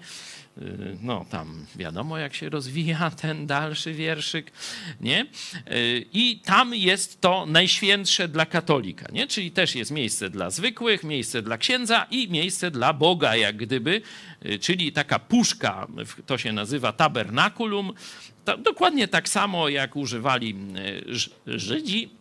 Y, 0.62 0.98
no, 1.02 1.26
tam 1.30 1.66
wiadomo, 1.76 2.18
jak 2.18 2.34
się 2.36 2.50
rozwija 2.50 3.12
ten 3.22 3.48
dalszy 3.48 3.94
wierszyk, 3.94 4.52
nie? 5.02 5.26
Y, 5.72 6.06
I 6.14 6.40
tam 6.46 6.76
jest 6.76 7.22
to 7.22 7.46
najświętsze 7.46 8.28
dla 8.28 8.46
katolika, 8.46 9.06
nie? 9.12 9.28
Czyli 9.28 9.52
też 9.52 9.76
jest 9.76 9.92
miejsce 9.92 10.30
dla 10.30 10.50
zwykłych, 10.50 11.04
miejsce 11.04 11.42
dla 11.42 11.58
księdza 11.58 12.06
i 12.12 12.30
miejsce 12.30 12.72
dla 12.72 12.94
Boga, 12.94 13.36
jak 13.36 13.58
gdyby, 13.58 14.02
y, 14.46 14.60
czyli 14.60 14.92
taka 14.92 15.20
puszka, 15.20 15.88
to 16.26 16.38
się 16.38 16.54
nazywa 16.54 16.92
tabernakulum, 16.92 17.94
dokładnie 18.58 19.08
tak 19.08 19.30
samo, 19.30 19.70
jak 19.70 19.96
używali 19.96 20.56
Żydzi 21.48 22.17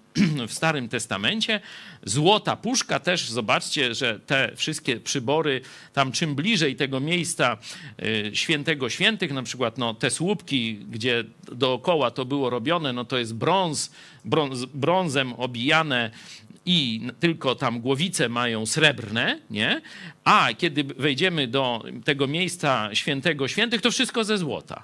w 0.49 0.53
Starym 0.53 0.89
Testamencie. 0.89 1.61
Złota 2.05 2.57
puszka 2.57 3.01
też, 3.01 3.31
zobaczcie, 3.31 3.95
że 3.95 4.21
te 4.21 4.53
wszystkie 4.57 5.01
przybory, 5.01 5.61
tam 5.93 6.13
czym 6.13 6.35
bliżej 6.35 6.77
tego 6.77 7.01
miejsca 7.01 7.57
e, 7.99 8.37
świętego 8.37 8.89
świętych, 8.89 9.33
na 9.33 9.43
przykład 9.43 9.79
no, 9.79 9.95
te 9.95 10.11
słupki, 10.11 10.75
gdzie 10.75 11.25
dookoła 11.53 12.11
to 12.11 12.25
było 12.25 12.51
robione, 12.51 12.93
no 12.93 13.05
to 13.05 13.19
jest 13.19 13.35
brąz, 13.35 13.91
brąz 14.25 14.65
brązem 14.65 15.33
obijane 15.33 16.11
i 16.67 17.09
tylko 17.21 17.55
tam 17.55 17.81
głowice 17.81 18.29
mają 18.29 18.67
srebrne, 18.67 19.41
nie? 19.51 19.81
A 20.25 20.49
kiedy 20.59 20.85
wejdziemy 20.85 21.47
do 21.49 21.85
tego 22.05 22.27
miejsca 22.27 22.91
świętego 22.95 23.49
świętych, 23.49 23.81
to 23.81 23.91
wszystko 23.91 24.25
ze 24.25 24.39
złota 24.39 24.83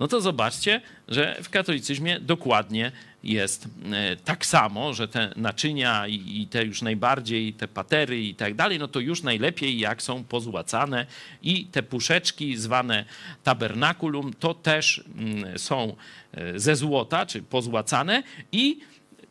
no 0.00 0.08
to 0.08 0.20
zobaczcie, 0.20 0.80
że 1.08 1.36
w 1.42 1.50
katolicyzmie 1.50 2.20
dokładnie 2.20 2.92
jest 3.24 3.68
e, 3.92 4.16
tak 4.16 4.46
samo, 4.46 4.94
że 4.94 5.08
te 5.08 5.32
naczynia 5.36 6.06
i 6.06 6.46
te 6.50 6.64
już 6.64 6.82
najbardziej, 6.82 7.52
te 7.52 7.68
patery 7.68 8.22
i 8.22 8.34
tak 8.34 8.54
dalej, 8.54 8.78
no 8.78 8.88
to 8.88 9.00
już 9.00 9.22
najlepiej 9.22 9.78
jak 9.78 10.02
są 10.02 10.24
pozłacane. 10.24 11.06
I 11.42 11.66
te 11.66 11.82
puszeczki 11.82 12.56
zwane 12.56 13.04
tabernakulum 13.44 14.32
to 14.32 14.54
też 14.54 15.04
mm, 15.18 15.58
są 15.58 15.96
e, 16.32 16.58
ze 16.58 16.76
złota, 16.76 17.26
czy 17.26 17.42
pozłacane. 17.42 18.22
I 18.52 18.80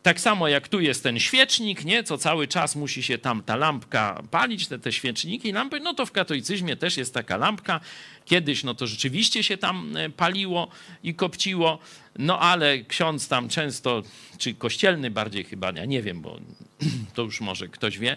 tak 0.02 0.20
samo 0.20 0.48
jak 0.48 0.68
tu 0.68 0.80
jest 0.80 1.02
ten 1.02 1.18
świecznik, 1.18 1.84
nie, 1.84 2.02
co 2.02 2.18
cały 2.18 2.48
czas 2.48 2.76
musi 2.76 3.02
się 3.02 3.18
tam 3.18 3.42
ta 3.42 3.56
lampka 3.56 4.22
palić, 4.30 4.66
te, 4.68 4.78
te 4.78 4.92
świeczniki, 4.92 5.52
lampy, 5.52 5.80
no 5.80 5.94
to 5.94 6.06
w 6.06 6.12
katolicyzmie 6.12 6.76
też 6.76 6.96
jest 6.96 7.14
taka 7.14 7.36
lampka. 7.36 7.80
Kiedyś 8.24 8.64
no 8.64 8.74
to 8.74 8.86
rzeczywiście 8.86 9.42
się 9.42 9.56
tam 9.56 9.96
e, 9.96 10.10
paliło 10.10 10.68
i 11.02 11.14
kopciło, 11.14 11.78
no 12.18 12.40
ale 12.40 12.78
ksiądz 12.78 13.28
tam 13.28 13.48
często, 13.48 14.02
czy 14.38 14.54
kościelny 14.54 15.10
bardziej 15.10 15.44
chyba, 15.44 15.70
ja 15.70 15.84
nie 15.84 16.02
wiem, 16.02 16.20
bo 16.20 16.40
to 17.14 17.22
już 17.22 17.40
może 17.40 17.68
ktoś 17.68 17.98
wie, 17.98 18.16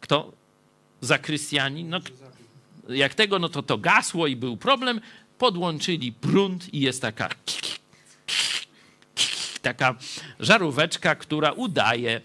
kto? 0.00 0.32
Zakrystiani, 1.00 1.84
no 1.84 2.00
jak 2.88 3.14
tego, 3.14 3.38
no 3.38 3.48
to 3.48 3.62
to 3.62 3.78
gasło 3.78 4.26
i 4.26 4.36
był 4.36 4.56
problem, 4.56 5.00
podłączyli 5.38 6.12
prąd 6.12 6.74
i 6.74 6.80
jest 6.80 7.02
taka 7.02 7.28
taka 9.64 9.94
żaróweczka, 10.40 11.14
która 11.14 11.52
udaje, 11.52 12.20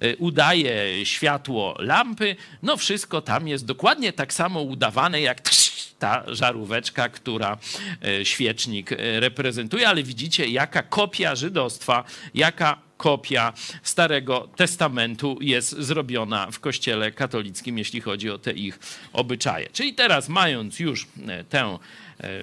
e, 0.00 0.16
udaje 0.16 1.06
światło 1.06 1.76
lampy. 1.78 2.36
No 2.62 2.76
wszystko 2.76 3.22
tam 3.22 3.48
jest 3.48 3.64
dokładnie 3.64 4.12
tak 4.12 4.32
samo 4.32 4.62
udawane 4.62 5.20
jak 5.20 5.40
ta 5.98 6.24
żaróweczka, 6.26 7.08
która 7.08 7.58
e, 8.04 8.24
świecznik 8.24 8.92
e, 8.92 9.20
reprezentuje, 9.20 9.88
ale 9.88 10.02
widzicie, 10.02 10.46
jaka 10.46 10.82
kopia 10.82 11.34
żydostwa, 11.34 12.04
jaka 12.34 12.78
kopia 12.96 13.52
Starego 13.82 14.48
Testamentu 14.56 15.38
jest 15.40 15.70
zrobiona 15.70 16.50
w 16.50 16.60
Kościele 16.60 17.12
katolickim, 17.12 17.78
jeśli 17.78 18.00
chodzi 18.00 18.30
o 18.30 18.38
te 18.38 18.52
ich 18.52 18.78
obyczaje. 19.12 19.68
Czyli 19.72 19.94
teraz, 19.94 20.28
mając 20.28 20.80
już 20.80 21.06
tę 21.48 21.78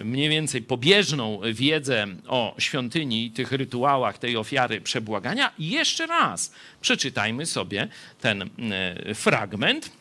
mniej 0.03 0.29
więcej 0.29 0.61
pobieżną 0.61 1.41
wiedzę 1.53 2.07
o 2.27 2.55
świątyni 2.57 3.25
i 3.25 3.31
tych 3.31 3.51
rytuałach 3.51 4.17
tej 4.17 4.37
ofiary 4.37 4.81
przebłagania, 4.81 5.51
jeszcze 5.59 6.07
raz 6.07 6.51
przeczytajmy 6.81 7.45
sobie 7.45 7.87
ten 8.21 8.41
e, 8.41 9.15
fragment. 9.15 9.91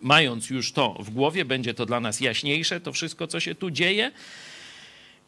Mając 0.00 0.50
już 0.50 0.72
to 0.72 0.96
w 1.00 1.10
głowie, 1.10 1.44
będzie 1.44 1.74
to 1.74 1.86
dla 1.86 2.00
nas 2.00 2.20
jaśniejsze, 2.20 2.80
to 2.80 2.92
wszystko, 2.92 3.26
co 3.26 3.40
się 3.40 3.54
tu 3.54 3.70
dzieje. 3.70 4.12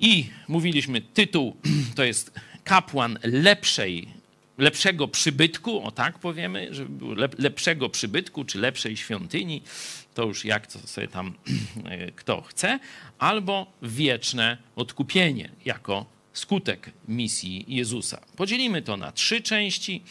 I 0.01 0.27
mówiliśmy, 0.49 1.01
tytuł 1.01 1.57
to 1.97 2.05
jest 2.05 2.33
kapłan 2.65 3.19
lepszej, 3.23 4.09
lepszego 4.59 5.09
przybytku, 5.09 5.83
o 5.83 5.91
tak 5.91 6.19
powiemy, 6.19 6.71
lepszego 7.39 7.89
przybytku 7.89 8.45
czy 8.45 8.59
lepszej 8.59 8.97
świątyni 8.97 9.63
to 10.15 10.25
już 10.25 10.45
jak 10.45 10.67
to 10.67 10.79
sobie 10.79 11.09
tam 11.09 11.35
kto 12.17 12.43
chce, 12.43 12.79
albo 13.19 13.73
wieczne 13.83 14.59
odkupienie 14.77 15.51
jako 15.65 16.15
skutek 16.33 16.91
misji 17.09 17.65
Jezusa. 17.69 18.21
Podzielimy 18.37 18.83
to 18.83 18.97
na 18.97 19.13
trzy 19.13 19.43
części. 19.43 20.03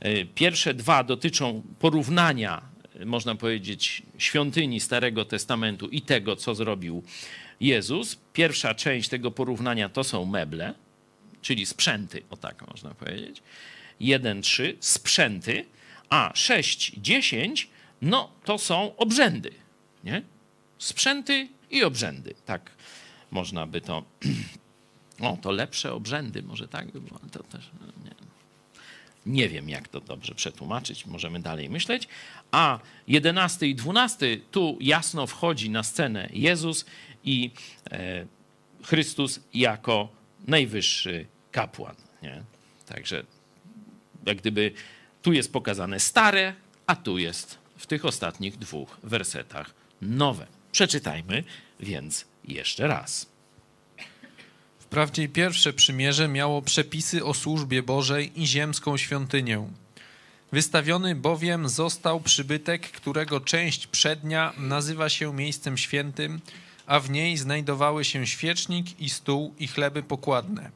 E, 0.00 0.24
pierwsze 0.24 0.74
dwa 0.74 1.04
dotyczą 1.04 1.62
porównania, 1.78 2.62
e, 3.00 3.04
można 3.04 3.34
powiedzieć, 3.34 4.02
świątyni 4.18 4.80
Starego 4.80 5.24
Testamentu 5.24 5.88
i 5.88 6.02
tego, 6.02 6.36
co 6.36 6.54
zrobił 6.54 7.02
Jezus. 7.60 8.18
Pierwsza 8.32 8.74
część 8.74 9.08
tego 9.08 9.30
porównania 9.30 9.88
to 9.88 10.04
są 10.04 10.24
meble, 10.24 10.74
czyli 11.42 11.66
sprzęty, 11.66 12.22
o 12.30 12.36
tak 12.36 12.68
można 12.68 12.94
powiedzieć. 12.94 13.42
1, 14.00 14.42
3, 14.42 14.76
sprzęty, 14.80 15.64
a 16.10 16.32
6, 16.34 16.92
10 16.96 17.68
no 18.04 18.30
to 18.44 18.58
są 18.58 18.96
obrzędy, 18.96 19.50
nie? 20.04 20.22
Sprzęty 20.78 21.48
i 21.70 21.84
obrzędy, 21.84 22.34
tak 22.44 22.70
można 23.30 23.66
by 23.66 23.80
to... 23.80 24.02
O, 25.20 25.36
to 25.42 25.50
lepsze 25.50 25.92
obrzędy, 25.92 26.42
może 26.42 26.68
tak 26.68 26.92
by 26.92 27.00
było, 27.00 27.20
to 27.32 27.42
też 27.42 27.70
nie. 28.04 28.10
nie 29.26 29.48
wiem, 29.48 29.68
jak 29.68 29.88
to 29.88 30.00
dobrze 30.00 30.34
przetłumaczyć, 30.34 31.06
możemy 31.06 31.40
dalej 31.40 31.70
myśleć. 31.70 32.08
A 32.50 32.78
11 33.08 33.66
i 33.66 33.74
12 33.74 34.36
tu 34.50 34.78
jasno 34.80 35.26
wchodzi 35.26 35.70
na 35.70 35.82
scenę 35.82 36.28
Jezus 36.32 36.84
i 37.24 37.50
e, 37.90 38.26
Chrystus 38.82 39.40
jako 39.54 40.08
najwyższy 40.46 41.26
kapłan. 41.52 41.94
Nie? 42.22 42.42
Także 42.86 43.24
jak 44.26 44.36
gdyby 44.38 44.72
tu 45.22 45.32
jest 45.32 45.52
pokazane 45.52 46.00
stare, 46.00 46.54
a 46.86 46.96
tu 46.96 47.18
jest 47.18 47.63
w 47.84 47.86
tych 47.86 48.04
ostatnich 48.04 48.58
dwóch 48.58 48.96
wersetach 49.02 49.74
nowe. 50.02 50.46
Przeczytajmy 50.72 51.44
więc 51.80 52.24
jeszcze 52.44 52.86
raz. 52.86 53.26
Wprawdzie 54.78 55.28
pierwsze 55.28 55.72
przymierze 55.72 56.28
miało 56.28 56.62
przepisy 56.62 57.24
o 57.24 57.34
służbie 57.34 57.82
Bożej 57.82 58.42
i 58.42 58.46
ziemską 58.46 58.96
świątynię. 58.96 59.68
Wystawiony 60.52 61.14
bowiem 61.14 61.68
został 61.68 62.20
przybytek, 62.20 62.90
którego 62.90 63.40
część 63.40 63.86
przednia 63.86 64.52
nazywa 64.58 65.08
się 65.08 65.34
miejscem 65.34 65.78
świętym, 65.78 66.40
a 66.86 67.00
w 67.00 67.10
niej 67.10 67.36
znajdowały 67.36 68.04
się 68.04 68.26
świecznik 68.26 69.00
i 69.00 69.10
stół 69.10 69.54
i 69.58 69.68
chleby 69.68 70.02
pokładne. 70.02 70.70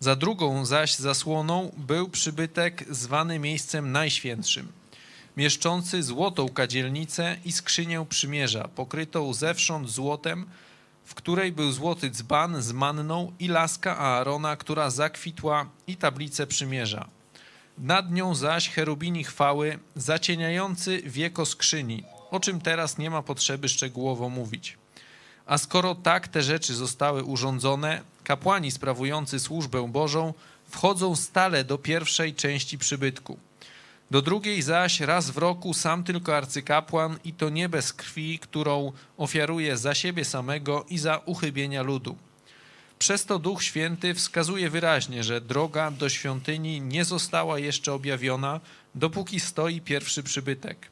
Za 0.00 0.16
drugą 0.16 0.64
zaś 0.64 0.94
zasłoną 0.94 1.72
był 1.76 2.08
przybytek 2.08 2.84
zwany 2.90 3.38
miejscem 3.38 3.92
najświętszym, 3.92 4.68
mieszczący 5.38 6.02
złotą 6.02 6.48
kadzielnicę 6.48 7.36
i 7.44 7.52
skrzynię 7.52 8.06
przymierza, 8.08 8.68
pokrytą 8.68 9.34
zewsząd 9.34 9.90
złotem, 9.90 10.46
w 11.04 11.14
której 11.14 11.52
był 11.52 11.72
złoty 11.72 12.10
dzban 12.10 12.62
z 12.62 12.72
manną 12.72 13.32
i 13.38 13.48
laska 13.48 13.98
Aarona, 13.98 14.56
która 14.56 14.90
zakwitła 14.90 15.66
i 15.86 15.96
tablicę 15.96 16.46
przymierza. 16.46 17.08
Nad 17.78 18.12
nią 18.12 18.34
zaś 18.34 18.68
cherubini 18.68 19.24
chwały, 19.24 19.78
zacieniający 19.96 21.02
wieko 21.04 21.46
skrzyni, 21.46 22.04
o 22.30 22.40
czym 22.40 22.60
teraz 22.60 22.98
nie 22.98 23.10
ma 23.10 23.22
potrzeby 23.22 23.68
szczegółowo 23.68 24.28
mówić. 24.28 24.78
A 25.46 25.58
skoro 25.58 25.94
tak 25.94 26.28
te 26.28 26.42
rzeczy 26.42 26.74
zostały 26.74 27.24
urządzone, 27.24 28.02
kapłani 28.24 28.70
sprawujący 28.70 29.40
służbę 29.40 29.88
Bożą 29.88 30.34
wchodzą 30.70 31.16
stale 31.16 31.64
do 31.64 31.78
pierwszej 31.78 32.34
części 32.34 32.78
przybytku. 32.78 33.38
Do 34.10 34.22
drugiej 34.22 34.62
zaś 34.62 35.00
raz 35.00 35.30
w 35.30 35.38
roku 35.38 35.74
sam 35.74 36.04
tylko 36.04 36.36
arcykapłan 36.36 37.18
i 37.24 37.32
to 37.32 37.48
nie 37.48 37.68
bez 37.68 37.92
krwi, 37.92 38.38
którą 38.38 38.92
ofiaruje 39.16 39.76
za 39.76 39.94
siebie 39.94 40.24
samego 40.24 40.84
i 40.88 40.98
za 40.98 41.18
uchybienia 41.18 41.82
ludu. 41.82 42.16
Przez 42.98 43.24
to 43.24 43.38
Duch 43.38 43.62
Święty 43.62 44.14
wskazuje 44.14 44.70
wyraźnie, 44.70 45.24
że 45.24 45.40
droga 45.40 45.90
do 45.90 46.08
świątyni 46.08 46.80
nie 46.80 47.04
została 47.04 47.58
jeszcze 47.58 47.92
objawiona, 47.92 48.60
dopóki 48.94 49.40
stoi 49.40 49.80
pierwszy 49.80 50.22
przybytek. 50.22 50.90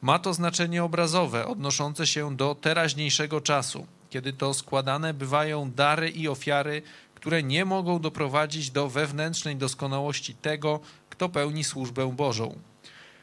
Ma 0.00 0.18
to 0.18 0.34
znaczenie 0.34 0.84
obrazowe, 0.84 1.46
odnoszące 1.46 2.06
się 2.06 2.36
do 2.36 2.54
teraźniejszego 2.54 3.40
czasu, 3.40 3.86
kiedy 4.10 4.32
to 4.32 4.54
składane 4.54 5.14
bywają 5.14 5.70
dary 5.70 6.10
i 6.10 6.28
ofiary, 6.28 6.82
które 7.14 7.42
nie 7.42 7.64
mogą 7.64 7.98
doprowadzić 7.98 8.70
do 8.70 8.88
wewnętrznej 8.88 9.56
doskonałości 9.56 10.34
tego, 10.34 10.80
kto 11.12 11.28
pełni 11.28 11.64
służbę 11.64 12.12
Bożą. 12.12 12.58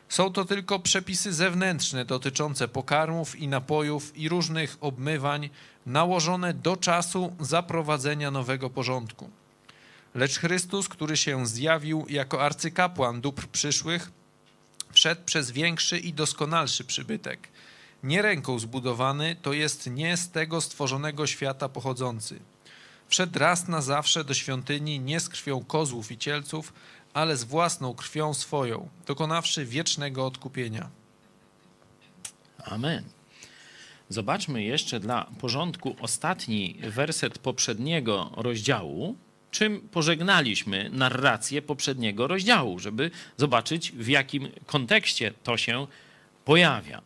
Są 0.09 0.33
to 0.33 0.45
tylko 0.45 0.79
przepisy 0.79 1.33
zewnętrzne 1.33 2.05
dotyczące 2.05 2.67
pokarmów 2.67 3.35
i 3.35 3.47
napojów 3.47 4.17
i 4.17 4.29
różnych 4.29 4.77
obmywań, 4.81 5.49
nałożone 5.85 6.53
do 6.53 6.77
czasu 6.77 7.35
zaprowadzenia 7.39 8.31
nowego 8.31 8.69
porządku. 8.69 9.29
Lecz 10.15 10.39
Chrystus, 10.39 10.89
który 10.89 11.17
się 11.17 11.47
zjawił 11.47 12.05
jako 12.09 12.41
arcykapłan 12.41 13.21
dóbr 13.21 13.47
przyszłych, 13.47 14.11
wszedł 14.91 15.21
przez 15.25 15.51
większy 15.51 15.97
i 15.97 16.13
doskonalszy 16.13 16.83
przybytek. 16.83 17.47
Nie 18.03 18.21
ręką 18.21 18.59
zbudowany, 18.59 19.35
to 19.41 19.53
jest 19.53 19.87
nie 19.87 20.17
z 20.17 20.29
tego 20.29 20.61
stworzonego 20.61 21.27
świata 21.27 21.69
pochodzący. 21.69 22.39
Wszedł 23.09 23.39
raz 23.39 23.67
na 23.67 23.81
zawsze 23.81 24.23
do 24.23 24.33
świątyni 24.33 24.99
nie 24.99 25.19
z 25.19 25.29
krwią 25.29 25.65
kozłów 25.65 26.11
i 26.11 26.17
cielców, 26.17 26.73
ale 27.13 27.37
z 27.37 27.43
własną 27.43 27.93
krwią 27.93 28.33
swoją, 28.33 28.89
dokonawszy 29.05 29.65
wiecznego 29.65 30.25
odkupienia. 30.25 30.89
Amen. 32.65 33.03
Zobaczmy 34.09 34.63
jeszcze 34.63 34.99
dla 34.99 35.25
porządku 35.39 35.95
ostatni 36.01 36.79
werset 36.83 37.39
poprzedniego 37.39 38.31
rozdziału, 38.35 39.15
czym 39.51 39.81
pożegnaliśmy 39.81 40.89
narrację 40.93 41.61
poprzedniego 41.61 42.27
rozdziału, 42.27 42.79
żeby 42.79 43.11
zobaczyć, 43.37 43.91
w 43.91 44.07
jakim 44.07 44.49
kontekście 44.65 45.33
to 45.43 45.57
się 45.57 45.87
pojawia. 46.45 47.01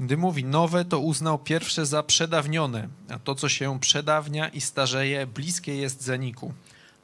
Gdy 0.00 0.16
mówi 0.16 0.44
nowe, 0.44 0.84
to 0.84 0.98
uznał 0.98 1.38
pierwsze 1.38 1.86
za 1.86 2.02
przedawnione, 2.02 2.88
a 3.08 3.18
to, 3.18 3.34
co 3.34 3.48
się 3.48 3.80
przedawnia 3.80 4.48
i 4.48 4.60
starzeje, 4.60 5.26
bliskie 5.26 5.76
jest 5.76 6.02
zaniku. 6.02 6.54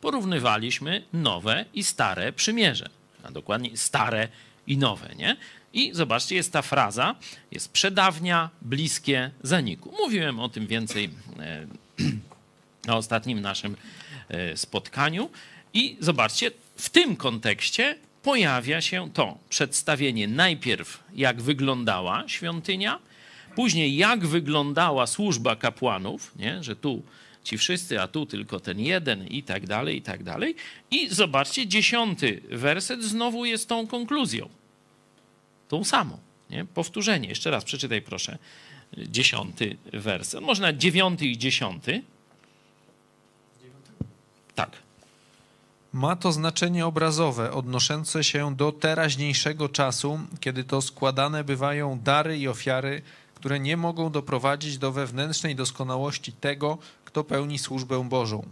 Porównywaliśmy 0.01 1.05
nowe 1.13 1.65
i 1.75 1.85
stare 1.85 2.33
przymierze, 2.33 2.89
a 3.23 3.31
dokładnie 3.31 3.77
stare 3.77 4.29
i 4.67 4.79
nowe, 4.79 5.15
nie? 5.17 5.37
I 5.73 5.91
zobaczcie, 5.95 6.35
jest 6.35 6.53
ta 6.53 6.63
fraza, 6.63 7.15
jest 7.51 7.73
przedawnia, 7.73 8.51
bliskie 8.63 9.31
zaniku. 9.43 9.95
Mówiłem 10.03 10.41
o 10.41 10.49
tym 10.49 10.67
więcej 10.67 11.11
e, 11.39 11.67
na 12.87 12.97
ostatnim 12.97 13.41
naszym 13.41 13.77
e, 14.29 14.57
spotkaniu. 14.57 15.31
I 15.75 15.97
zobaczcie, 16.01 16.51
w 16.77 16.91
tym 16.91 17.17
kontekście 17.17 17.97
pojawia 18.23 18.81
się 18.81 19.11
to 19.13 19.39
przedstawienie 19.49 20.29
najpierw, 20.29 21.03
jak 21.15 21.43
wyglądała 21.43 22.25
świątynia, 22.27 22.99
później 23.55 23.97
jak 23.97 24.27
wyglądała 24.27 25.07
służba 25.07 25.57
kapłanów, 25.57 26.33
nie? 26.37 26.63
że 26.63 26.77
tu 26.77 27.03
ci 27.47 27.59
wszyscy, 27.59 28.01
a 28.01 28.09
tu 28.09 28.27
tylko 28.27 28.61
ten 28.61 28.81
jeden 28.81 29.27
i 29.27 29.43
tak 29.43 29.67
dalej, 29.67 29.97
i 29.97 30.03
tak 30.03 30.23
dalej. 30.23 30.55
I 30.91 31.09
zobaczcie, 31.09 31.67
dziesiąty 31.67 32.43
werset 32.51 33.03
znowu 33.03 33.45
jest 33.45 33.69
tą 33.69 33.87
konkluzją. 33.87 34.49
Tą 35.69 35.85
samą. 35.85 36.19
Nie? 36.51 36.65
Powtórzenie. 36.65 37.29
Jeszcze 37.29 37.51
raz 37.51 37.65
przeczytaj 37.65 38.03
proszę 38.03 38.39
dziesiąty 38.97 39.77
werset. 39.93 40.41
Można 40.41 40.73
dziewiąty 40.73 41.27
i 41.27 41.39
dziesiąty. 41.39 42.03
Tak. 44.55 44.71
Ma 45.93 46.17
to 46.17 46.33
znaczenie 46.33 46.87
obrazowe, 46.87 47.53
odnoszące 47.53 48.25
się 48.25 48.57
do 48.57 48.73
teraźniejszego 48.73 49.69
czasu, 49.69 50.21
kiedy 50.41 50.65
to 50.65 50.83
składane 50.83 51.45
bywają 51.45 51.99
dary 51.99 52.39
i 52.39 52.49
ofiary, 52.49 53.03
które 53.35 53.61
nie 53.61 53.77
mogą 53.77 54.11
doprowadzić 54.11 54.79
do 54.79 54.93
wewnętrznej 54.93 55.57
doskonałości 55.57 56.33
tego, 56.33 56.79
kto 57.17 57.25
pełni 57.25 57.59
służbę 57.59 58.09
Bożą. 58.09 58.47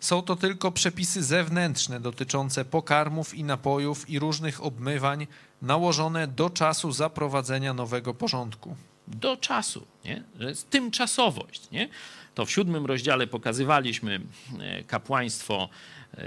Są 0.00 0.22
to 0.22 0.36
tylko 0.36 0.72
przepisy 0.72 1.22
zewnętrzne 1.22 2.00
dotyczące 2.00 2.64
pokarmów 2.64 3.34
i 3.34 3.44
napojów 3.44 4.10
i 4.10 4.18
różnych 4.18 4.64
obmywań 4.64 5.26
nałożone 5.62 6.26
do 6.26 6.50
czasu 6.50 6.92
zaprowadzenia 6.92 7.74
nowego 7.74 8.14
porządku. 8.14 8.76
Do 9.08 9.36
czasu, 9.36 9.86
nie? 10.04 10.22
że 10.40 10.48
jest 10.48 10.70
tymczasowość. 10.70 11.70
Nie? 11.70 11.88
To 12.34 12.46
w 12.46 12.50
siódmym 12.50 12.86
rozdziale 12.86 13.26
pokazywaliśmy 13.26 14.20
e, 14.60 14.84
kapłaństwo 14.84 15.68
e, 16.14 16.24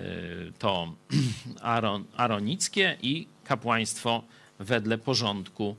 to 0.60 0.94
aronickie 2.18 2.98
i 3.02 3.28
kapłaństwo 3.44 4.24
wedle 4.60 4.98
porządku 4.98 5.76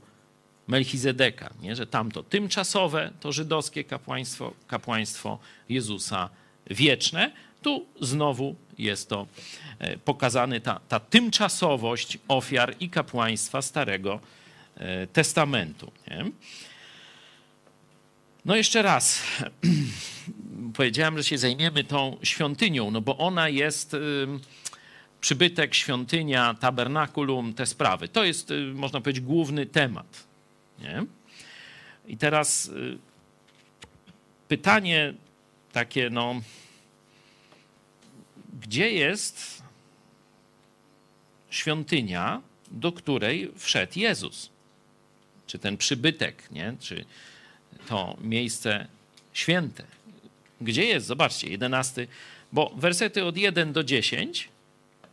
Melchizedeka, 0.67 1.53
nie? 1.61 1.75
że 1.75 1.87
tamto 1.87 2.23
tymczasowe 2.23 3.11
to 3.19 3.31
żydowskie 3.31 3.83
kapłaństwo, 3.83 4.53
kapłaństwo 4.67 5.39
Jezusa 5.69 6.29
wieczne. 6.69 7.31
Tu 7.61 7.85
znowu 8.01 8.55
jest 8.77 9.09
to 9.09 9.27
e, 9.79 9.97
pokazany 9.97 10.61
ta, 10.61 10.79
ta 10.87 10.99
tymczasowość 10.99 12.17
ofiar 12.27 12.75
i 12.79 12.89
kapłaństwa 12.89 13.61
Starego 13.61 14.19
Testamentu. 15.13 15.91
Nie? 16.07 16.25
No 18.45 18.55
jeszcze 18.55 18.81
raz, 18.81 19.23
powiedziałem, 20.77 21.17
że 21.17 21.23
się 21.23 21.37
zajmiemy 21.37 21.83
tą 21.83 22.17
świątynią, 22.23 22.91
no 22.91 23.01
bo 23.01 23.17
ona 23.17 23.49
jest 23.49 23.95
przybytek, 25.21 25.75
świątynia, 25.75 26.53
tabernakulum, 26.53 27.53
te 27.53 27.65
sprawy. 27.65 28.07
To 28.07 28.23
jest, 28.23 28.51
y, 28.51 28.73
można 28.75 29.01
powiedzieć, 29.01 29.23
główny 29.23 29.65
temat. 29.65 30.26
Nie? 30.79 31.05
I 32.07 32.17
teraz 32.17 32.65
y, 32.65 32.97
pytanie 34.47 35.13
takie, 35.71 36.09
no, 36.09 36.41
gdzie 38.61 38.91
jest 38.91 39.63
świątynia, 41.49 42.41
do 42.71 42.91
której 42.91 43.51
wszedł 43.55 43.99
Jezus? 43.99 44.49
Czy 45.47 45.59
ten 45.59 45.77
przybytek, 45.77 46.51
nie? 46.51 46.75
Czy 46.79 47.05
to 47.87 48.17
miejsce 48.21 48.87
święte. 49.33 49.83
Gdzie 50.61 50.85
jest? 50.85 51.07
Zobaczcie, 51.07 51.49
jedenasty, 51.49 52.07
bo 52.51 52.73
wersety 52.75 53.25
od 53.25 53.37
1 53.37 53.73
do 53.73 53.83
10 53.83 54.49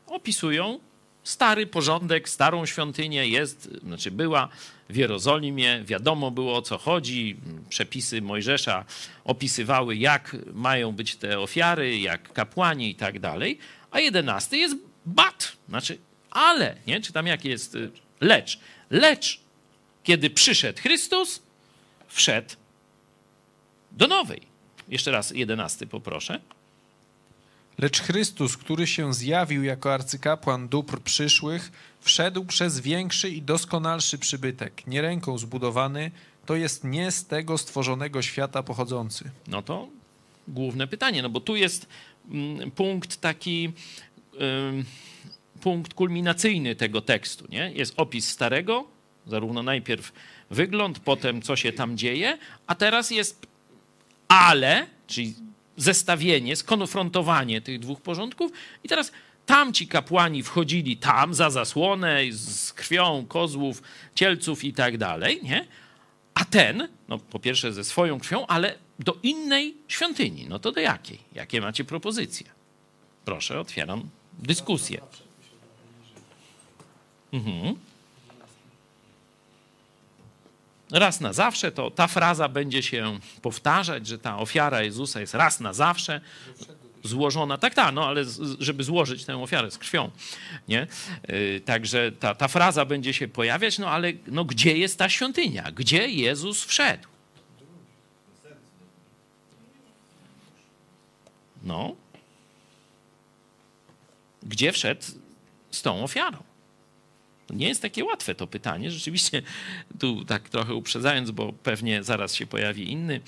opisują 0.07 0.81
stary 1.25 1.67
porządek, 1.67 2.29
starą 2.29 2.67
świątynię 2.67 3.29
jest, 3.29 3.69
znaczy 3.83 4.11
była 4.11 4.49
w 4.89 4.97
Jerozolimie, 4.97 5.83
wiadomo 5.85 6.31
było 6.31 6.57
o 6.57 6.63
co 6.63 6.79
chodzi, 6.79 7.37
przepisy 7.69 8.23
Mojżesza 8.23 8.85
opisywały 9.25 9.97
jak 9.97 10.37
mają 10.53 10.93
być 10.93 11.17
te 11.17 11.41
ofiary, 11.41 11.99
jak 11.99 12.33
kapłani 12.33 12.91
i 12.91 12.95
tak 12.95 13.19
dalej, 13.19 13.59
a 13.91 14.01
jedenasty 14.01 14.57
jest 14.57 14.77
bat, 15.07 15.53
znaczy 15.69 15.99
ale, 16.31 16.77
nie? 16.87 17.01
Czy 17.01 17.13
tam 17.13 17.27
jak 17.27 17.45
jest 17.45 17.77
lecz. 18.21 18.59
Lecz 18.91 19.45
kiedy 20.05 20.31
przyszedł 20.31 20.83
Chrystus, 20.83 21.43
wszedł 22.09 22.55
do 23.93 24.07
nowej. 24.07 24.43
Jeszcze 24.89 25.11
raz, 25.11 25.31
jedenasty 25.31 25.87
poproszę. 25.87 26.41
Lecz 27.79 28.01
Chrystus, 28.01 28.57
który 28.57 28.87
się 28.87 29.15
zjawił 29.15 29.65
jako 29.65 29.95
arcykapłan 29.95 30.69
dóbr 30.69 31.01
przyszłych, 31.01 31.73
wszedł 32.01 32.45
przez 32.45 32.81
większy 32.81 33.31
i 33.31 33.43
doskonalszy 33.43 34.19
przybytek, 34.19 34.87
nie 34.87 35.03
ręką 35.03 35.39
zbudowany, 35.39 36.11
to 36.47 36.57
jest 36.57 36.85
nie 36.85 37.11
z 37.11 37.27
tego 37.27 37.59
stworzonego 37.59 38.23
świata 38.23 38.63
pochodzący. 38.63 39.31
No 39.47 39.63
to 39.63 39.89
główne 40.49 40.87
pytanie, 40.87 41.23
no 41.23 41.29
bo 41.29 41.41
tu 41.41 41.57
jest 41.57 41.89
mm, 42.31 42.71
punkt 42.71 43.21
taki, 43.21 43.73
punkt 45.61 45.95
kulminacyjny 45.95 46.77
tego 46.77 47.01
tekstu, 47.01 47.47
nie? 47.49 47.73
Jest 47.75 47.95
opis 47.97 48.29
starego, 48.29 48.85
zarówno 49.27 49.63
najpierw 49.63 50.13
wygląd, 50.51 50.99
potem 50.99 51.43
co 51.43 51.57
się 51.57 51.73
tam 51.73 51.97
dzieje, 51.97 52.39
a 52.67 52.75
teraz 52.75 53.11
jest 53.11 53.47
ale, 54.29 54.87
czyli 55.07 55.35
zestawienie, 55.77 56.57
skonfrontowanie 56.57 57.61
tych 57.61 57.79
dwóch 57.79 58.01
porządków 58.01 58.53
i 58.85 58.89
teraz 58.89 59.13
tamci 59.47 59.89
kapłani 59.89 60.43
wchodzili 60.43 60.97
tam 60.97 61.35
za 61.35 61.51
zasłonę 61.51 62.21
z 62.31 62.73
krwią 62.73 63.27
kozłów, 63.29 63.83
cielców 64.15 64.65
i 64.65 64.73
tak 64.73 64.99
dalej, 64.99 65.41
nie? 65.43 65.67
A 66.35 66.45
ten, 66.45 66.89
no 67.09 67.19
po 67.19 67.39
pierwsze 67.39 67.73
ze 67.73 67.85
swoją 67.85 68.21
krwią, 68.21 68.47
ale 68.47 68.75
do 68.99 69.19
innej 69.23 69.77
świątyni. 69.89 70.47
No 70.49 70.59
to 70.59 70.73
do 70.73 70.81
jakiej? 70.81 71.19
Jakie 71.35 71.61
macie 71.61 71.85
propozycje? 71.85 72.47
Proszę, 73.25 73.61
otwieram 73.61 74.09
dyskusję. 74.39 75.01
Mhm. 77.33 77.75
Raz 80.91 81.21
na 81.21 81.33
zawsze, 81.33 81.73
to 81.73 81.91
ta 81.91 82.07
fraza 82.07 82.49
będzie 82.49 82.83
się 82.83 83.19
powtarzać, 83.43 84.07
że 84.07 84.19
ta 84.19 84.39
ofiara 84.39 84.83
Jezusa 84.83 85.21
jest 85.21 85.35
raz 85.35 85.61
na 85.61 85.73
zawsze 85.73 86.21
złożona. 87.05 87.59
Tak, 87.59 87.75
tak, 87.75 87.95
no 87.95 88.07
ale 88.07 88.25
żeby 88.59 88.85
złożyć 88.85 89.25
tę 89.25 89.43
ofiarę 89.43 89.71
z 89.71 89.79
krwią, 89.79 90.11
nie? 90.69 90.87
Yy, 91.29 91.61
także 91.61 92.13
ta, 92.13 92.35
ta 92.35 92.49
fraza 92.49 92.85
będzie 92.85 93.15
się 93.15 93.29
pojawiać, 93.29 93.79
no 93.79 93.91
ale 93.91 94.13
no, 94.27 94.45
gdzie 94.45 94.79
jest 94.79 94.99
ta 94.99 95.09
świątynia? 95.09 95.71
Gdzie 95.73 96.09
Jezus 96.09 96.65
wszedł? 96.65 97.09
No. 101.63 101.95
Gdzie 104.43 104.73
wszedł 104.73 105.03
z 105.71 105.83
tą 105.83 106.05
ofiarą? 106.05 106.54
Nie 107.51 107.69
jest 107.69 107.83
takie 107.83 108.05
łatwe 108.05 108.35
to 108.35 108.47
pytanie. 108.47 108.91
Rzeczywiście, 108.91 109.43
tu 109.99 110.25
tak 110.25 110.49
trochę 110.49 110.75
uprzedzając, 110.75 111.31
bo 111.31 111.53
pewnie 111.53 112.03
zaraz 112.03 112.35
się 112.35 112.47
pojawi 112.47 112.93
inny, 112.93 113.21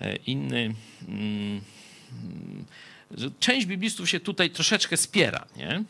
e, 0.00 0.16
inny. 0.16 0.74
Mm, 1.08 1.60
że 3.10 3.30
część 3.40 3.66
biblistów 3.66 4.10
się 4.10 4.20
tutaj 4.20 4.50
troszeczkę 4.50 4.96
spiera, 4.96 5.46
nie? 5.56 5.84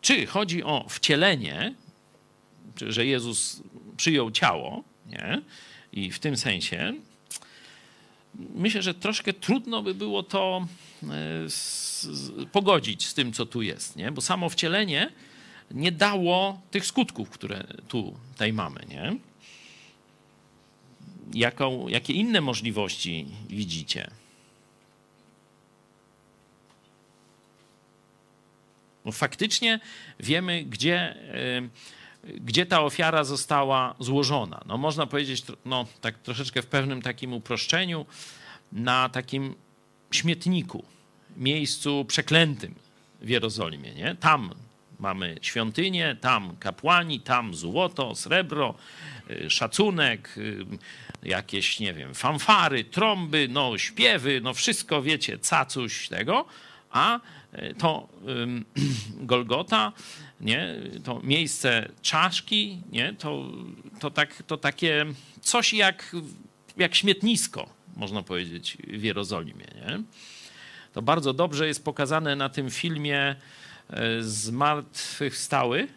Czy 0.00 0.26
chodzi 0.26 0.62
o 0.62 0.86
wcielenie, 0.88 1.74
że 2.76 3.06
Jezus 3.06 3.62
przyjął 3.96 4.30
ciało, 4.30 4.84
nie? 5.06 5.42
I 5.92 6.12
w 6.12 6.18
tym 6.18 6.36
sensie 6.36 6.94
myślę, 8.54 8.82
że 8.82 8.94
troszkę 8.94 9.32
trudno 9.32 9.82
by 9.82 9.94
było 9.94 10.22
to 10.22 10.66
e, 11.02 12.46
pogodzić 12.52 13.06
z 13.06 13.14
tym, 13.14 13.32
co 13.32 13.46
tu 13.46 13.62
jest, 13.62 13.96
nie? 13.96 14.12
Bo 14.12 14.20
samo 14.20 14.48
wcielenie 14.48 15.12
nie 15.70 15.92
dało 15.92 16.60
tych 16.70 16.86
skutków, 16.86 17.30
które 17.30 17.66
tutaj 17.88 18.52
mamy, 18.52 18.80
nie? 18.88 19.16
Jaką, 21.34 21.88
jakie 21.88 22.12
inne 22.12 22.40
możliwości 22.40 23.26
widzicie? 23.48 24.10
No 29.04 29.12
faktycznie 29.12 29.80
wiemy, 30.20 30.64
gdzie, 30.64 31.16
gdzie 32.40 32.66
ta 32.66 32.82
ofiara 32.82 33.24
została 33.24 33.94
złożona. 33.98 34.64
No 34.66 34.78
można 34.78 35.06
powiedzieć, 35.06 35.42
no 35.64 35.86
tak 36.00 36.18
troszeczkę 36.18 36.62
w 36.62 36.66
pewnym 36.66 37.02
takim 37.02 37.32
uproszczeniu, 37.32 38.06
na 38.72 39.08
takim 39.08 39.54
śmietniku, 40.10 40.84
miejscu 41.36 42.04
przeklętym 42.04 42.74
w 43.20 43.28
Jerozolimie. 43.28 43.94
Nie? 43.94 44.14
Tam 44.14 44.54
mamy 44.98 45.36
świątynię, 45.42 46.16
tam 46.20 46.56
kapłani, 46.56 47.20
tam 47.20 47.54
złoto, 47.54 48.14
srebro, 48.14 48.74
y, 49.30 49.50
szacunek, 49.50 50.34
y, 50.38 50.66
jakieś, 51.22 51.80
nie 51.80 51.94
wiem, 51.94 52.14
fanfary, 52.14 52.84
trąby, 52.84 53.48
no 53.50 53.78
śpiewy, 53.78 54.40
no 54.42 54.54
wszystko, 54.54 55.02
wiecie, 55.02 55.38
cacuś 55.38 56.08
tego, 56.08 56.44
a 56.90 57.20
y, 57.54 57.74
to 57.78 58.08
Golgota, 59.32 59.92
nie, 60.40 60.74
to 61.04 61.20
miejsce 61.20 61.88
czaszki, 62.02 62.82
nie, 62.92 63.12
to, 63.12 63.50
to, 64.00 64.10
tak, 64.10 64.42
to 64.42 64.56
takie 64.56 65.06
coś 65.40 65.74
jak, 65.74 66.16
jak 66.76 66.94
śmietnisko, 66.94 67.68
można 67.96 68.22
powiedzieć, 68.22 68.76
w 68.88 69.02
Jerozolimie, 69.02 69.66
nie. 69.74 70.02
To 70.92 71.02
bardzo 71.02 71.32
dobrze 71.32 71.66
jest 71.66 71.84
pokazane 71.84 72.36
na 72.36 72.48
tym 72.48 72.70
filmie 72.70 73.36
zmartwychwstały, 74.20 75.88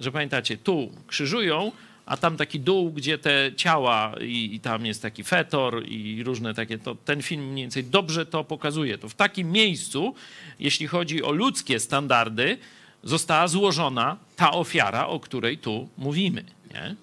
że 0.00 0.12
pamiętacie, 0.12 0.56
tu 0.56 0.92
krzyżują, 1.06 1.72
a 2.06 2.16
tam 2.16 2.36
taki 2.36 2.60
dół, 2.60 2.90
gdzie 2.92 3.18
te 3.18 3.50
ciała 3.56 4.14
i, 4.20 4.54
i, 4.54 4.60
tam 4.60 4.86
jest 4.86 5.02
taki 5.02 5.24
fetor 5.24 5.86
i 5.86 6.22
różne 6.24 6.54
takie, 6.54 6.78
to 6.78 6.94
ten 6.94 7.22
film 7.22 7.42
mniej 7.52 7.64
więcej 7.64 7.84
dobrze 7.84 8.26
to 8.26 8.44
pokazuje. 8.44 8.98
To 8.98 9.08
w 9.08 9.14
takim 9.14 9.52
miejscu, 9.52 10.14
jeśli 10.58 10.86
chodzi 10.86 11.22
o 11.22 11.32
ludzkie 11.32 11.80
standardy, 11.80 12.58
została 13.02 13.48
złożona 13.48 14.16
ta 14.36 14.52
ofiara, 14.52 15.06
o 15.06 15.20
której 15.20 15.58
tu 15.58 15.88
mówimy. 15.98 16.44
Nie? 16.74 16.96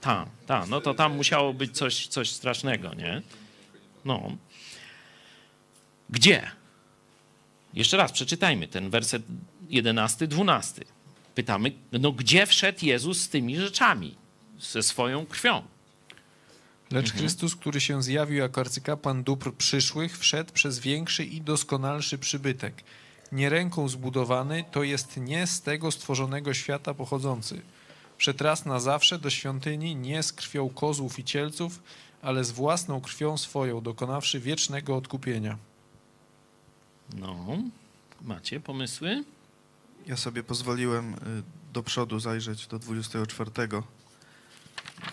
Tak, 0.00 0.28
tak, 0.46 0.68
no 0.68 0.80
to 0.80 0.94
tam 0.94 1.16
musiało 1.16 1.54
być 1.54 1.76
coś, 1.76 2.06
coś 2.06 2.30
strasznego, 2.30 2.94
nie? 2.94 3.22
No. 4.04 4.36
Gdzie? 6.10 6.50
Jeszcze 7.74 7.96
raz 7.96 8.12
przeczytajmy 8.12 8.68
ten 8.68 8.90
werset 8.90 9.22
11, 9.68 10.26
12. 10.26 10.84
Pytamy, 11.34 11.72
no 11.92 12.12
gdzie 12.12 12.46
wszedł 12.46 12.86
Jezus 12.86 13.20
z 13.20 13.28
tymi 13.28 13.56
rzeczami, 13.56 14.14
ze 14.58 14.82
swoją 14.82 15.26
krwią? 15.26 15.62
Lecz 16.90 17.04
mhm. 17.04 17.18
Chrystus, 17.18 17.56
który 17.56 17.80
się 17.80 18.02
zjawił 18.02 18.38
jako 18.38 18.60
arcykapłan 18.60 19.24
dóbr 19.24 19.52
przyszłych, 19.54 20.18
wszedł 20.18 20.52
przez 20.52 20.78
większy 20.78 21.24
i 21.24 21.40
doskonalszy 21.40 22.18
przybytek. 22.18 22.84
Nie 23.32 23.48
ręką 23.48 23.88
zbudowany, 23.88 24.64
to 24.70 24.82
jest 24.82 25.16
nie 25.16 25.46
z 25.46 25.62
tego 25.62 25.90
stworzonego 25.90 26.54
świata 26.54 26.94
pochodzący. 26.94 27.62
Wszedł 28.18 28.44
raz 28.44 28.64
na 28.64 28.80
zawsze 28.80 29.18
do 29.18 29.30
świątyni 29.30 29.96
nie 29.96 30.22
z 30.22 30.32
krwią 30.32 30.68
kozłów 30.68 31.18
i 31.18 31.24
cielców, 31.24 31.82
ale 32.22 32.44
z 32.44 32.50
własną 32.50 33.00
krwią 33.00 33.36
swoją, 33.36 33.80
dokonawszy 33.80 34.40
wiecznego 34.40 34.96
odkupienia. 34.96 35.58
No, 37.14 37.58
macie 38.22 38.60
pomysły? 38.60 39.24
Ja 40.06 40.16
sobie 40.16 40.42
pozwoliłem 40.42 41.14
y, 41.14 41.16
do 41.72 41.82
przodu 41.82 42.20
zajrzeć 42.20 42.66
do 42.66 42.78
24, 42.78 43.50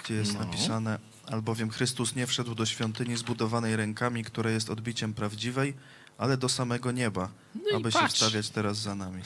gdzie 0.03 0.13
jest 0.13 0.33
no. 0.33 0.39
napisane 0.39 0.99
albowiem 1.27 1.69
Chrystus 1.69 2.15
nie 2.15 2.27
wszedł 2.27 2.55
do 2.55 2.65
świątyni 2.65 3.17
zbudowanej 3.17 3.75
rękami, 3.75 4.23
która 4.23 4.51
jest 4.51 4.69
odbiciem 4.69 5.13
prawdziwej, 5.13 5.73
ale 6.17 6.37
do 6.37 6.49
samego 6.49 6.91
nieba, 6.91 7.31
no 7.55 7.77
aby 7.77 7.91
się 7.91 8.07
wstawiać 8.07 8.49
teraz 8.49 8.77
za 8.77 8.95
nami. 8.95 9.21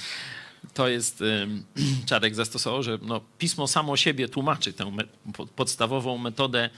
To 0.74 0.88
jest, 0.88 1.24
Czarek 2.06 2.36
zastosował, 2.36 2.84
że 2.84 3.00
no, 3.02 3.22
pismo 3.38 3.68
samo 3.68 3.98
siebie 3.98 4.30
tłumaczy 4.30 4.74
tę 4.74 4.92
me 4.92 5.04
podstawową 5.56 6.18
metodę 6.18 6.70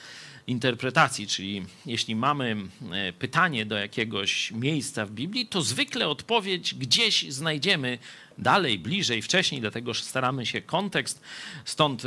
interpretacji, 0.48 1.28
czyli 1.28 1.66
jeśli 1.86 2.16
mamy 2.16 2.56
e, 2.92 3.14
pytanie 3.14 3.66
do 3.66 3.78
jakiegoś 3.78 4.52
miejsca 4.52 5.06
w 5.06 5.12
Biblii, 5.12 5.48
to 5.48 5.62
zwykle 5.62 6.08
odpowiedź 6.08 6.76
gdzieś 6.76 7.32
znajdziemy 7.32 7.98
dalej, 8.38 8.80
bliżej, 8.80 9.22
wcześniej, 9.22 9.62
dlatego 9.62 9.94
staramy 9.94 10.46
się 10.46 10.62
kontekst, 10.62 11.22
stąd 11.66 12.04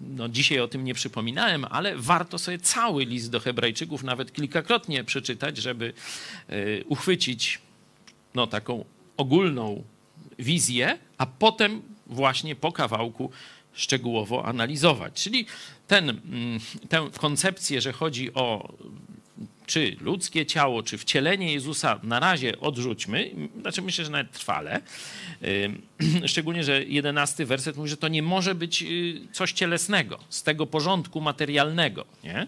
no, 0.00 0.28
dzisiaj 0.28 0.60
o 0.60 0.68
tym 0.68 0.84
nie 0.84 0.94
przypominałem, 0.94 1.64
ale 1.70 1.96
warto 1.96 2.38
sobie 2.38 2.58
cały 2.58 3.04
list 3.04 3.30
do 3.30 3.40
Hebrajczyków 3.40 4.02
nawet 4.02 4.32
kilkakrotnie 4.32 5.04
przeczytać, 5.04 5.56
żeby 5.56 5.92
e, 6.48 6.84
uchwycić 6.84 7.58
no, 8.34 8.46
taką 8.46 8.84
ogólną 9.16 9.84
wizję, 10.38 10.98
a 11.18 11.26
potem 11.26 11.82
właśnie 12.06 12.56
po 12.56 12.72
kawałku 12.72 13.30
szczegółowo 13.76 14.44
analizować. 14.44 15.22
Czyli 15.22 15.46
ten, 15.86 16.08
mm, 16.08 16.60
tę 16.88 17.08
koncepcję, 17.18 17.80
że 17.80 17.92
chodzi 17.92 18.34
o 18.34 18.74
czy 19.66 19.96
ludzkie 20.00 20.46
ciało, 20.46 20.82
czy 20.82 20.98
wcielenie 20.98 21.52
Jezusa 21.52 22.00
na 22.02 22.20
razie 22.20 22.60
odrzućmy, 22.60 23.30
znaczy 23.60 23.82
myślę, 23.82 24.04
że 24.04 24.10
nawet 24.10 24.32
trwale. 24.32 24.80
Szczególnie, 26.26 26.64
że 26.64 26.84
jedenasty 26.84 27.46
werset 27.46 27.76
mówi, 27.76 27.90
że 27.90 27.96
to 27.96 28.08
nie 28.08 28.22
może 28.22 28.54
być 28.54 28.82
y, 28.82 29.20
coś 29.32 29.52
cielesnego, 29.52 30.18
z 30.28 30.42
tego 30.42 30.66
porządku 30.66 31.20
materialnego. 31.20 32.04
Nie? 32.24 32.46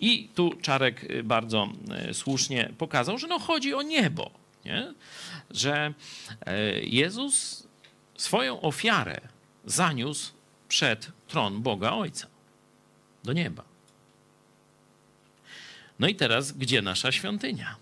I 0.00 0.28
tu 0.34 0.52
Czarek 0.62 1.04
y, 1.04 1.22
bardzo 1.22 1.68
y, 2.10 2.14
słusznie 2.14 2.72
pokazał, 2.78 3.18
że 3.18 3.26
no 3.26 3.38
chodzi 3.38 3.74
o 3.74 3.82
niebo. 3.82 4.30
Nie? 4.64 4.94
Że 5.50 5.94
e, 6.46 6.80
Jezus 6.80 7.66
swoją 8.16 8.60
ofiarę 8.60 9.20
zaniósł 9.64 10.32
przed 10.74 11.12
tron 11.28 11.62
Boga 11.62 11.92
Ojca, 11.92 12.26
do 13.24 13.32
nieba. 13.32 13.64
No 15.98 16.08
i 16.08 16.14
teraz, 16.14 16.52
gdzie 16.52 16.82
nasza 16.82 17.12
świątynia? 17.12 17.76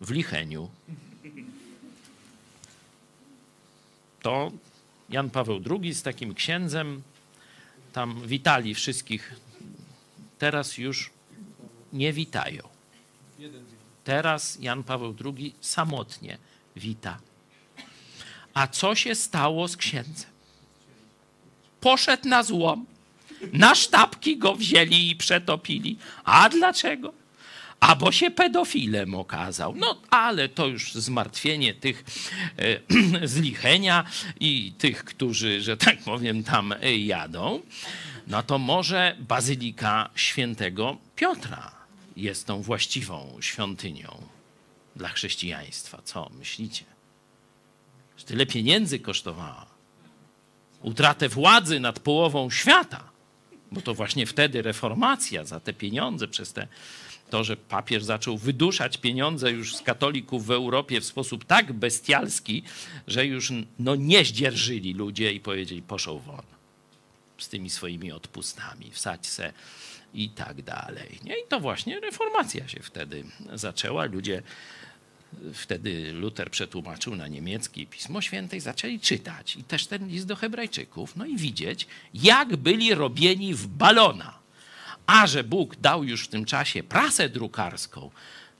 W 0.00 0.10
Licheniu. 0.10 0.70
To 4.22 4.52
Jan 5.08 5.30
Paweł 5.30 5.60
II 5.70 5.94
z 5.94 6.02
takim 6.02 6.34
księdzem 6.34 7.02
tam 7.92 8.26
witali 8.26 8.74
wszystkich. 8.74 9.34
Teraz 10.38 10.78
już 10.78 11.10
nie 11.92 12.12
witają. 12.12 12.68
Teraz 14.04 14.58
Jan 14.60 14.82
Paweł 14.82 15.14
II 15.24 15.54
samotnie 15.60 16.38
wita. 16.76 17.20
A 18.54 18.66
co 18.66 18.94
się 18.94 19.14
stało 19.14 19.68
z 19.68 19.76
księdzem? 19.76 20.31
Poszedł 21.82 22.28
na 22.28 22.42
złom. 22.42 22.86
Na 23.52 23.74
sztabki 23.74 24.38
go 24.38 24.54
wzięli 24.54 25.10
i 25.10 25.16
przetopili. 25.16 25.96
A 26.24 26.48
dlaczego? 26.48 27.12
A 27.80 27.96
bo 27.96 28.12
się 28.12 28.30
pedofilem 28.30 29.14
okazał. 29.14 29.74
No, 29.76 30.00
ale 30.10 30.48
to 30.48 30.66
już 30.66 30.94
zmartwienie 30.94 31.74
tych 31.74 32.04
e, 32.58 32.80
i 34.40 34.72
tych, 34.78 35.04
którzy, 35.04 35.60
że 35.60 35.76
tak 35.76 35.98
powiem, 35.98 36.44
tam 36.44 36.72
e, 36.72 36.96
jadą. 36.96 37.62
No 38.26 38.42
to 38.42 38.58
może 38.58 39.16
Bazylika 39.18 40.10
Świętego 40.14 40.96
Piotra 41.16 41.72
jest 42.16 42.46
tą 42.46 42.62
właściwą 42.62 43.36
świątynią 43.40 44.22
dla 44.96 45.08
chrześcijaństwa. 45.08 46.02
Co 46.04 46.30
myślicie? 46.38 46.84
Tyle 48.26 48.46
pieniędzy 48.46 48.98
kosztowała. 48.98 49.71
Utratę 50.82 51.28
władzy 51.28 51.80
nad 51.80 52.00
połową 52.00 52.50
świata 52.50 53.12
bo 53.72 53.80
to 53.80 53.94
właśnie 53.94 54.26
wtedy 54.26 54.62
reformacja 54.62 55.44
za 55.44 55.60
te 55.60 55.72
pieniądze, 55.72 56.28
przez 56.28 56.52
te, 56.52 56.68
to, 57.30 57.44
że 57.44 57.56
papież 57.56 58.04
zaczął 58.04 58.38
wyduszać 58.38 58.98
pieniądze 58.98 59.50
już 59.50 59.76
z 59.76 59.82
katolików 59.82 60.46
w 60.46 60.50
Europie 60.50 61.00
w 61.00 61.04
sposób 61.04 61.44
tak 61.44 61.72
bestialski, 61.72 62.62
że 63.06 63.26
już 63.26 63.52
no, 63.78 63.96
nie 63.96 64.24
zdzierżyli 64.24 64.94
ludzie 64.94 65.32
i 65.32 65.40
powiedzieli, 65.40 65.82
poszł 65.82 66.18
won 66.18 66.42
z 67.38 67.48
tymi 67.48 67.70
swoimi 67.70 68.12
odpustami, 68.12 68.90
wsadź 68.90 69.26
se 69.26 69.52
i 70.14 70.30
tak 70.30 70.62
dalej. 70.62 71.18
Nie? 71.24 71.34
I 71.34 71.48
to 71.48 71.60
właśnie 71.60 72.00
reformacja 72.00 72.68
się 72.68 72.80
wtedy 72.82 73.24
zaczęła. 73.54 74.04
Ludzie 74.04 74.42
wtedy 75.54 76.12
Luter 76.12 76.50
przetłumaczył 76.50 77.16
na 77.16 77.28
niemiecki 77.28 77.86
Pismo 77.86 78.20
Święte 78.20 78.56
i 78.56 78.60
zaczęli 78.60 79.00
czytać. 79.00 79.56
I 79.56 79.64
też 79.64 79.86
ten 79.86 80.08
list 80.08 80.26
do 80.26 80.36
Hebrajczyków. 80.36 81.16
No 81.16 81.26
i 81.26 81.36
widzieć, 81.36 81.86
jak 82.14 82.56
byli 82.56 82.94
robieni 82.94 83.54
w 83.54 83.66
balona. 83.66 84.38
A 85.06 85.26
że 85.26 85.44
Bóg 85.44 85.76
dał 85.76 86.04
już 86.04 86.24
w 86.24 86.28
tym 86.28 86.44
czasie 86.44 86.82
prasę 86.82 87.28
drukarską, 87.28 88.10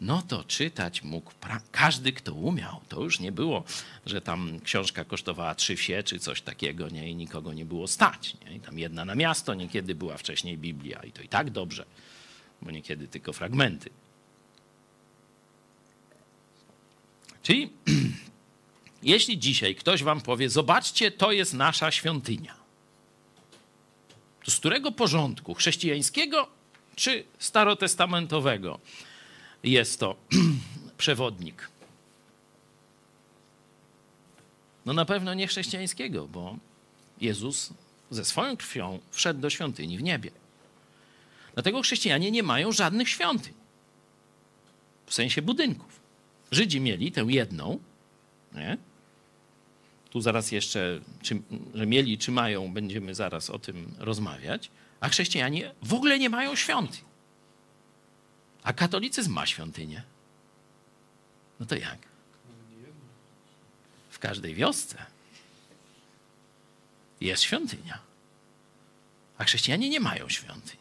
no 0.01 0.23
to 0.23 0.45
czytać 0.45 1.03
mógł 1.03 1.33
każdy, 1.73 2.13
kto 2.13 2.35
umiał. 2.35 2.81
To 2.89 3.03
już 3.03 3.21
nie 3.21 3.33
było, 3.33 3.65
że 4.07 4.21
tam 4.21 4.61
książka 4.61 5.05
kosztowała 5.05 5.55
trzy 5.55 5.77
wsie 5.77 6.03
czy 6.03 6.19
coś 6.19 6.43
takiego, 6.43 6.89
nie? 6.89 7.11
I 7.11 7.15
nikogo 7.15 7.53
nie 7.53 7.65
było 7.65 7.89
stać. 7.89 8.37
Nie? 8.45 8.57
I 8.57 8.61
tam 8.61 8.79
jedna 8.79 9.05
na 9.05 9.15
miasto, 9.15 9.55
niekiedy 9.55 9.95
była 9.95 10.17
wcześniej 10.17 10.59
Biblia 10.59 11.03
i 11.03 11.13
to 11.13 11.23
i 11.23 11.29
tak 11.29 11.51
dobrze, 11.51 11.85
bo 12.63 12.71
niekiedy 12.71 13.09
tylko 13.09 13.33
fragmenty. 13.33 13.91
Czyli 17.43 17.73
jeśli 19.03 19.39
dzisiaj 19.39 19.75
ktoś 19.75 20.03
wam 20.03 20.21
powie, 20.21 20.51
zobaczcie, 20.51 21.11
to 21.11 21.33
jest 21.33 21.55
nasza 21.55 21.91
świątynia, 21.91 22.55
to 24.45 24.51
z 24.51 24.57
którego 24.57 24.93
porządku? 24.93 25.55
Chrześcijańskiego 25.55 26.49
czy 26.97 27.25
starotestamentowego 27.39 28.79
jest 29.65 30.01
to 30.01 30.17
przewodnik? 30.99 31.69
No 34.87 34.93
na 34.93 35.05
pewno 35.05 35.35
nie 35.35 35.47
chrześcijańskiego, 35.47 36.29
bo 36.29 36.57
Jezus 37.21 37.71
ze 38.11 38.25
swoją 38.25 38.57
krwią 38.57 39.01
wszedł 39.11 39.41
do 39.41 39.51
świątyni 39.51 39.99
w 39.99 40.03
niebie. 40.03 40.31
Dlatego 41.55 41.83
chrześcijanie 41.83 42.31
nie 42.31 42.43
mają 42.43 42.73
żadnych 42.73 43.09
świątyń 43.09 43.53
w 45.07 45.15
sensie 45.15 45.43
budynków. 45.43 46.02
Żydzi 46.53 46.81
mieli 46.81 47.13
tę 47.13 47.21
jedną, 47.29 47.79
nie? 48.55 48.79
Tu 50.11 50.21
zaraz 50.21 50.53
jeszcze, 50.53 51.01
czy, 51.23 51.43
że 51.75 51.87
mieli, 51.87 52.19
czy 52.19 52.31
mają, 52.31 52.73
będziemy 52.73 53.15
zaraz 53.15 53.51
o 53.51 53.59
tym 53.59 53.95
rozmawiać. 53.99 54.71
A 55.01 55.09
chrześcijanie 55.09 55.75
w 55.83 55.95
ogóle 55.95 56.19
nie 56.19 56.31
mają 56.31 56.57
świątyń. 56.57 57.05
A 58.63 58.73
katolicyzm 58.73 59.33
ma 59.33 59.47
świątynię. 59.47 60.03
No 61.61 61.67
to 61.67 61.75
jak? 61.75 61.99
W 64.11 64.19
każdej 64.19 64.55
wiosce 64.55 65.07
jest 67.21 67.43
świątynia. 67.43 67.99
A 69.39 69.45
chrześcijanie 69.45 69.89
nie 69.89 70.01
mają 70.01 70.29
świątyń. 70.29 70.79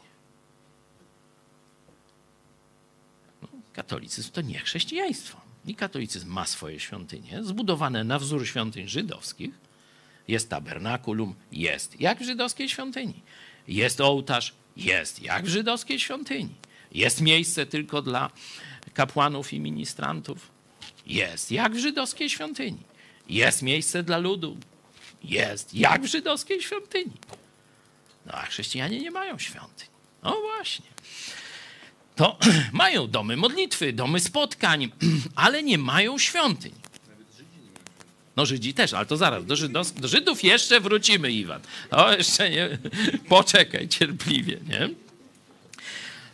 No, 3.41 3.47
katolicyzm 3.73 4.31
to 4.31 4.41
nie 4.41 4.59
chrześcijaństwo. 4.59 5.40
I 5.65 5.75
katolicyzm 5.75 6.29
ma 6.31 6.45
swoje 6.45 6.79
świątynie, 6.79 7.43
zbudowane 7.43 8.03
na 8.03 8.19
wzór 8.19 8.47
świątyń 8.47 8.87
żydowskich. 8.87 9.51
Jest 10.27 10.49
tabernakulum, 10.49 11.35
jest 11.51 12.01
jak 12.01 12.19
w 12.19 12.25
żydowskiej 12.25 12.69
świątyni. 12.69 13.21
Jest 13.67 14.01
ołtarz, 14.01 14.53
jest 14.77 15.21
jak 15.21 15.45
w 15.45 15.47
żydowskiej 15.47 15.99
świątyni. 15.99 16.55
Jest 16.91 17.21
miejsce 17.21 17.65
tylko 17.65 18.01
dla 18.01 18.31
kapłanów 18.93 19.53
i 19.53 19.59
ministrantów. 19.59 20.51
Jest 21.05 21.51
jak 21.51 21.73
w 21.73 21.79
żydowskiej 21.79 22.29
świątyni. 22.29 22.83
Jest 23.29 23.61
miejsce 23.61 24.03
dla 24.03 24.17
ludu. 24.17 24.57
Jest 25.23 25.73
jak 25.73 26.01
w 26.01 26.05
żydowskiej 26.05 26.61
świątyni. 26.61 27.13
No 28.25 28.33
a 28.33 28.45
chrześcijanie 28.45 28.99
nie 28.99 29.11
mają 29.11 29.37
świątyń. 29.37 29.87
No 30.23 30.37
właśnie 30.41 30.90
to 32.21 32.37
mają 32.83 33.07
domy 33.07 33.37
modlitwy, 33.37 33.93
domy 33.93 34.19
spotkań, 34.19 34.91
ale 35.35 35.63
nie 35.63 35.77
mają 35.77 36.17
świątyń. 36.17 36.71
No 38.35 38.45
Żydzi 38.45 38.73
też, 38.73 38.93
ale 38.93 39.05
to 39.05 39.17
zaraz, 39.17 39.45
do, 39.45 39.55
do 39.95 40.07
Żydów 40.07 40.43
jeszcze 40.43 40.79
wrócimy, 40.79 41.31
Iwan. 41.31 41.61
O, 41.91 42.11
jeszcze 42.13 42.49
nie, 42.49 42.77
poczekaj 43.29 43.87
cierpliwie, 43.87 44.57
nie? 44.67 44.89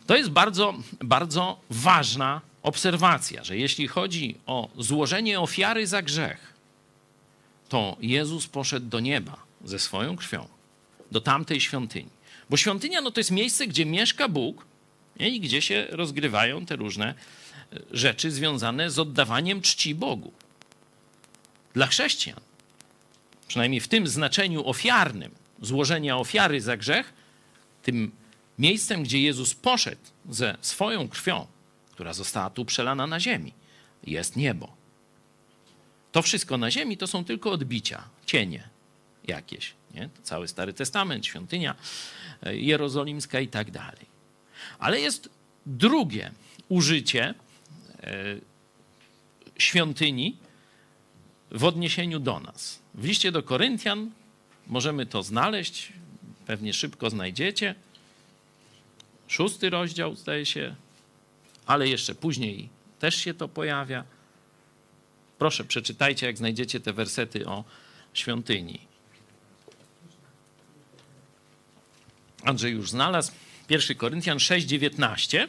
To 0.07 0.17
jest 0.17 0.29
bardzo, 0.29 0.73
bardzo 0.99 1.59
ważna 1.69 2.41
obserwacja, 2.63 3.43
że 3.43 3.57
jeśli 3.57 3.87
chodzi 3.87 4.35
o 4.45 4.69
złożenie 4.77 5.39
ofiary 5.39 5.87
za 5.87 6.01
grzech, 6.01 6.53
to 7.69 7.97
Jezus 8.01 8.47
poszedł 8.47 8.87
do 8.87 8.99
nieba 8.99 9.37
ze 9.63 9.79
swoją 9.79 10.17
krwią, 10.17 10.47
do 11.11 11.21
tamtej 11.21 11.61
świątyni. 11.61 12.09
Bo 12.49 12.57
świątynia 12.57 13.01
no 13.01 13.11
to 13.11 13.19
jest 13.19 13.31
miejsce, 13.31 13.67
gdzie 13.67 13.85
mieszka 13.85 14.27
Bóg, 14.27 14.65
i 15.19 15.39
gdzie 15.39 15.61
się 15.61 15.87
rozgrywają 15.89 16.65
te 16.65 16.75
różne 16.75 17.13
e, 17.73 17.79
rzeczy 17.91 18.31
związane 18.31 18.91
z 18.91 18.99
oddawaniem 18.99 19.61
czci 19.61 19.95
Bogu. 19.95 20.31
Dla 21.73 21.87
chrześcijan, 21.87 22.39
przynajmniej 23.47 23.81
w 23.81 23.87
tym 23.87 24.07
znaczeniu 24.07 24.67
ofiarnym, 24.67 25.31
złożenia 25.61 26.17
ofiary 26.17 26.61
za 26.61 26.77
grzech, 26.77 27.13
tym 27.83 28.11
miejscem, 28.59 29.03
gdzie 29.03 29.21
Jezus 29.21 29.53
poszedł 29.53 30.01
ze 30.29 30.57
swoją 30.61 31.07
krwią, 31.07 31.47
która 31.91 32.13
została 32.13 32.49
tu 32.49 32.65
przelana 32.65 33.07
na 33.07 33.19
ziemi, 33.19 33.53
jest 34.03 34.35
niebo. 34.35 34.77
To 36.11 36.21
wszystko 36.21 36.57
na 36.57 36.71
ziemi 36.71 36.97
to 36.97 37.07
są 37.07 37.25
tylko 37.25 37.51
odbicia, 37.51 38.03
cienie 38.25 38.69
jakieś. 39.27 39.73
Nie? 39.93 40.09
To 40.09 40.21
cały 40.23 40.47
Stary 40.47 40.73
Testament, 40.73 41.25
świątynia 41.25 41.75
e, 42.43 42.55
jerozolimska 42.55 43.39
i 43.39 43.47
tak 43.47 43.71
dalej. 43.71 44.16
Ale 44.79 44.99
jest 44.99 45.29
drugie 45.65 46.31
użycie 46.69 47.33
e, 48.03 48.35
świątyni 49.57 50.37
w 51.51 51.63
odniesieniu 51.63 52.19
do 52.19 52.39
nas. 52.39 52.79
W 52.93 53.05
liście 53.05 53.31
do 53.31 53.43
Koryntian 53.43 54.11
możemy 54.67 55.05
to 55.05 55.23
znaleźć, 55.23 55.93
pewnie 56.45 56.73
szybko 56.73 57.09
znajdziecie. 57.09 57.75
Szósty 59.27 59.69
rozdział, 59.69 60.15
zdaje 60.15 60.45
się, 60.45 60.75
ale 61.65 61.87
jeszcze 61.87 62.15
później 62.15 62.69
też 62.99 63.15
się 63.15 63.33
to 63.33 63.47
pojawia. 63.47 64.03
Proszę, 65.37 65.63
przeczytajcie, 65.63 66.25
jak 66.25 66.37
znajdziecie 66.37 66.79
te 66.79 66.93
wersety 66.93 67.47
o 67.47 67.63
świątyni. 68.13 68.79
Andrzej 72.43 72.73
już 72.73 72.89
znalazł. 72.89 73.31
1 73.69 73.97
Koryntian 73.97 74.37
6:19. 74.37 75.47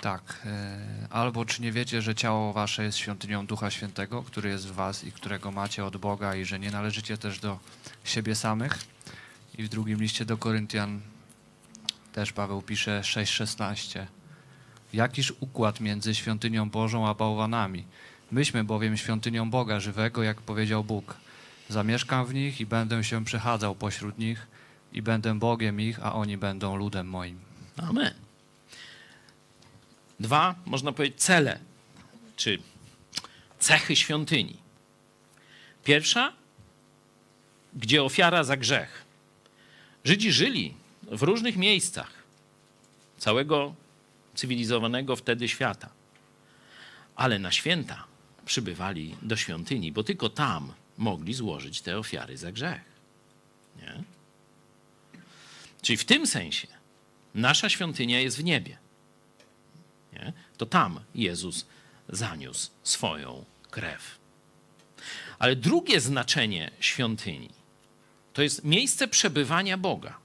Tak. 0.00 0.42
e, 0.46 1.06
Albo 1.10 1.44
czy 1.44 1.62
nie 1.62 1.72
wiecie, 1.72 2.02
że 2.02 2.14
ciało 2.14 2.52
wasze 2.52 2.84
jest 2.84 2.98
świątynią 2.98 3.46
Ducha 3.46 3.70
Świętego, 3.70 4.22
który 4.22 4.48
jest 4.48 4.68
w 4.68 4.72
was 4.72 5.04
i 5.04 5.12
którego 5.12 5.50
macie 5.50 5.84
od 5.84 5.96
Boga 5.96 6.36
i 6.36 6.44
że 6.44 6.58
nie 6.58 6.70
należycie 6.70 7.18
też 7.18 7.38
do 7.38 7.58
siebie 8.04 8.34
samych? 8.34 8.78
I 9.58 9.62
w 9.62 9.68
drugim 9.68 10.00
liście 10.00 10.24
do 10.24 10.36
Koryntian 10.36 11.00
też 12.12 12.32
Paweł 12.32 12.62
pisze 12.62 13.00
6,16. 13.00 14.06
Jakiż 14.92 15.32
układ 15.40 15.80
między 15.80 16.14
świątynią 16.14 16.70
Bożą 16.70 17.08
a 17.08 17.14
bałwanami? 17.14 17.84
Myśmy 18.30 18.64
bowiem 18.64 18.96
świątynią 18.96 19.50
Boga 19.50 19.80
żywego, 19.80 20.22
jak 20.22 20.40
powiedział 20.40 20.84
Bóg. 20.84 21.16
Zamieszkam 21.68 22.26
w 22.26 22.34
nich 22.34 22.60
i 22.60 22.66
będę 22.66 23.04
się 23.04 23.24
przechadzał 23.24 23.74
pośród 23.74 24.18
nich 24.18 24.46
i 24.92 25.02
będę 25.02 25.38
Bogiem 25.38 25.80
ich, 25.80 25.98
a 26.02 26.14
oni 26.14 26.36
będą 26.36 26.76
ludem 26.76 27.08
moim. 27.08 27.38
Amen. 27.76 28.14
Dwa, 30.20 30.54
można 30.66 30.92
powiedzieć, 30.92 31.20
cele, 31.20 31.58
czy 32.36 32.58
cechy 33.58 33.96
świątyni. 33.96 34.56
Pierwsza, 35.84 36.32
gdzie 37.74 38.02
ofiara 38.02 38.44
za 38.44 38.56
grzech. 38.56 39.04
Żydzi 40.04 40.32
żyli 40.32 40.74
w 41.02 41.22
różnych 41.22 41.56
miejscach 41.56 42.10
całego 43.18 43.74
cywilizowanego 44.34 45.16
wtedy 45.16 45.48
świata, 45.48 45.88
ale 47.16 47.38
na 47.38 47.52
święta 47.52 48.04
przybywali 48.44 49.16
do 49.22 49.36
świątyni, 49.36 49.92
bo 49.92 50.04
tylko 50.04 50.28
tam 50.28 50.72
mogli 50.98 51.34
złożyć 51.34 51.80
te 51.80 51.98
ofiary 51.98 52.36
za 52.36 52.52
grzech. 52.52 52.82
Nie? 53.76 54.02
Czyli 55.82 55.96
w 55.96 56.04
tym 56.04 56.26
sensie 56.26 56.68
nasza 57.34 57.68
świątynia 57.68 58.20
jest 58.20 58.36
w 58.36 58.44
niebie. 58.44 58.78
Nie? 60.12 60.32
To 60.56 60.66
tam 60.66 61.00
Jezus 61.14 61.66
zaniósł 62.08 62.70
swoją 62.82 63.44
krew. 63.70 64.18
Ale 65.38 65.56
drugie 65.56 66.00
znaczenie 66.00 66.70
świątyni 66.80 67.48
to 68.32 68.42
jest 68.42 68.64
miejsce 68.64 69.08
przebywania 69.08 69.76
Boga 69.78 70.18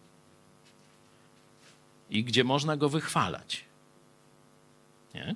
i 2.09 2.23
gdzie 2.23 2.43
można 2.43 2.77
go 2.77 2.89
wychwalać. 2.89 3.63
Nie? 5.13 5.35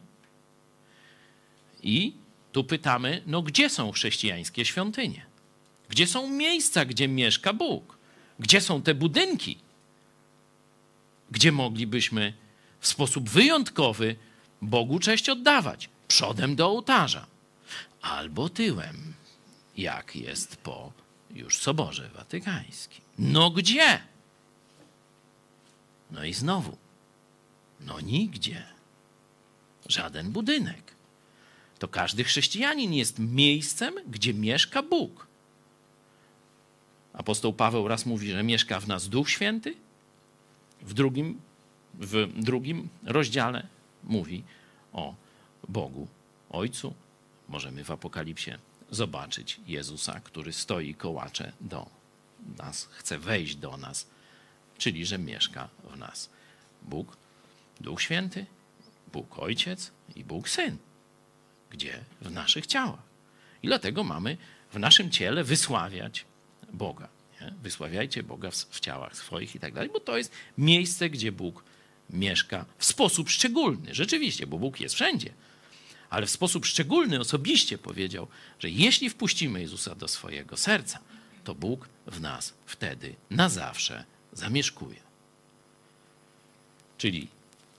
I 1.84 2.14
tu 2.52 2.64
pytamy, 2.64 3.22
no 3.26 3.42
gdzie 3.42 3.70
są 3.70 3.92
chrześcijańskie 3.92 4.66
świątynie? 4.66 5.26
Gdzie 5.90 6.08
są 6.08 6.30
miejsca, 6.30 6.86
gdzie 6.86 7.08
mieszka 7.08 7.54
Bóg? 7.54 7.98
Gdzie 8.40 8.62
są 8.62 8.82
te 8.82 8.96
budynki, 8.96 9.58
gdzie 11.32 11.52
moglibyśmy 11.52 12.34
w 12.80 12.88
sposób 12.88 13.30
wyjątkowy 13.30 14.16
Bogu 14.62 15.00
cześć 15.00 15.30
oddawać? 15.30 15.90
Przodem 16.08 16.56
do 16.56 16.68
ołtarza 16.68 17.28
albo 18.02 18.50
tyłem, 18.50 19.14
jak 19.78 20.16
jest 20.16 20.56
po 20.56 20.92
już 21.36 21.58
Soborze 21.58 22.10
Watykańskim. 22.10 23.02
No 23.20 23.50
gdzie? 23.50 24.00
No 26.12 26.24
i 26.24 26.34
znowu, 26.34 26.78
no 27.80 28.00
nigdzie. 28.00 28.64
Żaden 29.88 30.32
budynek. 30.32 30.96
To 31.80 31.88
każdy 31.88 32.24
chrześcijanin 32.24 32.94
jest 32.94 33.20
miejscem, 33.20 33.94
gdzie 34.08 34.34
mieszka 34.34 34.84
Bóg. 34.84 35.28
Apostoł 37.14 37.54
Paweł 37.54 37.88
raz 37.88 38.06
mówi, 38.06 38.32
że 38.32 38.44
mieszka 38.44 38.80
w 38.80 38.88
nas 38.88 39.10
Duch 39.10 39.30
Święty. 39.30 39.76
W 40.82 40.94
drugim, 40.94 41.42
w 41.94 42.44
drugim 42.44 42.90
rozdziale 43.04 43.68
mówi 44.04 44.44
o 44.94 45.16
Bogu 45.70 46.08
Ojcu. 46.50 46.94
Możemy 47.50 47.84
w 47.84 47.92
Apokalipsie 47.92 48.52
zobaczyć 48.90 49.60
Jezusa, 49.68 50.20
który 50.20 50.54
stoi 50.54 50.94
kołacze 50.94 51.54
do 51.62 51.90
nas, 52.58 52.90
chce 52.92 53.18
wejść 53.18 53.56
do 53.56 53.78
nas, 53.78 54.08
czyli 54.78 55.06
że 55.06 55.18
mieszka 55.18 55.70
w 55.84 55.98
nas 55.98 56.30
Bóg, 56.82 57.18
Duch 57.82 58.02
Święty, 58.02 58.46
Bóg 59.14 59.40
Ojciec 59.40 59.92
i 60.16 60.24
Bóg 60.24 60.50
Syn. 60.50 60.78
Gdzie? 61.70 62.04
W 62.22 62.32
naszych 62.32 62.68
ciałach. 62.68 63.12
I 63.64 63.68
dlatego 63.68 64.04
mamy 64.04 64.38
w 64.72 64.80
naszym 64.80 65.12
ciele 65.12 65.44
wysławiać 65.44 66.26
Boga. 66.74 67.08
Wysławiajcie 67.64 68.24
Boga 68.24 68.52
w, 68.52 68.56
w 68.56 68.80
ciałach 68.80 69.16
swoich 69.16 69.56
i 69.56 69.60
tak 69.60 69.74
dalej, 69.74 69.90
bo 69.94 70.00
to 70.00 70.18
jest 70.18 70.32
miejsce, 70.58 71.10
gdzie 71.10 71.32
Bóg 71.32 71.64
mieszka 72.10 72.66
w 72.78 72.86
sposób 72.86 73.30
szczególny. 73.30 73.96
Rzeczywiście, 73.96 74.48
bo 74.48 74.58
Bóg 74.58 74.80
jest 74.80 74.96
wszędzie. 74.96 75.34
Ale 76.10 76.26
w 76.26 76.30
sposób 76.30 76.66
szczególny, 76.66 77.20
osobiście 77.20 77.78
powiedział, 77.78 78.28
że 78.60 78.70
jeśli 78.70 79.10
wpuścimy 79.10 79.62
Jezusa 79.62 79.96
do 79.96 80.08
swojego 80.08 80.58
serca, 80.58 81.00
to 81.44 81.56
Bóg 81.56 81.90
w 82.08 82.22
nas 82.22 82.54
wtedy 82.66 83.16
na 83.30 83.50
zawsze 83.50 84.04
zamieszkuje. 84.34 85.00
Czyli 86.98 87.28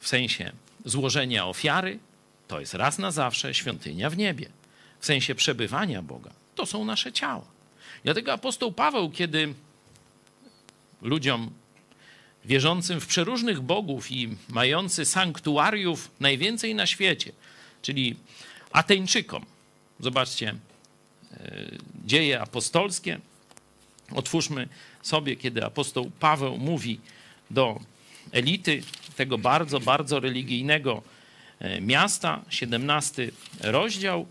w 0.01 0.09
sensie 0.09 0.53
złożenia 0.85 1.47
ofiary, 1.47 1.99
to 2.49 2.61
jest 2.61 2.75
raz 2.75 2.99
na 2.99 3.11
zawsze 3.11 3.55
świątynia 3.55 4.11
w 4.11 4.17
niebie. 4.17 4.49
W 5.01 5.07
sensie 5.07 5.35
przebywania 5.35 6.03
Boga, 6.03 6.31
to 6.55 6.67
są 6.67 6.85
nasze 6.85 7.13
ciała. 7.13 7.45
Dlatego 8.05 8.33
apostoł 8.33 8.73
Paweł, 8.73 9.11
kiedy 9.11 9.55
ludziom 11.03 11.51
wierzącym 12.45 13.01
w 13.01 13.07
przeróżnych 13.07 13.61
bogów 13.61 14.11
i 14.11 14.37
mający 14.49 15.05
sanktuariów 15.05 16.11
najwięcej 16.21 16.75
na 16.75 16.87
świecie, 16.87 17.33
czyli 17.83 18.17
Ateńczykom, 18.73 19.47
zobaczcie, 20.01 20.55
dzieje 22.05 22.41
apostolskie, 22.41 23.21
otwórzmy 24.15 24.69
sobie, 25.03 25.37
kiedy 25.37 25.65
apostoł 25.65 26.11
Paweł 26.21 26.59
mówi 26.59 27.01
do 27.51 27.81
elity 28.33 28.83
tego 29.17 29.39
bardzo, 29.39 29.81
bardzo 29.81 30.21
religijnego 30.21 31.03
miasta, 31.81 32.43
17 32.49 33.31
rozdział, 33.61 34.27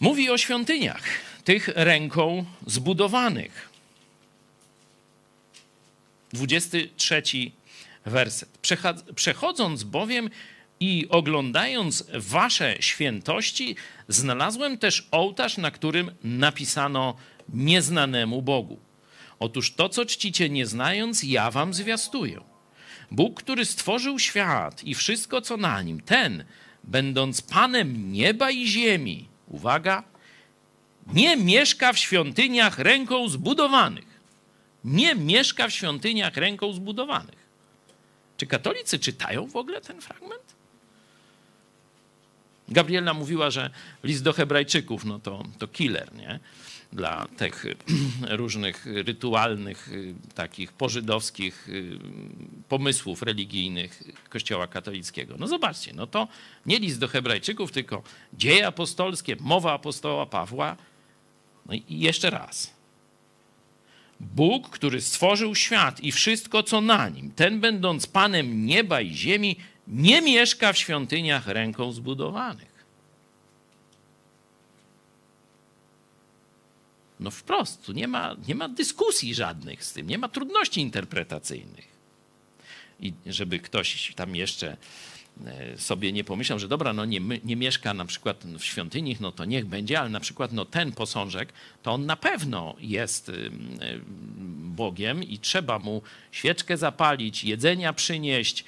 mówi 0.00 0.30
o 0.30 0.38
świątyniach, 0.38 1.02
tych 1.46 1.68
ręką 1.68 2.44
zbudowanych. 2.66 3.70
23 6.32 7.22
werset. 8.06 8.58
Przechodząc 9.14 9.84
bowiem 9.84 10.30
i 10.80 11.06
oglądając 11.08 12.04
wasze 12.14 12.76
świętości, 12.80 13.76
znalazłem 14.08 14.78
też 14.78 15.08
ołtarz, 15.10 15.56
na 15.56 15.70
którym 15.70 16.10
napisano 16.24 17.16
nieznanemu 17.48 18.42
Bogu. 18.42 18.78
Otóż 19.38 19.72
to, 19.72 19.88
co 19.88 20.04
czcicie 20.04 20.50
nie 20.50 20.66
znając, 20.66 21.22
ja 21.22 21.50
wam 21.50 21.74
zwiastuję. 21.74 22.40
Bóg, 23.10 23.42
który 23.42 23.64
stworzył 23.64 24.18
świat 24.18 24.84
i 24.84 24.94
wszystko, 24.94 25.40
co 25.40 25.56
na 25.56 25.82
nim, 25.82 26.00
ten, 26.00 26.44
będąc 26.84 27.42
Panem 27.42 28.12
nieba 28.12 28.50
i 28.50 28.66
ziemi, 28.66 29.28
uwaga, 29.48 30.15
nie 31.12 31.36
mieszka 31.36 31.92
w 31.92 31.98
świątyniach 31.98 32.78
ręką 32.78 33.28
zbudowanych. 33.28 34.20
Nie 34.84 35.14
mieszka 35.14 35.68
w 35.68 35.72
świątyniach 35.72 36.36
ręką 36.36 36.72
zbudowanych. 36.72 37.46
Czy 38.36 38.46
katolicy 38.46 38.98
czytają 38.98 39.46
w 39.46 39.56
ogóle 39.56 39.80
ten 39.80 40.00
fragment? 40.00 40.56
Gabriela 42.68 43.14
mówiła, 43.14 43.50
że 43.50 43.70
list 44.04 44.22
do 44.22 44.32
Hebrajczyków 44.32 45.04
no 45.04 45.18
to, 45.18 45.42
to 45.58 45.68
killer, 45.68 46.14
nie? 46.14 46.40
Dla 46.92 47.28
tych 47.36 47.64
różnych 48.30 48.86
rytualnych, 48.86 49.90
takich 50.34 50.72
pożydowskich 50.72 51.68
pomysłów 52.68 53.22
religijnych 53.22 54.02
Kościoła 54.28 54.66
katolickiego. 54.66 55.34
No 55.38 55.46
zobaczcie, 55.46 55.92
no 55.94 56.06
to 56.06 56.28
nie 56.66 56.78
list 56.78 56.98
do 56.98 57.08
Hebrajczyków, 57.08 57.72
tylko 57.72 58.02
dzieje 58.32 58.66
apostolskie, 58.66 59.36
mowa 59.40 59.72
apostoła 59.72 60.26
Pawła. 60.26 60.76
No 61.68 61.74
i 61.74 61.84
jeszcze 61.88 62.30
raz. 62.30 62.76
Bóg, 64.20 64.70
który 64.70 65.00
stworzył 65.00 65.54
świat 65.54 66.00
i 66.00 66.12
wszystko, 66.12 66.62
co 66.62 66.80
na 66.80 67.08
nim, 67.08 67.30
ten 67.30 67.60
będąc 67.60 68.06
Panem 68.06 68.66
nieba 68.66 69.00
i 69.00 69.14
ziemi, 69.14 69.56
nie 69.88 70.22
mieszka 70.22 70.72
w 70.72 70.78
świątyniach 70.78 71.46
ręką 71.46 71.92
zbudowanych. 71.92 72.76
No 77.20 77.30
wprost, 77.30 77.84
tu 77.84 77.92
nie 77.92 78.08
ma, 78.08 78.36
nie 78.48 78.54
ma 78.54 78.68
dyskusji 78.68 79.34
żadnych 79.34 79.84
z 79.84 79.92
tym, 79.92 80.06
nie 80.06 80.18
ma 80.18 80.28
trudności 80.28 80.80
interpretacyjnych. 80.80 81.96
I 83.00 83.12
żeby 83.26 83.58
ktoś 83.58 84.14
tam 84.14 84.36
jeszcze 84.36 84.76
sobie 85.76 86.12
nie 86.12 86.24
pomyślał, 86.24 86.58
że 86.58 86.68
dobra, 86.68 86.92
no 86.92 87.04
nie, 87.04 87.20
nie 87.44 87.56
mieszka 87.56 87.94
na 87.94 88.04
przykład 88.04 88.44
w 88.58 88.64
świątyni, 88.64 89.16
no 89.20 89.32
to 89.32 89.44
niech 89.44 89.66
będzie, 89.66 90.00
ale 90.00 90.10
na 90.10 90.20
przykład 90.20 90.52
no 90.52 90.64
ten 90.64 90.92
posążek, 90.92 91.52
to 91.82 91.92
on 91.92 92.06
na 92.06 92.16
pewno 92.16 92.76
jest 92.80 93.32
Bogiem 94.56 95.24
i 95.24 95.38
trzeba 95.38 95.78
mu 95.78 96.02
świeczkę 96.32 96.76
zapalić, 96.76 97.44
jedzenia 97.44 97.92
przynieść, 97.92 98.64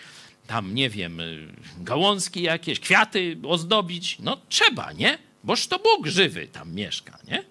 tam 0.49 0.75
nie 0.75 0.91
wiem, 0.91 1.21
y, 1.21 1.49
gałązki 1.81 2.43
jakieś, 2.43 2.81
kwiaty 2.81 3.37
ozdobić. 3.43 4.17
No 4.21 4.41
trzeba, 4.49 4.93
nie? 4.93 5.19
Boż 5.45 5.67
to 5.67 5.79
Bóg 5.79 6.07
żywy 6.07 6.47
tam 6.47 6.75
mieszka, 6.75 7.19
nie? 7.29 7.45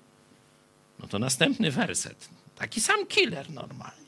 No 1.00 1.08
to 1.08 1.20
następny 1.20 1.72
werset. 1.72 2.30
Taki 2.56 2.82
sam 2.82 3.08
killer 3.08 3.50
normalnie. 3.50 4.08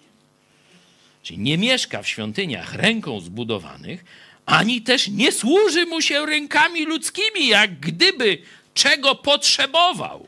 Czyli 1.24 1.40
nie 1.40 1.58
mieszka 1.58 2.02
w 2.02 2.08
świątyniach 2.08 2.74
ręką 2.74 3.20
zbudowanych, 3.20 4.06
ani 4.50 4.82
też 4.82 5.08
nie 5.08 5.32
służy 5.32 5.86
mu 5.86 6.02
się 6.02 6.26
rękami 6.26 6.86
ludzkimi, 6.86 7.48
jak 7.48 7.80
gdyby 7.80 8.38
czego 8.74 9.16
potrzebował. 9.16 10.28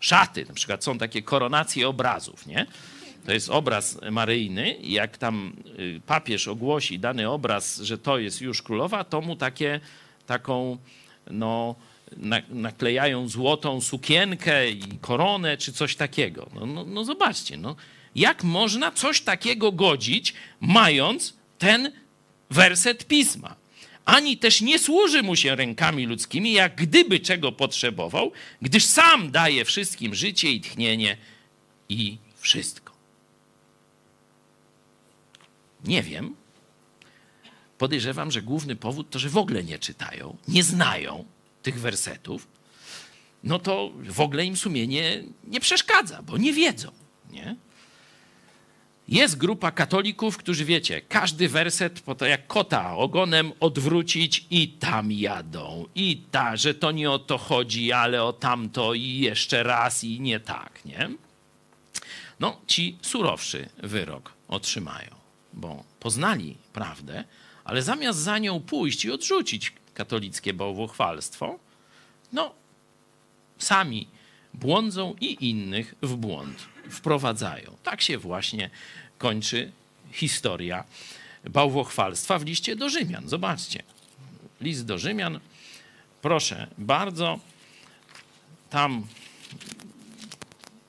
Szaty, 0.00 0.44
na 0.48 0.54
przykład 0.54 0.84
są 0.84 0.98
takie 0.98 1.22
koronacje 1.22 1.88
obrazów, 1.88 2.46
nie? 2.46 2.66
To 3.26 3.32
jest 3.32 3.50
obraz 3.50 3.98
maryjny 4.10 4.76
jak 4.82 5.18
tam 5.18 5.52
y, 5.78 6.00
papież 6.06 6.48
ogłosi 6.48 6.98
dany 6.98 7.30
obraz, 7.30 7.80
że 7.80 7.98
to 7.98 8.18
jest 8.18 8.40
już 8.40 8.62
królowa, 8.62 9.04
to 9.04 9.20
mu 9.20 9.36
takie, 9.36 9.80
taką, 10.26 10.78
no, 11.30 11.74
naklejają 12.48 13.28
złotą 13.28 13.80
sukienkę 13.80 14.70
i 14.70 14.98
koronę, 15.00 15.56
czy 15.56 15.72
coś 15.72 15.96
takiego. 15.96 16.46
No, 16.54 16.66
no, 16.66 16.84
no 16.84 17.04
zobaczcie, 17.04 17.56
no, 17.56 17.76
jak 18.14 18.44
można 18.44 18.92
coś 18.92 19.20
takiego 19.20 19.72
godzić, 19.72 20.34
mając 20.60 21.35
ten 21.58 21.92
werset 22.50 23.06
pisma? 23.06 23.56
Ani 24.04 24.38
też 24.38 24.60
nie 24.60 24.78
służy 24.78 25.22
mu 25.22 25.36
się 25.36 25.56
rękami 25.56 26.06
ludzkimi, 26.06 26.52
jak 26.52 26.74
gdyby 26.74 27.20
czego 27.20 27.52
potrzebował, 27.52 28.32
gdyż 28.62 28.84
sam 28.84 29.30
daje 29.30 29.64
wszystkim 29.64 30.14
życie 30.14 30.52
i 30.52 30.60
tchnienie 30.60 31.16
i 31.88 32.18
wszystko. 32.36 32.92
Nie 35.84 36.02
wiem. 36.02 36.36
Podejrzewam, 37.78 38.30
że 38.30 38.42
główny 38.42 38.76
powód 38.76 39.10
to, 39.10 39.18
że 39.18 39.28
w 39.28 39.36
ogóle 39.36 39.64
nie 39.64 39.78
czytają, 39.78 40.36
nie 40.48 40.62
znają 40.62 41.24
tych 41.62 41.80
wersetów. 41.80 42.48
No 43.44 43.58
to 43.58 43.90
w 44.08 44.20
ogóle 44.20 44.44
im 44.44 44.56
sumienie 44.56 45.24
nie 45.44 45.60
przeszkadza, 45.60 46.22
bo 46.22 46.38
nie 46.38 46.52
wiedzą. 46.52 46.92
Nie? 47.30 47.56
Jest 49.08 49.38
grupa 49.38 49.70
katolików, 49.70 50.36
którzy 50.36 50.64
wiecie, 50.64 51.00
każdy 51.00 51.48
werset 51.48 52.00
po 52.00 52.14
to 52.14 52.26
jak 52.26 52.46
kota 52.46 52.96
ogonem 52.96 53.52
odwrócić 53.60 54.46
i 54.50 54.68
tam 54.68 55.12
jadą. 55.12 55.86
I 55.94 56.22
ta, 56.30 56.56
że 56.56 56.74
to 56.74 56.90
nie 56.90 57.10
o 57.10 57.18
to 57.18 57.38
chodzi, 57.38 57.92
ale 57.92 58.22
o 58.22 58.32
tamto 58.32 58.94
i 58.94 59.18
jeszcze 59.18 59.62
raz 59.62 60.04
i 60.04 60.20
nie 60.20 60.40
tak, 60.40 60.84
nie? 60.84 61.10
No, 62.40 62.60
ci 62.66 62.98
surowszy 63.02 63.68
wyrok 63.82 64.32
otrzymają 64.48 65.26
bo 65.56 65.84
poznali 66.00 66.56
prawdę, 66.72 67.24
ale 67.64 67.82
zamiast 67.82 68.18
za 68.18 68.38
nią 68.38 68.60
pójść 68.60 69.04
i 69.04 69.10
odrzucić 69.10 69.72
katolickie 69.94 70.52
bałwochwalstwo, 70.54 71.58
no 72.32 72.54
sami 73.58 74.08
błądzą 74.54 75.14
i 75.20 75.50
innych 75.50 75.94
w 76.02 76.16
błąd 76.16 76.66
wprowadzają. 76.90 77.76
Tak 77.82 78.02
się 78.02 78.18
właśnie 78.18 78.70
kończy 79.18 79.72
historia 80.12 80.84
bałwochwalstwa 81.44 82.38
w 82.38 82.44
liście 82.44 82.76
do 82.76 82.88
Rzymian. 82.88 83.28
Zobaczcie, 83.28 83.82
list 84.60 84.86
do 84.86 84.98
Rzymian, 84.98 85.40
proszę 86.22 86.66
bardzo, 86.78 87.38
tam 88.70 89.06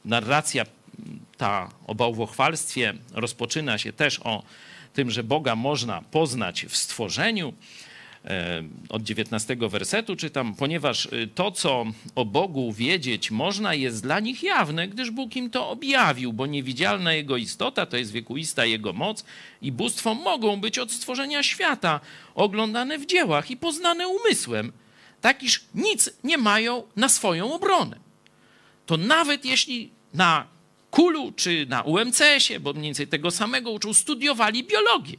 narracja 0.05 0.65
ta 1.37 1.69
o 1.87 1.95
bałwochwalstwie 1.95 2.93
rozpoczyna 3.13 3.77
się 3.77 3.93
też 3.93 4.19
o 4.19 4.43
tym, 4.93 5.11
że 5.11 5.23
Boga 5.23 5.55
można 5.55 6.01
poznać 6.01 6.65
w 6.65 6.77
stworzeniu. 6.77 7.53
E, 8.28 8.63
od 8.89 9.03
19 9.03 9.57
wersetu 9.69 10.15
czytam, 10.15 10.55
ponieważ 10.55 11.05
e, 11.05 11.28
to, 11.28 11.51
co 11.51 11.86
o 12.15 12.25
Bogu 12.25 12.73
wiedzieć 12.73 13.32
można, 13.32 13.73
jest 13.73 14.03
dla 14.03 14.19
nich 14.19 14.43
jawne, 14.43 14.88
gdyż 14.88 15.11
Bóg 15.11 15.36
im 15.36 15.49
to 15.49 15.69
objawił, 15.69 16.34
bo 16.34 16.45
niewidzialna 16.45 17.13
Jego 17.13 17.38
istota, 17.38 17.86
to 17.86 17.97
jest 17.97 18.11
wiekuista 18.11 18.65
Jego 18.65 18.93
moc 18.93 19.25
i 19.61 19.71
bóstwo 19.71 20.13
mogą 20.13 20.61
być 20.61 20.80
od 20.80 20.91
stworzenia 20.91 21.43
świata, 21.43 21.99
oglądane 22.36 22.97
w 22.97 23.05
dziełach 23.05 23.51
i 23.51 23.57
poznane 23.57 24.07
umysłem, 24.07 24.71
tak 25.21 25.43
iż 25.43 25.65
nic 25.75 26.09
nie 26.23 26.38
mają 26.38 26.84
na 26.95 27.09
swoją 27.09 27.53
obronę. 27.53 27.99
To 28.86 28.97
nawet 28.97 29.45
jeśli 29.45 29.91
na 30.13 30.47
Kulu 30.91 31.32
czy 31.32 31.65
na 31.69 31.82
UMCS-ie, 31.82 32.59
bo 32.59 32.73
mniej 32.73 32.84
więcej 32.84 33.07
tego 33.07 33.32
samego 33.32 33.71
uczył, 33.71 33.93
studiowali 33.93 34.63
biologię. 34.63 35.17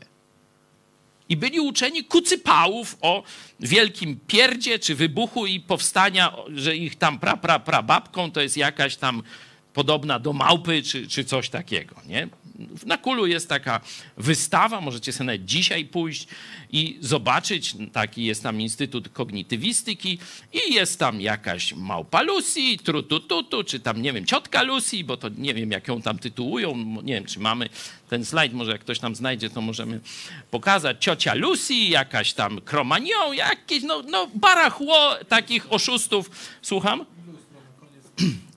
I 1.28 1.36
byli 1.36 1.60
uczeni 1.60 2.04
kucypałów 2.04 2.96
o 3.00 3.22
wielkim 3.60 4.20
pierdzie 4.26 4.78
czy 4.78 4.94
wybuchu 4.94 5.46
i 5.46 5.60
powstania, 5.60 6.36
że 6.54 6.76
ich 6.76 6.96
tam 6.96 7.18
pra, 7.18 7.36
pra, 7.36 7.58
pra 7.58 7.82
babką 7.82 8.30
to 8.30 8.40
jest 8.40 8.56
jakaś 8.56 8.96
tam 8.96 9.22
podobna 9.74 10.18
do 10.18 10.32
małpy 10.32 10.82
czy, 10.82 11.08
czy 11.08 11.24
coś 11.24 11.48
takiego. 11.48 11.96
Nie? 12.06 12.28
Na 12.86 12.98
Kulu 12.98 13.26
jest 13.26 13.48
taka 13.48 13.80
wystawa, 14.16 14.80
możecie 14.80 15.12
sobie 15.12 15.26
nawet 15.26 15.44
dzisiaj 15.44 15.84
pójść 15.84 16.28
i 16.72 16.98
zobaczyć. 17.00 17.74
Taki 17.92 18.24
jest 18.24 18.42
tam 18.42 18.61
Instytut 18.61 19.09
Kognitywistyki 19.09 20.18
i 20.52 20.74
jest 20.74 20.98
tam 20.98 21.20
jakaś 21.20 21.74
małpa 21.74 22.22
Lucy, 22.22 22.61
trutututu, 22.84 23.64
czy 23.64 23.80
tam, 23.80 24.02
nie 24.02 24.12
wiem, 24.12 24.26
ciotka 24.26 24.62
Lucy, 24.62 25.04
bo 25.04 25.16
to 25.16 25.28
nie 25.28 25.54
wiem, 25.54 25.70
jak 25.70 25.88
ją 25.88 26.02
tam 26.02 26.18
tytułują. 26.18 26.76
Nie 27.02 27.14
wiem, 27.14 27.24
czy 27.24 27.40
mamy 27.40 27.68
ten 28.09 28.24
slajd, 28.24 28.52
może 28.52 28.72
jak 28.72 28.80
ktoś 28.80 28.98
tam 28.98 29.14
znajdzie, 29.14 29.50
to 29.50 29.61
możemy 29.61 30.00
pokazać. 30.50 30.96
Ciocia 31.00 31.34
Lucy, 31.34 31.74
jakaś 31.74 32.32
tam 32.32 32.61
Kromanią, 32.61 33.32
jakieś, 33.32 33.82
no, 33.82 34.02
no 34.09 34.28
barachło 34.34 35.14
takich 35.28 35.72
oszustów. 35.72 36.30
Słucham? 36.62 37.04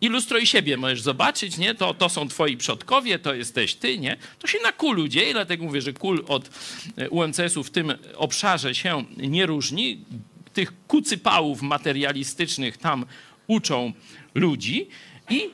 I 0.01 0.09
lustro 0.09 0.37
i 0.37 0.47
siebie 0.47 0.77
możesz 0.77 1.01
zobaczyć, 1.01 1.57
nie? 1.57 1.75
To, 1.75 1.93
to 1.93 2.09
są 2.09 2.27
twoi 2.27 2.57
przodkowie, 2.57 3.19
to 3.19 3.33
jesteś 3.33 3.75
ty, 3.75 3.97
nie? 3.99 4.17
To 4.39 4.47
się 4.47 4.59
na 4.63 4.71
kulu 4.71 5.07
dzieje, 5.07 5.33
dlatego 5.33 5.63
mówię, 5.63 5.81
że 5.81 5.93
kul 5.93 6.25
od 6.27 6.49
e, 6.97 7.09
UMCS-u 7.09 7.63
w 7.63 7.69
tym 7.69 7.93
obszarze 8.15 8.75
się 8.75 9.05
nie 9.17 9.45
różni. 9.45 10.05
Tych 10.53 10.73
kucypałów 10.87 11.61
materialistycznych 11.61 12.77
tam 12.77 13.05
uczą 13.47 13.93
ludzi 14.35 14.87
i 15.29 15.49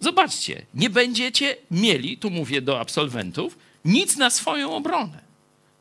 zobaczcie, 0.00 0.66
nie 0.74 0.90
będziecie 0.90 1.56
mieli, 1.70 2.18
tu 2.18 2.30
mówię 2.30 2.62
do 2.62 2.80
absolwentów, 2.80 3.58
nic 3.84 4.16
na 4.16 4.30
swoją 4.30 4.74
obronę. 4.74 5.31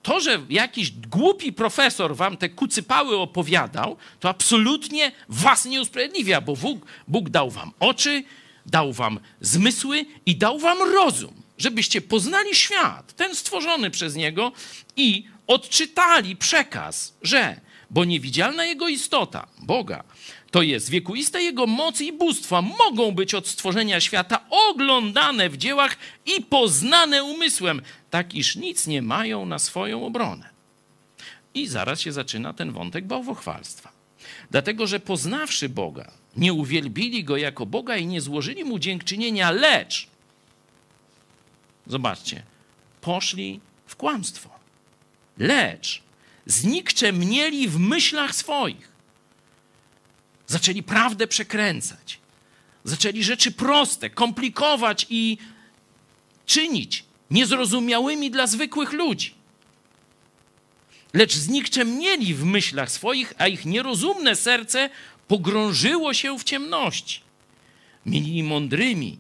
To, 0.04 0.20
że 0.20 0.40
jakiś 0.50 0.92
głupi 0.92 1.54
profesor 1.54 2.16
wam 2.16 2.38
te 2.38 2.50
kucypały 2.50 3.18
opowiadał, 3.18 3.98
to 4.20 4.30
absolutnie 4.30 5.12
was 5.30 5.66
nie 5.66 5.82
usprawiedliwia, 5.82 6.42
bo 6.42 6.56
Bóg, 6.56 6.86
Bóg 7.08 7.30
dał 7.30 7.50
wam 7.50 7.72
oczy, 7.80 8.24
dał 8.66 8.94
wam 8.94 9.20
zmysły 9.42 10.06
i 10.26 10.36
dał 10.36 10.60
wam 10.60 10.78
rozum, 10.94 11.34
żebyście 11.58 12.02
poznali 12.02 12.56
świat, 12.56 13.14
ten 13.16 13.36
stworzony 13.36 13.90
przez 13.90 14.16
Niego 14.16 14.52
i 14.96 15.28
odczytali 15.48 16.36
przekaz, 16.36 17.14
że, 17.22 17.62
bo 17.90 18.06
niewidzialna 18.06 18.66
Jego 18.66 18.88
istota, 18.88 19.48
Boga, 19.60 20.04
to 20.52 20.62
jest 20.62 20.90
wiekuista 20.90 21.40
Jego 21.40 21.68
mocy 21.68 22.06
i 22.06 22.14
bóstwa 22.14 22.62
mogą 22.62 23.12
być 23.12 23.34
od 23.34 23.48
stworzenia 23.48 24.00
świata 24.00 24.46
oglądane 24.50 25.50
w 25.50 25.58
dziełach 25.58 25.98
i 26.26 26.42
poznane 26.42 27.24
umysłem, 27.24 27.82
tak 28.10 28.34
iż 28.34 28.56
nic 28.56 28.88
nie 28.88 29.02
mają 29.02 29.46
na 29.46 29.60
swoją 29.60 30.06
obronę. 30.06 30.50
I 31.54 31.68
zaraz 31.68 32.02
się 32.02 32.12
zaczyna 32.12 32.54
ten 32.54 32.72
wątek 32.72 33.06
bałwochwalstwa. 33.06 33.92
Dlatego, 34.52 34.88
że 34.88 35.00
poznawszy 35.00 35.70
Boga, 35.70 36.12
nie 36.38 36.54
uwielbili 36.54 37.24
Go 37.24 37.38
jako 37.38 37.66
Boga 37.66 37.98
i 37.98 38.06
nie 38.06 38.22
złożyli 38.22 38.64
Mu 38.64 38.80
dziękczynienia, 38.80 39.52
lecz, 39.52 40.08
zobaczcie, 41.88 42.44
poszli 43.02 43.60
w 43.86 43.96
kłamstwo. 43.96 44.50
Lecz 45.38 46.02
znikczemnieli 46.46 47.68
w 47.68 47.80
myślach 47.80 48.36
swoich. 48.36 48.91
Zaczęli 50.52 50.84
prawdę 50.84 51.28
przekręcać. 51.28 52.20
Zaczęli 52.84 53.24
rzeczy 53.24 53.52
proste, 53.52 54.10
komplikować 54.10 55.08
i 55.10 55.38
czynić 56.46 57.04
niezrozumiałymi 57.30 58.32
dla 58.32 58.48
zwykłych 58.48 58.92
ludzi. 58.92 59.34
Lecz 61.14 61.36
znikczemnieli 61.36 62.34
w 62.34 62.44
myślach 62.44 62.92
swoich, 62.92 63.34
a 63.38 63.48
ich 63.48 63.66
nierozumne 63.66 64.36
serce 64.36 64.90
pogrążyło 65.28 66.14
się 66.14 66.40
w 66.40 66.44
ciemności. 66.44 67.20
Mieli 68.06 68.44
mądrymi, 68.44 69.18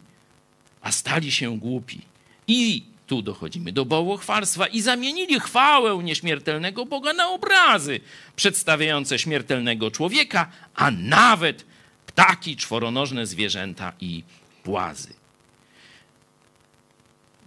a 0.82 0.92
stali 0.92 1.32
się 1.32 1.60
głupi. 1.60 2.02
I 2.48 2.84
tu 3.12 3.22
dochodzimy 3.22 3.72
do 3.72 3.86
bałwochwalstwa 3.86 4.68
i 4.68 4.82
zamienili 4.82 5.39
chwałę 5.39 6.03
nieśmiertelnego 6.03 6.86
Boga 6.86 7.14
na 7.14 7.30
obrazy 7.30 7.99
przedstawiające 8.36 9.20
śmiertelnego 9.20 9.91
człowieka, 9.91 10.51
a 10.76 10.91
nawet 10.91 11.66
ptaki, 12.05 12.55
czworonożne 12.55 13.26
zwierzęta 13.26 13.93
i 13.99 14.24
płazy. 14.64 15.14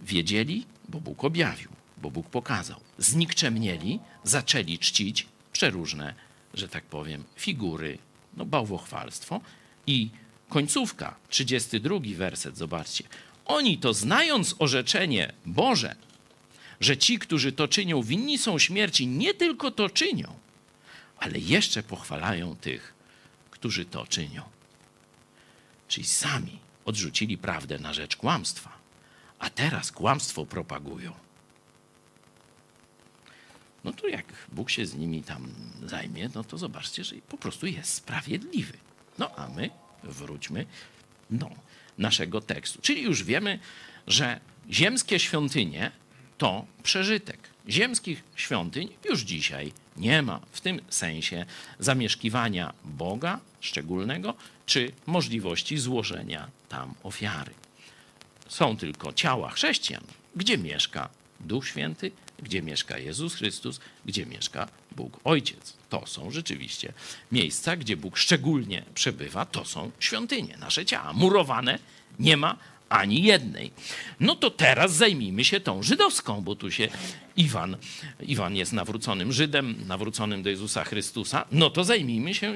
Wiedzieli, 0.01 0.65
bo 0.89 0.99
Bóg 0.99 1.23
objawił, 1.23 1.69
bo 1.97 2.11
Bóg 2.11 2.29
pokazał. 2.29 2.79
Znikczemnieli, 2.97 3.99
zaczęli 4.23 4.79
czcić 4.79 5.27
przeróżne, 5.53 6.13
że 6.53 6.67
tak 6.67 6.83
powiem, 6.83 7.23
figury, 7.35 7.97
no 8.37 8.45
bałwochwalstwo 8.45 9.41
i 9.87 10.09
końcówka, 10.49 11.15
32 11.29 11.99
werset, 12.15 12.57
zobaczcie. 12.57 13.03
Oni 13.45 13.77
to 13.77 13.93
znając 13.93 14.55
orzeczenie 14.59 15.33
Boże, 15.45 15.95
że 16.79 16.97
ci, 16.97 17.19
którzy 17.19 17.51
to 17.51 17.67
czynią, 17.67 18.03
winni 18.03 18.37
są 18.37 18.59
śmierci, 18.59 19.07
nie 19.07 19.33
tylko 19.33 19.71
to 19.71 19.89
czynią, 19.89 20.35
ale 21.17 21.39
jeszcze 21.39 21.83
pochwalają 21.83 22.55
tych, 22.55 22.93
którzy 23.51 23.85
to 23.85 24.07
czynią. 24.07 24.43
Czyli 25.87 26.07
sami 26.07 26.59
odrzucili 26.85 27.37
prawdę 27.37 27.79
na 27.79 27.93
rzecz 27.93 28.15
kłamstwa, 28.15 28.71
a 29.39 29.49
teraz 29.49 29.91
kłamstwo 29.91 30.45
propagują. 30.45 31.13
No 33.83 33.93
to 33.93 34.07
jak 34.07 34.25
Bóg 34.51 34.69
się 34.69 34.85
z 34.85 34.95
nimi 34.95 35.23
tam 35.23 35.47
zajmie, 35.85 36.29
no 36.35 36.43
to 36.43 36.57
zobaczcie, 36.57 37.03
że 37.03 37.15
po 37.15 37.37
prostu 37.37 37.67
jest 37.67 37.93
sprawiedliwy. 37.93 38.77
No 39.17 39.35
a 39.35 39.47
my 39.47 39.69
wróćmy 40.03 40.65
do 41.29 41.49
naszego 41.97 42.41
tekstu. 42.41 42.81
Czyli 42.81 43.01
już 43.01 43.23
wiemy, 43.23 43.59
że 44.07 44.39
ziemskie 44.71 45.19
świątynie 45.19 45.91
to 46.37 46.65
przeżytek. 46.83 47.39
Ziemskich 47.69 48.23
świątyń 48.35 48.89
już 49.09 49.21
dzisiaj 49.21 49.71
nie 49.97 50.21
ma 50.21 50.39
w 50.51 50.61
tym 50.61 50.81
sensie 50.89 51.45
zamieszkiwania 51.79 52.73
Boga 52.83 53.39
szczególnego 53.61 54.33
czy 54.65 54.91
możliwości 55.05 55.77
złożenia 55.77 56.47
tam 56.69 56.93
ofiary. 57.03 57.53
Są 58.47 58.77
tylko 58.77 59.13
ciała 59.13 59.49
chrześcijan, 59.49 60.03
gdzie 60.35 60.57
mieszka 60.57 61.09
Duch 61.39 61.67
Święty, 61.67 62.11
gdzie 62.43 62.61
mieszka 62.61 62.97
Jezus 62.97 63.35
Chrystus, 63.35 63.79
gdzie 64.05 64.25
mieszka 64.25 64.67
Bóg 64.95 65.19
Ojciec. 65.23 65.73
To 65.89 66.07
są 66.07 66.31
rzeczywiście 66.31 66.93
miejsca, 67.31 67.75
gdzie 67.75 67.97
Bóg 67.97 68.17
szczególnie 68.17 68.83
przebywa, 68.95 69.45
to 69.45 69.65
są 69.65 69.91
świątynie, 69.99 70.57
nasze 70.57 70.85
ciała. 70.85 71.13
Murowane 71.13 71.79
nie 72.19 72.37
ma 72.37 72.57
ani 72.89 73.23
jednej. 73.23 73.71
No 74.19 74.35
to 74.35 74.51
teraz 74.51 74.93
zajmijmy 74.93 75.43
się 75.43 75.59
tą 75.59 75.83
żydowską, 75.83 76.41
bo 76.41 76.55
tu 76.55 76.71
się 76.71 76.87
Iwan, 77.37 77.77
Iwan 78.21 78.55
jest 78.55 78.73
nawróconym 78.73 79.33
Żydem, 79.33 79.75
nawróconym 79.87 80.43
do 80.43 80.49
Jezusa 80.49 80.83
Chrystusa. 80.83 81.45
No 81.51 81.69
to 81.69 81.83
zajmijmy 81.83 82.33
się 82.33 82.53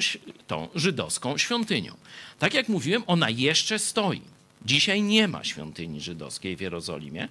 tą 0.48 0.68
żydowską 0.76 1.38
świątynią. 1.38 1.98
Tak 2.40 2.54
jak 2.54 2.70
mówiłem, 2.70 3.04
ona 3.08 3.30
jeszcze 3.30 3.80
stoi. 3.80 4.22
Dzisiaj 4.66 5.02
nie 5.02 5.28
ma 5.28 5.44
świątyni 5.44 6.02
żydowskiej 6.02 6.56
w 6.56 6.62
Jerozolimie, 6.62 7.28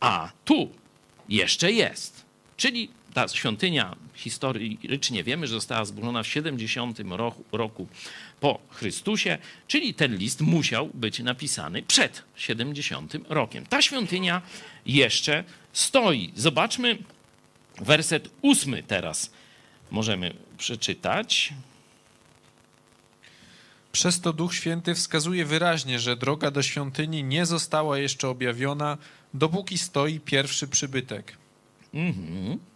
a 0.00 0.30
tu 0.44 0.70
jeszcze 1.28 1.72
jest. 1.72 2.24
Czyli 2.56 2.88
ta 3.14 3.28
świątynia 3.28 3.96
historycznie 4.14 5.24
wiemy, 5.24 5.46
że 5.46 5.54
została 5.54 5.84
zburzona 5.84 6.22
w 6.22 6.26
70 6.26 7.00
roku, 7.10 7.44
roku 7.52 7.88
po 8.40 8.60
Chrystusie, 8.70 9.38
czyli 9.68 9.94
ten 9.94 10.16
list 10.16 10.40
musiał 10.40 10.90
być 10.94 11.18
napisany 11.18 11.82
przed 11.82 12.22
70 12.36 13.16
rokiem. 13.28 13.66
Ta 13.66 13.82
świątynia 13.82 14.42
jeszcze 14.86 15.44
stoi. 15.72 16.32
Zobaczmy 16.36 16.98
werset 17.80 18.30
ósmy 18.42 18.82
teraz 18.82 19.30
możemy 19.90 20.34
przeczytać. 20.58 21.54
Przez 23.92 24.20
to 24.20 24.32
Duch 24.32 24.54
Święty 24.54 24.94
wskazuje 24.94 25.44
wyraźnie, 25.44 25.98
że 25.98 26.16
droga 26.16 26.50
do 26.50 26.62
świątyni 26.62 27.24
nie 27.24 27.46
została 27.46 27.98
jeszcze 27.98 28.28
objawiona, 28.28 28.98
dopóki 29.34 29.78
stoi 29.78 30.20
pierwszy 30.20 30.68
przybytek. 30.68 31.36
Mhm. 31.94 32.73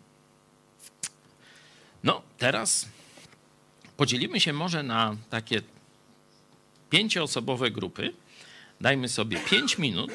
No, 2.05 2.23
teraz 2.39 2.89
podzielimy 3.97 4.41
się 4.41 4.53
może 4.53 4.83
na 4.83 5.17
takie 5.31 5.63
pięcioosobowe 6.91 7.71
grupy. 7.71 8.15
Dajmy 8.81 9.09
sobie 9.09 9.41
pięć 9.41 9.79
minut 9.79 10.11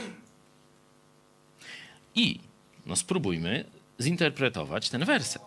i 2.15 2.39
no, 2.85 2.95
spróbujmy 2.95 3.65
zinterpretować 4.01 4.89
ten 4.89 5.05
werset. 5.05 5.41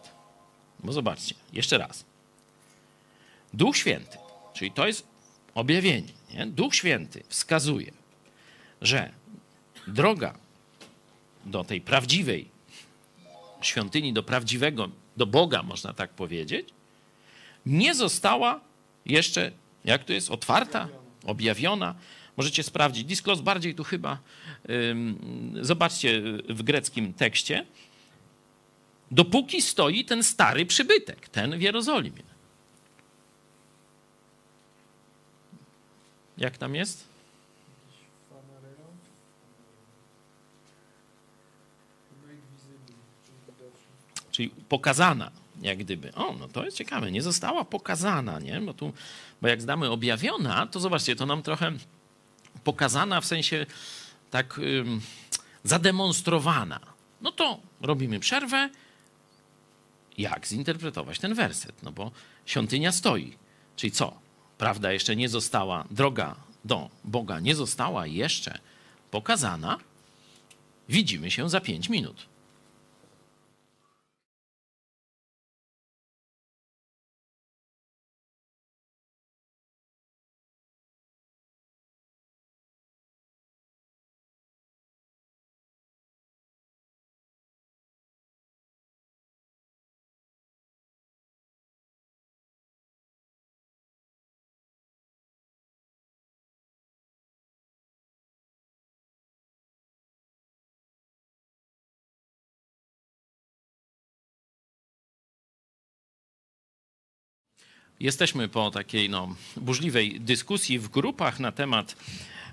Bo 0.81 0.93
zobaczcie, 0.93 1.35
jeszcze 1.53 1.79
raz. 1.79 2.05
Duch 3.55 3.77
Święty, 3.77 4.19
czyli 4.55 4.73
to 4.73 4.87
jest 4.87 5.07
objawienie. 5.55 6.13
Nie? 6.35 6.47
Duch 6.47 6.75
Święty 6.75 7.23
wskazuje, 7.29 7.93
że 8.81 9.13
droga 9.87 10.35
do 11.45 11.65
tej 11.65 11.81
prawdziwej 11.81 12.49
świątyni, 13.61 14.13
do 14.13 14.23
prawdziwego, 14.23 14.89
do 15.17 15.27
Boga, 15.27 15.63
można 15.63 15.93
tak 15.93 16.11
powiedzieć, 16.11 16.69
nie 17.67 17.95
została 17.95 18.61
jeszcze, 19.07 19.53
jak 19.85 20.05
to 20.05 20.13
jest, 20.13 20.31
otwarta, 20.31 20.89
objawiona. 21.25 21.95
Możecie 22.37 22.63
sprawdzić. 22.63 23.05
Disklos 23.05 23.41
bardziej 23.41 23.75
tu 23.75 23.85
chyba, 23.85 24.19
zobaczcie 25.61 26.23
w 26.49 26.63
greckim 26.63 27.15
tekście, 27.15 27.67
dopóki 29.11 29.63
stoi 29.63 30.05
ten 30.05 30.23
stary 30.23 30.67
przybytek, 30.67 31.29
ten 31.29 31.59
w 31.59 31.63
Jerozolimie. 31.63 32.23
Jak 36.39 36.59
tam 36.59 36.75
jest? 36.75 37.06
Czyli 44.37 44.51
pokazana, 44.51 45.31
jak 45.63 45.79
gdyby. 45.79 46.15
O, 46.15 46.35
no 46.39 46.49
to 46.49 46.65
jest 46.65 46.77
ciekawe, 46.77 47.13
nie 47.13 47.23
została 47.23 47.65
pokazana, 47.65 48.41
nie? 48.41 48.61
Bo 48.61 48.75
tu, 48.75 48.93
bo 49.43 49.49
jak 49.49 49.63
zdamy 49.63 49.91
objawiona, 49.91 50.67
to 50.67 50.81
zobaczcie, 50.81 51.17
to 51.17 51.27
nam 51.27 51.43
trochę 51.43 51.73
pokazana 52.65 53.21
w 53.21 53.27
sensie 53.27 53.67
tak 54.31 54.59
ym, 54.59 55.01
zademonstrowana. 55.65 56.81
No 57.21 57.33
to 57.33 57.61
robimy 57.81 58.21
przerwę. 58.21 58.71
Jak 60.19 60.47
zinterpretować 60.47 61.19
ten 61.19 61.35
werset? 61.35 61.83
No 61.83 61.93
bo 61.93 62.11
świątynia 62.47 62.93
stoi. 62.93 63.37
Czyli 63.77 63.91
co? 63.91 64.19
Prawda 64.59 64.93
jeszcze 64.93 65.17
nie 65.17 65.29
została, 65.29 65.85
droga 65.91 66.37
do 66.65 66.91
Boga 67.05 67.41
nie 67.41 67.55
została 67.55 68.07
jeszcze 68.07 68.59
pokazana. 69.11 69.79
Widzimy 70.89 71.31
się 71.31 71.51
za 71.51 71.61
pięć 71.61 71.89
minut. 71.89 72.36
Jesteśmy 108.01 108.49
po 108.49 108.71
takiej 108.71 109.11
no, 109.11 109.37
burzliwej 109.57 110.21
dyskusji 110.21 110.79
w 110.79 110.89
grupach 110.89 111.41
na 111.41 111.53
temat 111.53 111.97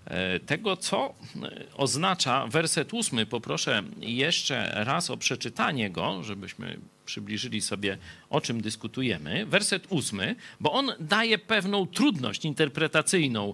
e, 0.06 0.40
tego, 0.40 0.78
co 0.78 1.14
e, 1.44 1.66
oznacza 1.76 2.48
werset 2.48 2.94
ósmy. 2.94 3.26
Poproszę 3.26 3.84
jeszcze 4.00 4.72
raz 4.76 5.10
o 5.10 5.18
przeczytanie 5.18 5.90
go, 5.90 6.24
żebyśmy 6.24 6.80
przybliżyli 7.06 7.62
sobie, 7.62 7.98
o 8.30 8.42
czym 8.42 8.62
dyskutujemy. 8.62 9.46
Werset 9.46 9.88
ósmy, 9.90 10.36
bo 10.60 10.72
on 10.72 10.92
daje 11.00 11.38
pewną 11.38 11.88
trudność 11.88 12.46
interpretacyjną, 12.46 13.54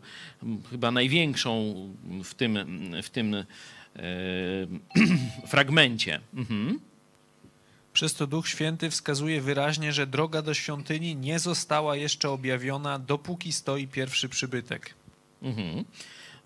chyba 0.69 0.91
największą 0.91 1.73
w 2.23 2.33
tym, 2.33 2.57
w 3.03 3.09
tym 3.09 3.35
e, 3.35 3.45
fragmencie. 5.51 6.19
Mhm. 6.33 6.88
Przez 7.93 8.13
to 8.13 8.27
Duch 8.27 8.47
Święty 8.47 8.89
wskazuje 8.89 9.41
wyraźnie, 9.41 9.93
że 9.93 10.07
droga 10.07 10.41
do 10.41 10.53
świątyni 10.53 11.15
nie 11.15 11.39
została 11.39 11.95
jeszcze 11.95 12.29
objawiona, 12.29 12.99
dopóki 12.99 13.53
stoi 13.53 13.87
pierwszy 13.87 14.29
przybytek. 14.29 14.93
Mhm. 15.41 15.85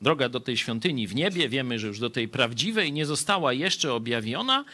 droga 0.01 0.29
do 0.29 0.39
tej 0.39 0.57
świątyni 0.57 1.07
w 1.07 1.15
niebie, 1.15 1.49
wiemy, 1.49 1.79
że 1.79 1.87
już 1.87 1.99
do 1.99 2.09
tej 2.09 2.27
prawdziwej 2.27 2.91
nie 2.91 3.05
została 3.05 3.53
jeszcze 3.53 3.93
objawiona, 3.93 4.65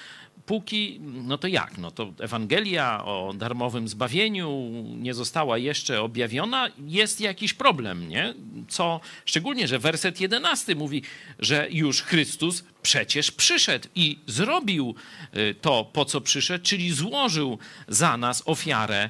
póki, 0.46 1.00
no 1.02 1.38
to 1.38 1.48
jak? 1.48 1.78
No 1.78 1.92
to 1.92 2.14
Ewangelia 2.20 3.06
o 3.06 3.34
darmowym 3.36 3.88
zbawieniu 3.88 4.72
nie 4.98 5.14
została 5.14 5.58
jeszcze 5.58 6.02
objawiona, 6.02 6.70
jest 6.88 7.22
jakiś 7.22 7.54
problem, 7.54 8.10
nie? 8.10 8.34
Co, 8.68 9.00
szczególnie, 9.26 9.68
że 9.68 9.80
werset 9.80 10.22
11 10.22 10.76
mówi, 10.76 11.04
że 11.40 11.68
już 11.72 12.02
Chrystus 12.02 12.64
przecież 12.82 13.32
przyszedł 13.32 13.88
i 13.96 14.20
zrobił 14.28 14.96
y, 15.38 15.56
to, 15.62 15.86
po 15.94 16.06
co 16.06 16.22
przyszedł, 16.22 16.66
czyli 16.66 16.92
złożył 16.92 17.58
za 17.88 18.18
nas 18.18 18.44
ofiarę 18.46 19.10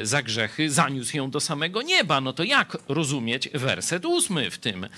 y, 0.00 0.06
za 0.06 0.22
grzechy, 0.22 0.70
zaniósł 0.70 1.16
ją 1.16 1.30
do 1.30 1.40
samego 1.40 1.82
nieba. 1.82 2.20
No 2.20 2.32
to 2.32 2.44
jak 2.44 2.78
rozumieć 2.88 3.48
werset 3.48 4.04
ósmy 4.04 4.50
w 4.50 4.58
tym, 4.58 4.84
y, 4.84 4.88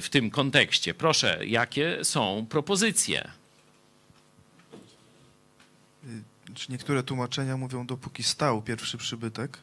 w 0.00 0.08
tym 0.10 0.30
kontekście? 0.30 0.94
Proszę, 0.94 1.40
jakie 1.46 2.04
są 2.04 2.46
propozycje? 2.48 3.39
Czy 6.54 6.72
niektóre 6.72 7.02
tłumaczenia 7.02 7.56
mówią, 7.56 7.86
dopóki 7.86 8.22
stał 8.22 8.62
pierwszy 8.62 8.98
przybytek. 8.98 9.58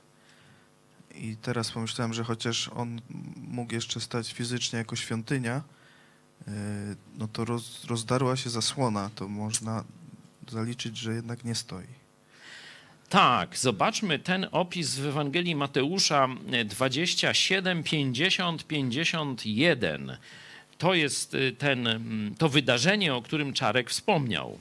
I 1.16 1.36
teraz 1.42 1.72
pomyślałem, 1.72 2.14
że 2.14 2.24
chociaż 2.24 2.70
on 2.76 3.02
mógł 3.36 3.74
jeszcze 3.74 4.00
stać 4.02 4.34
fizycznie 4.34 4.80
jako 4.80 4.96
świątynia, 4.96 5.62
yy, 6.48 6.54
no 7.18 7.28
to 7.28 7.46
roz, 7.46 7.86
rozdarła 7.86 8.36
się 8.36 8.50
zasłona, 8.50 9.10
to 9.16 9.28
można 9.28 9.84
zaliczyć, 10.48 10.98
że 10.98 11.14
jednak 11.14 11.44
nie 11.44 11.56
stoi. 11.56 11.88
Tak, 13.10 13.58
zobaczmy 13.58 14.20
ten 14.20 14.48
opis 14.52 14.96
w 14.96 15.06
Ewangelii 15.06 15.56
Mateusza 15.56 16.28
27, 16.66 17.84
50, 17.84 18.68
51. 18.68 20.18
To 20.78 20.94
jest 20.94 21.34
y, 21.34 21.52
ten, 21.52 21.88
mm, 21.88 22.36
to 22.36 22.50
wydarzenie, 22.50 23.16
o 23.16 23.22
którym 23.22 23.54
Czarek 23.54 23.90
wspomniał. 23.90 24.60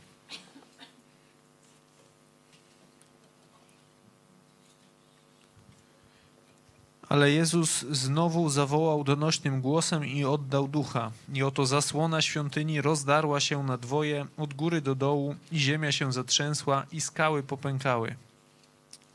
Ale 7.09 7.31
Jezus 7.31 7.81
znowu 7.91 8.51
zawołał 8.51 9.05
donośnym 9.05 9.61
głosem 9.61 10.07
i 10.07 10.25
oddał 10.25 10.69
ducha. 10.69 11.13
I 11.35 11.43
oto 11.43 11.67
zasłona 11.67 12.23
świątyni 12.23 12.81
rozdarła 12.81 13.41
się 13.41 13.63
na 13.63 13.77
dwoje 13.77 14.27
od 14.37 14.55
góry 14.55 14.81
do 14.81 14.95
dołu, 14.95 15.37
i 15.53 15.59
ziemia 15.59 15.93
się 15.93 16.13
zatrzęsła, 16.13 16.87
i 16.93 17.01
skały 17.01 17.43
popękały. 17.43 18.15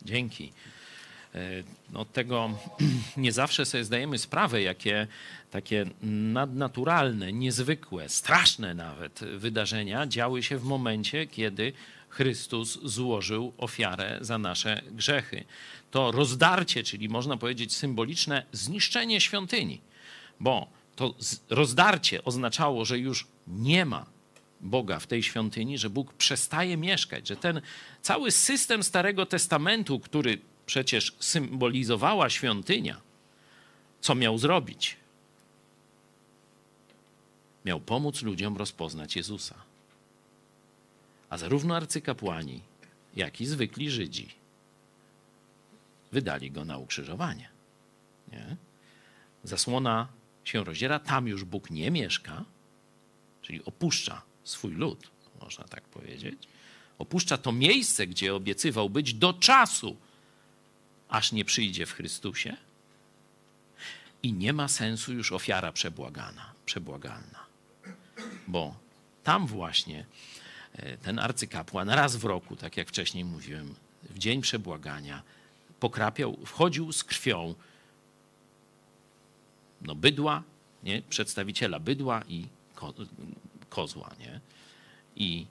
Dzięki. 0.06 0.54
No, 1.92 2.06
tego 2.06 2.50
nie 3.18 3.32
zawsze 3.32 3.66
sobie 3.66 3.84
zdajemy 3.84 4.18
sprawę, 4.18 4.62
jakie 4.62 5.08
takie 5.52 5.86
nadnaturalne, 6.04 7.34
niezwykłe, 7.34 8.10
straszne 8.10 8.74
nawet 8.74 9.20
wydarzenia 9.20 10.08
działy 10.08 10.44
się 10.44 10.58
w 10.58 10.64
momencie, 10.64 11.28
kiedy 11.28 11.74
Chrystus 12.10 12.80
złożył 12.84 13.54
ofiarę 13.58 14.18
za 14.22 14.38
nasze 14.38 14.82
grzechy. 14.92 15.44
To 15.92 16.12
rozdarcie, 16.12 16.84
czyli 16.84 17.10
można 17.10 17.38
powiedzieć 17.38 17.76
symboliczne 17.76 18.46
zniszczenie 18.52 19.22
świątyni, 19.22 19.82
bo 20.40 20.68
to 20.96 21.16
rozdarcie 21.50 22.24
oznaczało, 22.24 22.86
że 22.86 23.00
już 23.00 23.28
nie 23.48 23.86
ma 23.86 24.06
Boga 24.62 25.00
w 25.00 25.08
tej 25.08 25.24
świątyni, 25.24 25.78
że 25.78 25.90
Bóg 25.90 26.14
przestaje 26.14 26.78
mieszkać, 26.78 27.28
że 27.28 27.36
ten 27.36 27.62
cały 28.02 28.32
system 28.32 28.84
Starego 28.84 29.26
Testamentu, 29.26 30.00
który 30.00 30.40
przecież 30.72 31.16
symbolizowała 31.20 32.30
świątynia, 32.30 33.02
co 34.02 34.16
miał 34.16 34.38
zrobić? 34.38 34.98
Miał 37.66 37.80
pomóc 37.80 38.22
ludziom 38.22 38.58
rozpoznać 38.58 39.16
Jezusa. 39.16 39.56
A 41.30 41.38
zarówno 41.38 41.76
arcykapłani, 41.76 42.62
jak 43.16 43.42
i 43.42 43.46
zwykli 43.46 43.92
Żydzi 43.92 44.30
wydali 46.12 46.52
go 46.52 46.66
na 46.66 46.78
ukrzyżowanie. 46.78 47.50
Nie? 48.32 48.56
Zasłona 49.44 50.08
się 50.44 50.64
rozdziera, 50.64 51.00
tam 51.00 51.28
już 51.28 51.44
Bóg 51.44 51.70
nie 51.70 51.92
mieszka, 51.92 52.46
czyli 53.42 53.66
opuszcza 53.66 54.22
swój 54.44 54.74
lud, 54.74 55.12
można 55.42 55.64
tak 55.64 55.84
powiedzieć. 55.84 56.48
Opuszcza 57.00 57.38
to 57.38 57.52
miejsce, 57.52 58.08
gdzie 58.08 58.36
obiecywał 58.36 58.90
być 58.90 59.14
do 59.14 59.34
czasu, 59.34 59.98
aż 61.12 61.32
nie 61.32 61.46
przyjdzie 61.46 61.86
w 61.86 61.94
Chrystusie. 61.94 62.58
I 64.24 64.34
nie 64.34 64.54
ma 64.54 64.68
sensu 64.68 65.14
już 65.14 65.32
ofiara 65.32 65.72
przebłagana, 65.72 66.54
przebłagalna. 66.66 67.46
Bo 68.48 68.76
tam 69.24 69.48
właśnie 69.48 70.06
e, 70.74 70.98
ten 70.98 71.20
arcykapłan 71.20 71.90
raz 71.90 72.16
w 72.16 72.26
roku, 72.26 72.56
tak 72.56 72.78
jak 72.78 72.90
wcześniej 72.90 73.26
mówiłem, 73.26 73.76
w 74.10 74.20
dzień 74.20 74.42
przebłagania, 74.42 75.24
pokrapiał, 75.80 76.38
wchodził 76.46 76.92
z 76.92 77.04
krwią 77.04 77.56
no, 79.82 79.96
bydła, 79.96 80.44
nie? 80.84 81.02
przedstawiciela 81.02 81.80
bydła 81.80 82.24
i 82.28 82.48
ko 82.76 82.94
kozła. 83.70 84.12
Nie? 84.20 84.40
I 85.16 85.46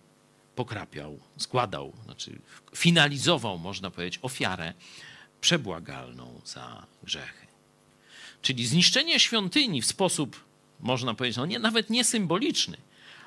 pokrapiał, 0.56 1.18
składał, 1.36 1.92
znaczy 2.04 2.38
finalizował, 2.76 3.58
można 3.58 3.90
powiedzieć, 3.90 4.20
ofiarę 4.22 4.74
przebłagalną 5.40 6.40
za 6.44 6.86
grzechy. 7.02 7.46
Czyli 8.42 8.66
zniszczenie 8.66 9.20
świątyni 9.20 9.82
w 9.82 9.86
sposób, 9.86 10.44
można 10.80 11.14
powiedzieć, 11.14 11.36
no 11.36 11.46
nie, 11.46 11.58
nawet 11.58 11.90
nie 11.90 12.04
symboliczny, 12.04 12.76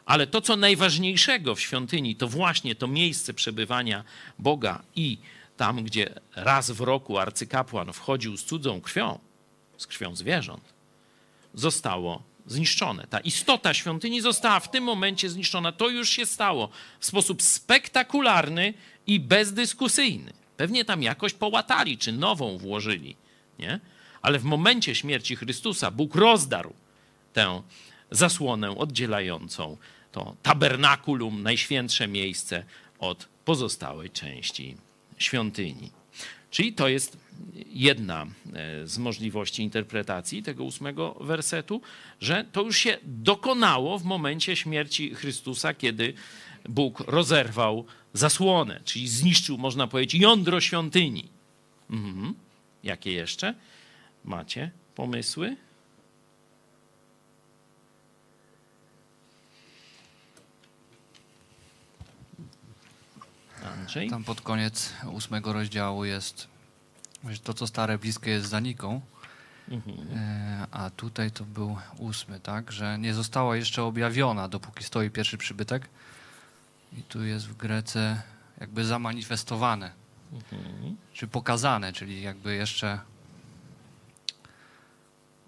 ale 0.05 0.27
to, 0.27 0.41
co 0.41 0.55
najważniejszego 0.55 1.55
w 1.55 1.61
świątyni, 1.61 2.15
to 2.15 2.27
właśnie 2.27 2.75
to 2.75 2.87
miejsce 2.87 3.33
przebywania 3.33 4.03
Boga 4.39 4.83
i 4.95 5.17
tam, 5.57 5.83
gdzie 5.83 6.19
raz 6.35 6.71
w 6.71 6.81
roku 6.81 7.17
arcykapłan 7.17 7.93
wchodził 7.93 8.37
z 8.37 8.43
cudzą 8.43 8.81
krwią, 8.81 9.19
z 9.77 9.87
krwią 9.87 10.15
zwierząt, 10.15 10.73
zostało 11.53 12.23
zniszczone. 12.45 13.07
Ta 13.07 13.19
istota 13.19 13.73
świątyni 13.73 14.21
została 14.21 14.59
w 14.59 14.71
tym 14.71 14.83
momencie 14.83 15.29
zniszczona. 15.29 15.71
To 15.71 15.89
już 15.89 16.09
się 16.09 16.25
stało 16.25 16.69
w 16.99 17.05
sposób 17.05 17.41
spektakularny 17.41 18.73
i 19.07 19.19
bezdyskusyjny. 19.19 20.42
Pewnie 20.57 20.85
tam 20.85 21.03
jakoś 21.03 21.33
połatali, 21.33 21.97
czy 21.97 22.11
nową 22.11 22.57
włożyli, 22.57 23.15
nie? 23.59 23.79
Ale 24.21 24.39
w 24.39 24.43
momencie 24.43 24.95
śmierci 24.95 25.35
Chrystusa 25.35 25.91
Bóg 25.91 26.15
rozdarł 26.15 26.73
tę 27.33 27.61
zasłonę 28.11 28.77
oddzielającą 28.77 29.77
to 30.11 30.35
tabernakulum, 30.43 31.43
najświętsze 31.43 32.07
miejsce 32.07 32.63
od 32.99 33.27
pozostałej 33.45 34.09
części 34.09 34.77
świątyni. 35.17 35.91
Czyli 36.51 36.73
to 36.73 36.87
jest 36.87 37.17
jedna 37.65 38.25
e, 38.53 38.87
z 38.87 38.97
możliwości 38.97 39.63
interpretacji 39.63 40.43
tego 40.43 40.63
ósmego 40.63 41.17
wersetu, 41.21 41.81
że 42.19 42.45
to 42.51 42.61
już 42.61 42.77
się 42.77 42.97
dokonało 43.03 43.99
w 43.99 44.03
momencie 44.03 44.55
śmierci 44.55 45.15
Chrystusa, 45.15 45.73
kiedy 45.73 46.13
Bóg 46.69 46.99
rozerwał 46.99 47.85
zasłonę, 48.13 48.81
czyli 48.85 49.07
zniszczył, 49.07 49.57
można 49.57 49.87
powiedzieć, 49.87 50.21
jądro 50.21 50.61
świątyni. 50.61 51.29
Mhm. 51.89 52.33
Jakie 52.83 53.11
jeszcze 53.11 53.53
macie 54.23 54.71
pomysły? 54.95 55.57
Andrzej? 63.63 64.09
Tam 64.09 64.23
pod 64.23 64.41
koniec 64.41 64.93
ósmego 65.11 65.53
rozdziału 65.53 66.05
jest 66.05 66.47
to, 67.43 67.53
co 67.53 67.67
stare, 67.67 67.97
bliskie 67.97 68.31
jest 68.31 68.49
zaniką. 68.49 69.01
Mhm. 69.69 69.97
E, 70.15 70.67
a 70.71 70.89
tutaj 70.89 71.31
to 71.31 71.43
był 71.43 71.77
ósmy, 71.97 72.39
tak? 72.39 72.71
Że 72.71 72.97
nie 72.99 73.13
została 73.13 73.55
jeszcze 73.55 73.83
objawiona, 73.83 74.47
dopóki 74.47 74.83
stoi 74.83 75.09
pierwszy 75.09 75.37
przybytek. 75.37 75.89
I 76.97 77.01
tu 77.03 77.25
jest 77.25 77.47
w 77.47 77.57
Grece 77.57 78.21
jakby 78.59 78.85
zamanifestowane, 78.85 79.91
mhm. 80.33 80.97
czy 81.13 81.27
pokazane, 81.27 81.93
czyli 81.93 82.21
jakby 82.21 82.55
jeszcze 82.55 82.99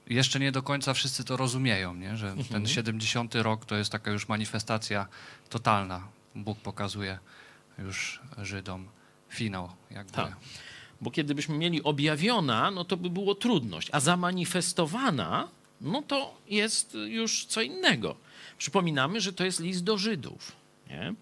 jeszcze 0.08 0.39
nie 0.39 0.52
do 0.52 0.64
końca 0.64 0.93
wszyscy 0.93 1.24
to 1.24 1.38
rozumieją, 1.38 1.96
nie? 1.96 2.18
że 2.18 2.28
mhm. 2.28 2.48
ten 2.48 2.68
70 2.68 3.36
rok 3.36 3.66
to 3.66 3.76
jest 3.76 3.91
taka 3.91 4.12
już 4.12 4.28
manifestacja 4.28 5.08
totalna. 5.50 6.08
Bóg 6.36 6.60
pokazuje 6.60 7.20
już 7.78 8.22
Żydom 8.38 8.88
finał. 9.30 9.70
Jakby. 9.91 10.14
Tak. 10.14 10.36
Bo 11.02 11.12
kiedybyśmy 11.12 11.58
mieli 11.58 11.84
objawiona, 11.84 12.72
no 12.72 12.86
to 12.86 12.98
by 12.98 13.10
było 13.10 13.36
trudność, 13.36 13.89
a 13.91 14.00
zamanifestowana, 14.00 15.48
no 15.82 16.02
to 16.02 16.38
jest 16.48 16.98
już 17.08 17.46
co 17.46 17.62
innego. 17.62 18.16
Przypominamy, 18.58 19.22
że 19.22 19.34
to 19.34 19.46
jest 19.46 19.60
list 19.60 19.84
do 19.84 19.98
Żydów. 19.98 20.52
Nie? 20.89 21.13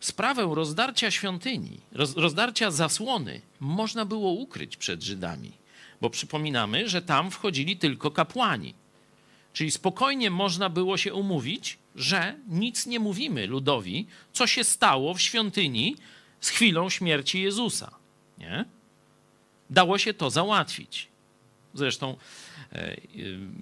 Sprawę 0.00 0.48
rozdarcia 0.54 1.10
świątyni, 1.10 1.80
roz, 1.92 2.16
rozdarcia 2.16 2.70
zasłony 2.70 3.40
można 3.60 4.04
było 4.04 4.30
ukryć 4.30 4.76
przed 4.76 5.02
Żydami, 5.02 5.52
bo 6.00 6.10
przypominamy, 6.10 6.88
że 6.88 7.02
tam 7.02 7.30
wchodzili 7.30 7.76
tylko 7.76 8.10
kapłani. 8.10 8.74
Czyli 9.52 9.70
spokojnie 9.70 10.30
można 10.30 10.68
było 10.68 10.96
się 10.96 11.14
umówić, 11.14 11.78
że 11.94 12.36
nic 12.48 12.86
nie 12.86 13.00
mówimy 13.00 13.46
ludowi, 13.46 14.06
co 14.32 14.46
się 14.46 14.64
stało 14.64 15.14
w 15.14 15.20
świątyni 15.20 15.96
z 16.40 16.48
chwilą 16.48 16.90
śmierci 16.90 17.42
Jezusa. 17.42 17.90
Nie? 18.38 18.64
Dało 19.70 19.98
się 19.98 20.14
to 20.14 20.30
załatwić. 20.30 21.08
Zresztą 21.74 22.16
e, 22.72 22.96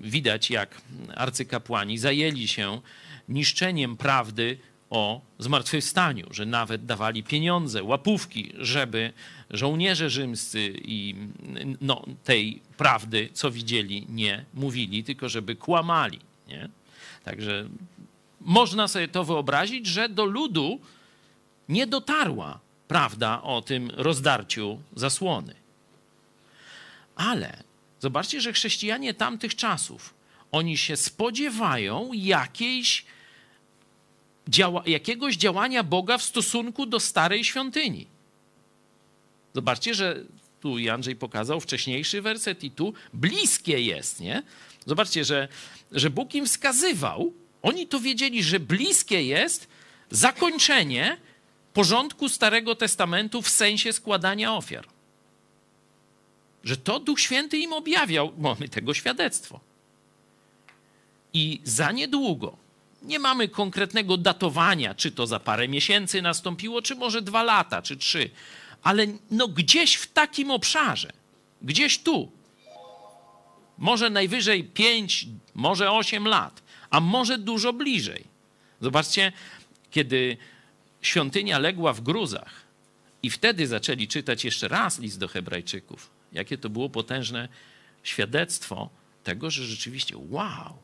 widać, 0.00 0.50
jak 0.50 0.80
arcykapłani 1.14 1.98
zajęli 1.98 2.48
się 2.48 2.80
niszczeniem 3.28 3.96
prawdy 3.96 4.58
o 4.90 5.20
zmartwychwstaniu, 5.38 6.26
że 6.30 6.46
nawet 6.46 6.86
dawali 6.86 7.22
pieniądze, 7.22 7.82
łapówki, 7.82 8.52
żeby 8.58 9.12
żołnierze 9.50 10.10
rzymscy 10.10 10.74
i 10.84 11.14
no, 11.80 12.04
tej 12.24 12.62
prawdy, 12.76 13.28
co 13.32 13.50
widzieli, 13.50 14.06
nie 14.08 14.44
mówili, 14.54 15.04
tylko 15.04 15.28
żeby 15.28 15.56
kłamali. 15.56 16.20
Nie? 16.48 16.68
Także 17.24 17.68
można 18.40 18.88
sobie 18.88 19.08
to 19.08 19.24
wyobrazić, 19.24 19.86
że 19.86 20.08
do 20.08 20.24
ludu 20.24 20.80
nie 21.68 21.86
dotarła 21.86 22.60
prawda 22.88 23.42
o 23.42 23.62
tym 23.62 23.90
rozdarciu 23.90 24.80
zasłony. 24.96 25.54
Ale 27.16 27.62
zobaczcie, 28.00 28.40
że 28.40 28.52
chrześcijanie 28.52 29.14
tamtych 29.14 29.54
czasów, 29.54 30.14
oni 30.52 30.76
się 30.78 30.96
spodziewają 30.96 32.10
jakiejś 32.12 33.04
działa, 34.48 34.82
jakiegoś 34.86 35.36
działania 35.36 35.82
Boga 35.82 36.18
w 36.18 36.22
stosunku 36.22 36.86
do 36.86 37.00
starej 37.00 37.44
świątyni. 37.44 38.06
Zobaczcie, 39.54 39.94
że 39.94 40.24
tu 40.60 40.76
Andrzej 40.92 41.16
pokazał 41.16 41.60
wcześniejszy 41.60 42.22
werset 42.22 42.64
i 42.64 42.70
tu 42.70 42.94
bliskie 43.14 43.80
jest, 43.80 44.20
nie? 44.20 44.42
Zobaczcie, 44.86 45.24
że, 45.24 45.48
że 45.92 46.10
Bóg 46.10 46.34
im 46.34 46.46
wskazywał, 46.46 47.32
oni 47.62 47.86
to 47.86 48.00
wiedzieli, 48.00 48.42
że 48.42 48.60
bliskie 48.60 49.22
jest 49.22 49.68
zakończenie 50.10 51.16
porządku 51.72 52.28
Starego 52.28 52.74
Testamentu 52.74 53.42
w 53.42 53.48
sensie 53.48 53.92
składania 53.92 54.54
ofiar. 54.54 54.86
Że 56.64 56.76
to 56.76 57.00
Duch 57.00 57.20
Święty 57.20 57.58
im 57.58 57.72
objawiał, 57.72 58.32
mamy 58.38 58.68
tego 58.68 58.94
świadectwo. 58.94 59.60
I 61.32 61.60
za 61.64 61.92
niedługo, 61.92 62.56
nie 63.04 63.18
mamy 63.18 63.48
konkretnego 63.48 64.16
datowania, 64.16 64.94
czy 64.94 65.12
to 65.12 65.26
za 65.26 65.40
parę 65.40 65.68
miesięcy 65.68 66.22
nastąpiło, 66.22 66.82
czy 66.82 66.94
może 66.94 67.22
dwa 67.22 67.42
lata, 67.42 67.82
czy 67.82 67.96
trzy, 67.96 68.30
ale 68.82 69.06
no 69.30 69.48
gdzieś 69.48 69.94
w 69.94 70.12
takim 70.12 70.50
obszarze, 70.50 71.12
gdzieś 71.62 71.98
tu, 71.98 72.32
może 73.78 74.10
najwyżej 74.10 74.64
pięć, 74.64 75.26
może 75.54 75.90
osiem 75.90 76.28
lat, 76.28 76.62
a 76.90 77.00
może 77.00 77.38
dużo 77.38 77.72
bliżej. 77.72 78.24
Zobaczcie, 78.80 79.32
kiedy 79.90 80.36
świątynia 81.02 81.58
legła 81.58 81.92
w 81.92 82.00
gruzach 82.00 82.64
i 83.22 83.30
wtedy 83.30 83.66
zaczęli 83.66 84.08
czytać 84.08 84.44
jeszcze 84.44 84.68
raz 84.68 84.98
list 84.98 85.18
do 85.18 85.28
Hebrajczyków, 85.28 86.10
jakie 86.32 86.58
to 86.58 86.68
było 86.68 86.90
potężne 86.90 87.48
świadectwo 88.02 88.90
tego, 89.24 89.50
że 89.50 89.64
rzeczywiście, 89.64 90.16
wow, 90.16 90.78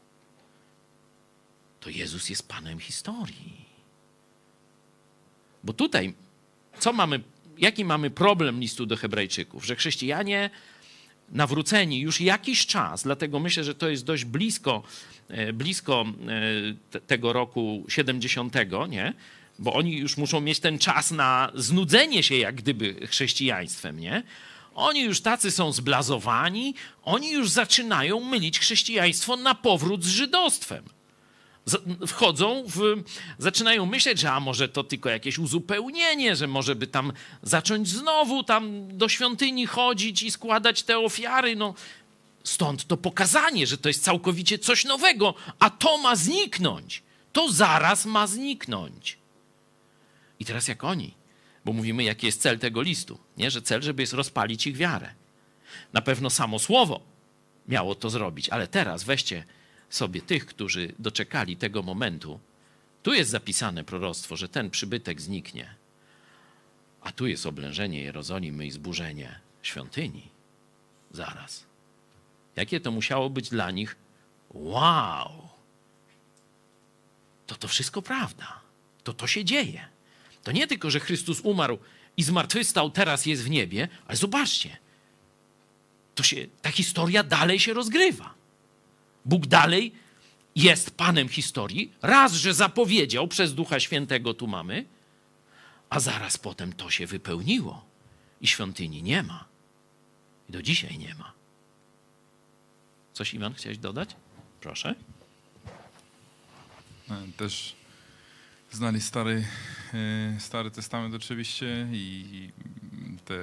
to 1.80 1.90
Jezus 1.90 2.30
jest 2.30 2.48
Panem 2.48 2.78
historii. 2.78 3.64
Bo 5.64 5.72
tutaj, 5.72 6.14
co 6.78 6.92
mamy, 6.92 7.20
jaki 7.58 7.84
mamy 7.84 8.10
problem 8.10 8.60
listu 8.60 8.86
do 8.86 8.96
Hebrajczyków? 8.96 9.66
Że 9.66 9.76
chrześcijanie 9.76 10.50
nawróceni 11.28 12.00
już 12.00 12.20
jakiś 12.20 12.66
czas, 12.66 13.02
dlatego 13.02 13.40
myślę, 13.40 13.64
że 13.64 13.74
to 13.74 13.88
jest 13.88 14.04
dość 14.04 14.24
blisko, 14.24 14.82
e, 15.28 15.52
blisko 15.52 16.04
e, 16.92 17.00
tego 17.00 17.32
roku 17.32 17.84
70, 17.88 18.54
nie? 18.88 19.14
Bo 19.58 19.72
oni 19.72 19.98
już 19.98 20.16
muszą 20.16 20.40
mieć 20.40 20.60
ten 20.60 20.78
czas 20.78 21.10
na 21.10 21.52
znudzenie 21.54 22.22
się 22.22 22.36
jak 22.36 22.54
gdyby 22.54 23.06
chrześcijaństwem, 23.06 24.00
nie? 24.00 24.22
Oni 24.74 25.00
już 25.00 25.20
tacy 25.20 25.50
są 25.50 25.72
zblazowani, 25.72 26.74
oni 27.02 27.30
już 27.32 27.50
zaczynają 27.50 28.20
mylić 28.20 28.58
chrześcijaństwo 28.58 29.36
na 29.36 29.54
powrót 29.54 30.04
z 30.04 30.08
żydostwem 30.08 30.84
wchodzą 32.06 32.64
w, 32.66 33.02
zaczynają 33.38 33.86
myśleć, 33.86 34.18
że 34.18 34.32
a 34.32 34.40
może 34.40 34.68
to 34.68 34.84
tylko 34.84 35.08
jakieś 35.08 35.38
uzupełnienie, 35.38 36.36
że 36.36 36.46
może 36.46 36.74
by 36.74 36.86
tam 36.86 37.12
zacząć 37.42 37.88
znowu 37.88 38.44
tam 38.44 38.96
do 38.98 39.08
świątyni 39.08 39.66
chodzić 39.66 40.22
i 40.22 40.30
składać 40.30 40.82
te 40.82 40.98
ofiary. 40.98 41.56
No, 41.56 41.74
stąd 42.44 42.86
to 42.86 42.96
pokazanie, 42.96 43.66
że 43.66 43.78
to 43.78 43.88
jest 43.88 44.04
całkowicie 44.04 44.58
coś 44.58 44.84
nowego, 44.84 45.34
a 45.58 45.70
to 45.70 45.98
ma 45.98 46.16
zniknąć. 46.16 47.02
To 47.32 47.52
zaraz 47.52 48.06
ma 48.06 48.26
zniknąć. 48.26 49.18
I 50.40 50.44
teraz 50.44 50.68
jak 50.68 50.84
oni, 50.84 51.14
bo 51.64 51.72
mówimy, 51.72 52.04
jaki 52.04 52.26
jest 52.26 52.40
cel 52.40 52.58
tego 52.58 52.82
listu, 52.82 53.18
nie? 53.36 53.50
że 53.50 53.62
cel, 53.62 53.82
żeby 53.82 54.02
jest 54.02 54.12
rozpalić 54.12 54.66
ich 54.66 54.76
wiarę. 54.76 55.14
Na 55.92 56.02
pewno 56.02 56.30
samo 56.30 56.58
słowo 56.58 57.00
miało 57.68 57.94
to 57.94 58.10
zrobić, 58.10 58.48
ale 58.48 58.66
teraz 58.66 59.04
weźcie 59.04 59.44
sobie 59.90 60.22
tych, 60.22 60.46
którzy 60.46 60.92
doczekali 60.98 61.56
tego 61.56 61.82
momentu, 61.82 62.40
tu 63.02 63.14
jest 63.14 63.30
zapisane 63.30 63.84
proroctwo, 63.84 64.36
że 64.36 64.48
ten 64.48 64.70
przybytek 64.70 65.20
zniknie, 65.20 65.74
a 67.00 67.12
tu 67.12 67.26
jest 67.26 67.46
oblężenie 67.46 68.02
Jerozolimy 68.02 68.66
i 68.66 68.70
zburzenie 68.70 69.40
świątyni. 69.62 70.28
Zaraz. 71.10 71.64
Jakie 72.56 72.80
to 72.80 72.90
musiało 72.90 73.30
być 73.30 73.50
dla 73.50 73.70
nich? 73.70 73.96
Wow! 74.50 75.48
To 77.46 77.54
to 77.54 77.68
wszystko 77.68 78.02
prawda. 78.02 78.60
To 79.04 79.12
to 79.12 79.26
się 79.26 79.44
dzieje. 79.44 79.88
To 80.42 80.52
nie 80.52 80.66
tylko, 80.66 80.90
że 80.90 81.00
Chrystus 81.00 81.40
umarł 81.40 81.78
i 82.16 82.22
zmartwychwstał, 82.22 82.90
teraz 82.90 83.26
jest 83.26 83.44
w 83.44 83.50
niebie, 83.50 83.88
ale 84.06 84.16
zobaczcie, 84.16 84.76
to 86.14 86.22
się, 86.22 86.46
ta 86.62 86.70
historia 86.70 87.22
dalej 87.22 87.60
się 87.60 87.74
rozgrywa. 87.74 88.34
Bóg 89.24 89.46
dalej 89.46 89.92
jest 90.54 90.96
Panem 90.96 91.28
historii. 91.28 91.92
Raz, 92.02 92.32
że 92.32 92.54
zapowiedział 92.54 93.28
przez 93.28 93.54
Ducha 93.54 93.80
Świętego, 93.80 94.34
tu 94.34 94.46
mamy, 94.46 94.84
a 95.90 96.00
zaraz 96.00 96.38
potem 96.38 96.72
to 96.72 96.90
się 96.90 97.06
wypełniło 97.06 97.84
i 98.40 98.46
świątyni 98.46 99.02
nie 99.02 99.22
ma. 99.22 99.44
I 100.48 100.52
do 100.52 100.62
dzisiaj 100.62 100.98
nie 100.98 101.14
ma. 101.14 101.32
Coś, 103.12 103.34
Iwan, 103.34 103.54
chciałeś 103.54 103.78
dodać? 103.78 104.16
Proszę. 104.60 104.94
E, 107.10 107.26
też 107.36 107.76
znali 108.70 109.00
Stary, 109.00 109.46
e, 109.94 110.40
Stary 110.40 110.70
Testament 110.70 111.14
oczywiście 111.14 111.88
i 111.92 112.50
te, 113.24 113.34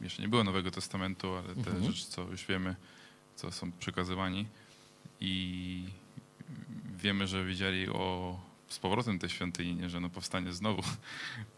jeszcze 0.00 0.22
nie 0.22 0.28
było 0.28 0.44
Nowego 0.44 0.70
Testamentu, 0.70 1.34
ale 1.34 1.54
te 1.54 1.70
mhm. 1.70 1.84
rzeczy, 1.84 2.06
co 2.06 2.22
już 2.22 2.46
wiemy, 2.46 2.76
co 3.36 3.52
są 3.52 3.72
przekazywani 3.72 4.46
i 5.20 5.84
wiemy, 7.02 7.26
że 7.26 7.44
widzieli 7.44 7.88
o, 7.88 8.38
z 8.68 8.78
powrotem 8.78 9.18
tej 9.18 9.30
świątyni, 9.30 9.74
nie, 9.74 9.90
że 9.90 10.00
no 10.00 10.10
powstanie 10.10 10.52
znowu. 10.52 10.82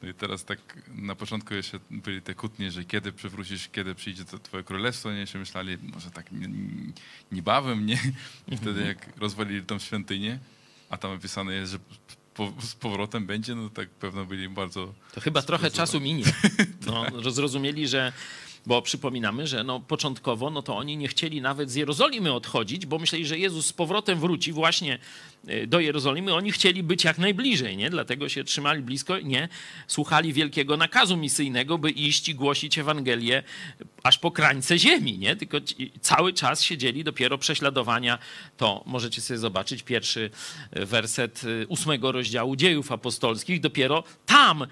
No 0.02 0.08
i 0.08 0.14
teraz 0.14 0.44
tak 0.44 0.58
na 0.94 1.14
początku 1.14 1.54
jeszcze 1.54 1.78
byli 1.90 2.22
te 2.22 2.34
kłótnie, 2.34 2.70
że 2.70 2.84
kiedy 2.84 3.12
przywrócisz, 3.12 3.68
kiedy 3.68 3.94
przyjdzie 3.94 4.24
to 4.24 4.38
twoje 4.38 4.62
królestwo, 4.62 5.12
nie, 5.12 5.26
się 5.26 5.38
myśleli, 5.38 5.78
może 5.94 6.10
tak 6.10 6.26
niebawem, 7.32 7.86
nie? 7.86 7.98
I 8.48 8.56
wtedy 8.56 8.80
mhm. 8.80 8.88
jak 8.88 9.16
rozwalili 9.16 9.62
tą 9.62 9.78
świątynię, 9.78 10.38
a 10.90 10.96
tam 10.96 11.12
napisane 11.12 11.54
jest, 11.54 11.72
że 11.72 11.78
po, 12.34 12.52
z 12.60 12.74
powrotem 12.74 13.26
będzie, 13.26 13.54
no 13.54 13.70
tak 13.70 13.90
pewno 13.90 14.24
byli 14.24 14.48
bardzo... 14.48 14.94
To 15.14 15.20
chyba 15.20 15.42
trochę 15.42 15.70
czasu 15.70 16.00
minie. 16.00 16.24
No, 16.86 17.04
tak. 17.04 17.32
Zrozumieli, 17.32 17.88
że 17.88 18.12
bo 18.66 18.82
przypominamy, 18.82 19.46
że 19.46 19.64
no, 19.64 19.80
początkowo 19.80 20.50
no 20.50 20.62
to 20.62 20.76
oni 20.76 20.96
nie 20.96 21.08
chcieli 21.08 21.40
nawet 21.40 21.70
z 21.70 21.74
Jerozolimy 21.74 22.32
odchodzić, 22.32 22.86
bo 22.86 22.98
myśleli, 22.98 23.26
że 23.26 23.38
Jezus 23.38 23.66
z 23.66 23.72
powrotem 23.72 24.20
wróci 24.20 24.52
właśnie 24.52 24.98
do 25.66 25.80
Jerozolimy. 25.80 26.34
Oni 26.34 26.52
chcieli 26.52 26.82
być 26.82 27.04
jak 27.04 27.18
najbliżej, 27.18 27.76
nie? 27.76 27.90
dlatego 27.90 28.28
się 28.28 28.44
trzymali 28.44 28.82
blisko, 28.82 29.20
nie 29.20 29.48
słuchali 29.86 30.32
wielkiego 30.32 30.76
nakazu 30.76 31.16
misyjnego, 31.16 31.78
by 31.78 31.90
iść 31.90 32.28
i 32.28 32.34
głosić 32.34 32.78
Ewangelię 32.78 33.42
aż 34.02 34.18
po 34.18 34.30
krańce 34.30 34.78
ziemi, 34.78 35.18
nie? 35.18 35.36
tylko 35.36 35.58
cały 36.00 36.32
czas 36.32 36.62
siedzieli 36.62 37.04
dopiero 37.04 37.38
prześladowania. 37.38 38.18
To 38.56 38.82
możecie 38.86 39.20
sobie 39.20 39.38
zobaczyć 39.38 39.82
pierwszy 39.82 40.30
e, 40.70 40.86
werset 40.86 41.42
e, 41.62 41.66
ósmego 41.66 42.12
rozdziału 42.12 42.56
dziejów 42.56 42.92
apostolskich. 42.92 43.60
Dopiero 43.60 44.04
tam 44.26 44.66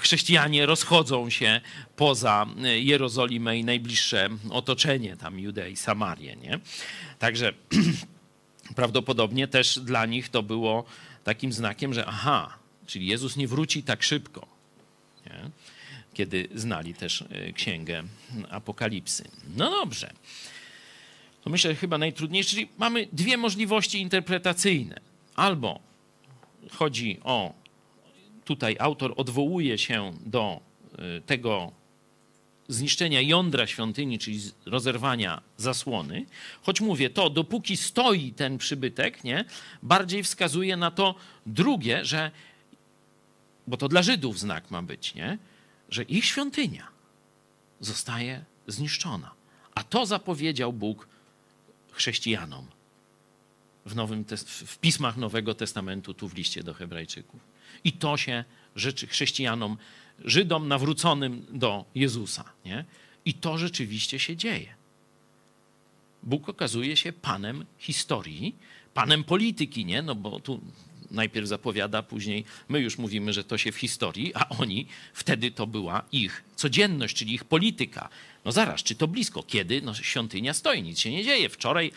chrześcijanie 0.00 0.66
rozchodzą 0.66 1.30
się 1.30 1.60
poza 1.96 2.46
Jerozolimę 2.76 3.58
i 3.58 3.64
najbliższe 3.64 4.28
otoczenie, 4.50 5.16
tam 5.16 5.38
Judeę 5.38 5.70
i 5.70 5.76
Samarię. 5.76 6.36
Nie? 6.36 6.60
Także 7.18 7.52
prawdopodobnie 8.74 9.48
też 9.48 9.78
dla 9.78 10.06
nich 10.06 10.28
to 10.28 10.42
było 10.42 10.84
takim 11.24 11.52
znakiem, 11.52 11.94
że 11.94 12.06
aha, 12.06 12.58
czyli 12.86 13.06
Jezus 13.06 13.36
nie 13.36 13.48
wróci 13.48 13.82
tak 13.82 14.02
szybko. 14.02 14.46
Nie? 15.26 15.50
Kiedy 16.14 16.48
znali 16.54 16.94
też 16.94 17.22
e, 17.22 17.52
księgę 17.52 18.02
Apokalipsy. 18.50 19.24
No 19.56 19.70
dobrze. 19.70 20.12
no 21.46 21.52
myślę, 21.52 21.74
chyba 21.74 21.98
najtrudniejszy, 21.98 22.50
czyli 22.50 22.68
mamy 22.78 23.08
dwie 23.12 23.36
możliwości 23.36 24.00
interpretacyjne. 24.00 25.00
Albo 25.34 25.80
chodzi 26.70 27.18
o, 27.24 27.54
tutaj 28.44 28.76
autor 28.78 29.14
odwołuje 29.16 29.78
się 29.78 30.12
do 30.26 30.60
y, 31.18 31.20
tego 31.20 31.72
zniszczenia 32.68 33.20
jądra 33.20 33.66
świątyni, 33.66 34.18
czyli 34.18 34.40
rozerwania 34.66 35.42
zasłony. 35.56 36.26
Choć 36.62 36.80
mówię, 36.80 37.10
to 37.10 37.30
dopóki 37.30 37.76
stoi 37.76 38.32
ten 38.32 38.58
przybytek, 38.58 39.24
nie, 39.24 39.44
bardziej 39.82 40.22
wskazuje 40.22 40.76
na 40.76 40.90
to 40.90 41.14
drugie, 41.46 42.04
że, 42.04 42.30
bo 43.66 43.76
to 43.76 43.88
dla 43.88 44.02
Żydów 44.02 44.38
znak 44.38 44.70
ma 44.70 44.82
być, 44.82 45.14
nie, 45.14 45.38
że 45.88 46.02
ich 46.02 46.24
świątynia 46.24 46.86
zostaje 47.80 48.44
zniszczona. 48.66 49.30
A 49.74 49.84
to 49.84 50.06
zapowiedział 50.06 50.72
Bóg 50.72 51.08
chrześcijanom 51.92 52.66
w, 53.86 53.96
Nowym, 53.96 54.24
w 54.46 54.78
pismach 54.78 55.16
Nowego 55.16 55.54
Testamentu, 55.54 56.14
tu 56.14 56.28
w 56.28 56.34
liście 56.34 56.62
do 56.62 56.74
Hebrajczyków. 56.74 57.40
I 57.84 57.92
to 57.92 58.16
się 58.16 58.44
rzeczy 58.76 59.06
chrześcijanom, 59.06 59.76
Żydom 60.24 60.68
nawróconym 60.68 61.46
do 61.50 61.84
Jezusa. 61.94 62.44
Nie? 62.64 62.84
I 63.24 63.34
to 63.34 63.58
rzeczywiście 63.58 64.18
się 64.18 64.36
dzieje. 64.36 64.74
Bóg 66.22 66.48
okazuje 66.48 66.96
się 66.96 67.12
panem 67.12 67.64
historii, 67.78 68.56
panem 68.94 69.24
polityki, 69.24 69.84
nie? 69.84 70.02
No 70.02 70.14
bo 70.14 70.40
tu 70.40 70.60
najpierw 71.10 71.48
zapowiada, 71.48 72.02
później 72.02 72.44
my 72.68 72.80
już 72.80 72.98
mówimy, 72.98 73.32
że 73.32 73.44
to 73.44 73.58
się 73.58 73.72
w 73.72 73.76
historii, 73.76 74.34
a 74.34 74.48
oni 74.48 74.86
wtedy 75.14 75.50
to 75.50 75.66
była 75.66 76.02
ich 76.12 76.44
codzienność, 76.56 77.16
czyli 77.16 77.34
ich 77.34 77.44
polityka. 77.44 78.08
No 78.44 78.52
zaraz, 78.52 78.82
czy 78.82 78.94
to 78.94 79.08
blisko? 79.08 79.42
Kiedy? 79.42 79.82
No 79.82 79.94
świątynia 79.94 80.54
stoi, 80.54 80.82
nic 80.82 80.98
się 80.98 81.10
nie 81.10 81.24
dzieje. 81.24 81.48
Wczoraj 81.48 81.92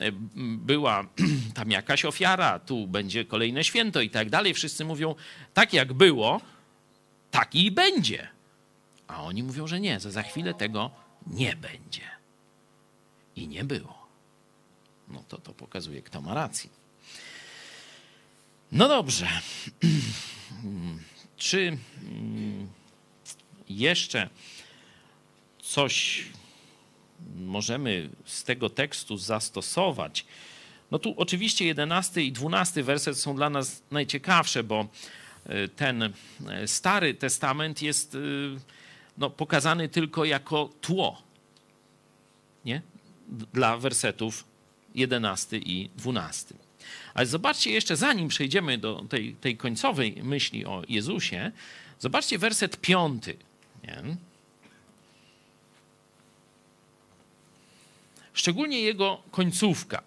e, 0.00 0.12
była 0.36 1.06
tam 1.54 1.70
jakaś 1.70 2.04
ofiara, 2.04 2.58
tu 2.58 2.86
będzie 2.86 3.24
kolejne 3.24 3.64
święto 3.64 4.00
i 4.00 4.10
tak 4.10 4.30
dalej. 4.30 4.54
Wszyscy 4.54 4.84
mówią, 4.84 5.14
tak 5.54 5.72
jak 5.72 5.92
było, 5.92 6.40
tak 7.34 7.54
i 7.54 7.70
będzie. 7.70 8.28
A 9.06 9.22
oni 9.22 9.42
mówią, 9.42 9.66
że 9.66 9.80
nie, 9.80 10.00
że 10.00 10.10
za 10.10 10.22
chwilę 10.22 10.54
tego 10.54 10.90
nie 11.26 11.56
będzie. 11.56 12.02
I 13.36 13.48
nie 13.48 13.64
było. 13.64 14.06
No 15.08 15.24
to 15.28 15.38
to 15.38 15.52
pokazuje, 15.52 16.02
kto 16.02 16.20
ma 16.20 16.34
rację. 16.34 16.70
No 18.72 18.88
dobrze. 18.88 19.28
Czy 21.36 21.78
mm, 22.02 22.68
jeszcze 23.68 24.28
coś 25.62 26.24
możemy 27.36 28.10
z 28.24 28.44
tego 28.44 28.70
tekstu 28.70 29.16
zastosować? 29.16 30.26
No 30.90 30.98
tu 30.98 31.14
oczywiście 31.16 31.64
11 31.64 32.22
i 32.22 32.32
12 32.32 32.82
werset 32.82 33.18
są 33.18 33.36
dla 33.36 33.50
nas 33.50 33.82
najciekawsze, 33.90 34.62
bo 34.62 34.88
ten 35.76 36.02
e, 36.02 36.10
Stary 36.68 37.14
Testament 37.14 37.82
jest 37.82 38.14
e, 38.14 38.18
no, 39.18 39.30
pokazany 39.30 39.88
tylko 39.88 40.24
jako 40.24 40.70
tło 40.80 41.22
nie? 42.64 42.82
dla 43.52 43.76
wersetów 43.76 44.44
11 44.94 45.58
i 45.58 45.90
12. 45.96 46.54
Ale 47.14 47.26
zobaczcie 47.26 47.70
jeszcze, 47.70 47.96
zanim 47.96 48.28
przejdziemy 48.28 48.78
do 48.78 49.04
tej, 49.08 49.34
tej 49.34 49.56
końcowej 49.56 50.20
myśli 50.22 50.66
o 50.66 50.82
Jezusie, 50.88 51.52
zobaczcie 51.98 52.38
werset 52.38 52.80
piąty. 52.80 53.36
Nie? 53.84 54.16
Szczególnie 58.32 58.80
jego 58.80 59.22
końcówka. 59.30 60.02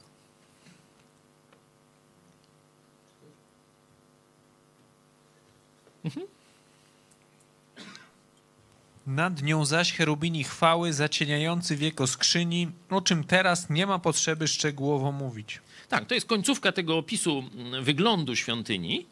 Mhm. 6.07 6.27
Nad 9.07 9.43
nią 9.43 9.65
zaś 9.65 9.93
cherubini 9.93 10.43
chwały 10.43 10.93
zacieniający 10.93 11.75
wieko 11.75 12.07
skrzyni, 12.07 12.71
o 12.89 13.01
czym 13.01 13.23
teraz 13.23 13.69
nie 13.69 13.87
ma 13.87 13.99
potrzeby 13.99 14.47
szczegółowo 14.47 15.11
mówić. 15.11 15.61
Tak, 15.89 16.05
to 16.05 16.15
jest 16.15 16.27
końcówka 16.27 16.71
tego 16.71 16.97
opisu 16.97 17.43
mm, 17.55 17.83
wyglądu 17.83 18.35
świątyni. 18.35 19.05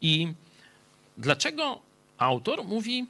I 0.00 0.32
dlaczego 1.18 1.80
autor 2.18 2.64
mówi, 2.64 3.06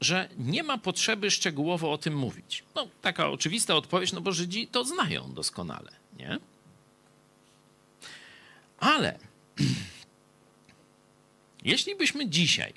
że 0.00 0.28
nie 0.38 0.62
ma 0.62 0.78
potrzeby 0.78 1.30
szczegółowo 1.30 1.92
o 1.92 1.98
tym 1.98 2.16
mówić? 2.16 2.64
No, 2.74 2.88
taka 3.02 3.28
oczywista 3.28 3.74
odpowiedź, 3.74 4.12
no 4.12 4.20
bo 4.20 4.32
Żydzi 4.32 4.66
to 4.66 4.84
znają 4.84 5.32
doskonale, 5.34 5.92
nie? 6.18 6.38
Ale 8.78 9.18
jeśli 11.70 11.96
byśmy 11.96 12.28
dzisiaj 12.28 12.72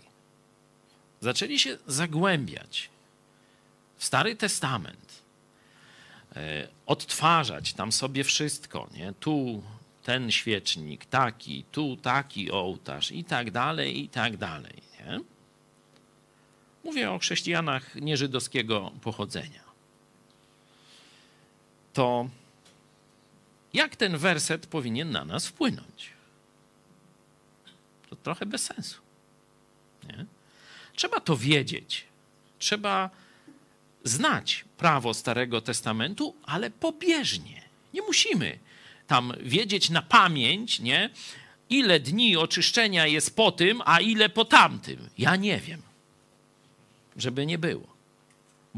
zaczęli 1.22 1.60
się 1.60 1.78
zagłębiać 1.88 2.90
w 3.98 4.06
Stary 4.06 4.36
Testament, 4.36 5.10
E, 6.36 6.68
odtwarzać 6.86 7.74
tam 7.74 7.92
sobie 7.92 8.24
wszystko, 8.24 8.90
nie? 8.94 9.14
Tu 9.20 9.64
ten 10.04 10.32
świecznik, 10.32 11.06
taki, 11.06 11.64
tu 11.72 11.98
taki 11.98 12.52
ołtarz 12.52 13.12
i 13.12 13.24
tak 13.24 13.52
dalej, 13.52 14.04
i 14.04 14.10
tak 14.10 14.38
dalej, 14.38 14.82
nie? 15.00 15.20
Mówię 16.84 17.12
o 17.12 17.20
chrześcijanach 17.20 17.96
nieżydowskiego 17.96 18.92
pochodzenia. 19.02 19.64
To 21.94 22.30
jak 23.74 23.96
ten 23.96 24.18
werset 24.18 24.68
powinien 24.68 25.12
na 25.12 25.26
nas 25.26 25.48
wpłynąć? 25.48 26.10
To 28.10 28.16
trochę 28.16 28.46
bez 28.46 28.64
sensu. 28.64 29.02
Nie? 30.08 30.26
Trzeba 30.96 31.20
to 31.20 31.38
wiedzieć. 31.38 32.06
Trzeba 32.60 33.10
znać 34.04 34.66
prawo 34.78 35.14
Starego 35.14 35.62
Testamentu, 35.62 36.36
ale 36.46 36.70
pobieżnie. 36.70 37.62
Nie 37.94 38.02
musimy 38.02 38.60
tam 39.08 39.34
wiedzieć 39.42 39.90
na 39.90 40.02
pamięć, 40.02 40.80
nie? 40.80 41.10
Ile 41.70 42.00
dni 42.00 42.38
oczyszczenia 42.38 43.08
jest 43.08 43.36
po 43.36 43.52
tym, 43.52 43.82
a 43.86 44.00
ile 44.00 44.30
po 44.30 44.46
tamtym. 44.46 45.10
Ja 45.18 45.36
nie 45.36 45.60
wiem. 45.60 45.82
Żeby 47.18 47.46
nie 47.46 47.58
było. 47.58 47.99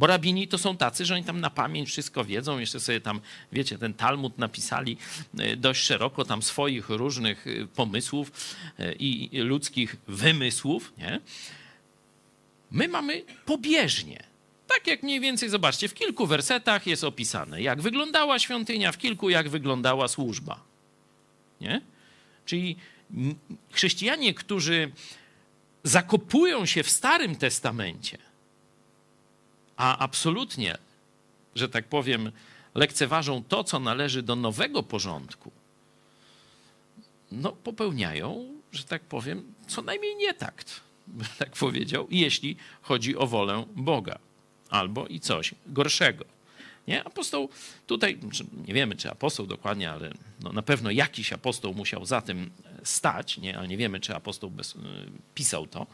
Bo 0.02 0.08
rabini 0.08 0.47
to 0.47 0.58
są 0.58 0.78
tacy, 0.78 1.06
że 1.06 1.14
oni 1.14 1.24
tam 1.24 1.39
na 1.39 1.49
pamięć 1.49 1.89
wszystko 1.89 2.26
wiedzą, 2.26 2.60
jeszcze 2.60 2.80
sobie 2.80 3.02
tam, 3.02 3.22
wiecie, 3.52 3.78
ten 3.78 3.93
Talmud 3.93 4.38
napisali 4.38 4.97
e, 5.39 5.56
dość 5.56 5.84
szeroko 5.84 6.26
tam 6.26 6.41
swoich 6.41 6.89
różnych 6.89 7.47
e, 7.47 7.67
pomysłów 7.67 8.32
e, 8.80 8.93
i 8.93 9.30
ludzkich 9.42 9.96
wymysłów, 10.08 10.93
nie? 10.97 11.21
My 12.71 12.88
mamy 12.88 13.24
pobieżnie. 13.46 14.24
Tak 14.67 14.88
jak 14.88 15.04
mniej 15.04 15.20
więcej, 15.20 15.50
zobaczcie, 15.50 15.88
w 15.88 15.93
kilku 15.93 16.28
wersetach 16.28 16.88
jest 16.88 17.04
opisane, 17.04 17.62
jak 17.62 17.82
wyglądała 17.82 18.39
świątynia, 18.39 18.92
w 18.92 18.97
kilku 18.97 19.30
jak 19.30 19.50
wyglądała 19.50 20.08
służba. 20.08 20.63
Nie? 21.62 21.82
Czyli 22.46 22.75
chrześcijanie, 23.71 24.34
którzy 24.34 24.92
zakopują 25.84 26.66
się 26.66 26.84
w 26.84 26.89
Starym 26.89 27.36
Testamencie, 27.36 28.30
a 29.78 29.98
absolutnie, 29.98 30.78
że 31.56 31.70
tak 31.70 31.88
powiem, 31.88 32.32
lekceważą 32.76 33.43
to, 33.43 33.64
co 33.64 33.80
należy 33.80 34.24
do 34.24 34.36
nowego 34.36 34.84
porządku, 34.84 35.52
no 37.32 37.52
popełniają, 37.52 38.46
że 38.72 38.84
tak 38.84 39.02
powiem, 39.02 39.54
co 39.68 39.82
najmniej 39.82 40.16
nie 40.16 40.34
takt, 40.34 40.82
tak 41.39 41.52
powiedział, 41.52 42.08
jeśli 42.10 42.58
chodzi 42.82 43.18
o 43.18 43.28
wolę 43.28 43.66
Boga 43.76 44.20
albo 44.70 45.08
i 45.08 45.20
coś 45.20 45.56
gorszego. 45.68 46.26
Nie? 46.88 47.04
Apostoł 47.04 47.50
tutaj, 47.88 48.20
nie 48.68 48.74
wiemy 48.74 48.96
czy 48.96 49.12
apostoł 49.12 49.48
dokładnie, 49.48 49.92
ale 49.92 50.14
no 50.39 50.54
na 50.54 50.62
pewno 50.62 50.92
jakiś 50.92 51.34
apostoł 51.34 51.74
musiał 51.74 52.06
za 52.06 52.22
tym 52.22 52.52
stać, 52.84 53.38
nie? 53.38 53.58
ale 53.58 53.68
nie 53.68 53.78
wiemy 53.78 54.00
czy 54.00 54.16
apostoł 54.16 54.50
bez, 54.50 54.76
y, 54.76 54.80
pisał 55.36 55.68
to. 55.68 55.88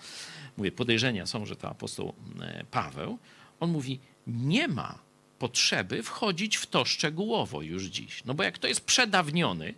Mówię, 0.57 0.71
podejrzenia 0.71 1.25
są, 1.25 1.45
że 1.45 1.55
to 1.55 1.69
apostoł 1.69 2.13
y, 2.61 2.65
Paweł. 2.71 3.17
On 3.59 3.71
mówi, 3.71 3.99
nie 4.27 4.67
ma 4.67 4.99
potrzeby 5.39 6.03
wchodzić 6.03 6.57
w 6.57 6.67
to 6.67 6.85
szczegółowo 6.85 7.61
już 7.61 7.83
dziś. 7.83 8.23
No 8.25 8.33
bo 8.33 8.43
jak 8.43 8.57
to 8.57 8.67
jest 8.67 8.81
przedawniony, 8.81 9.73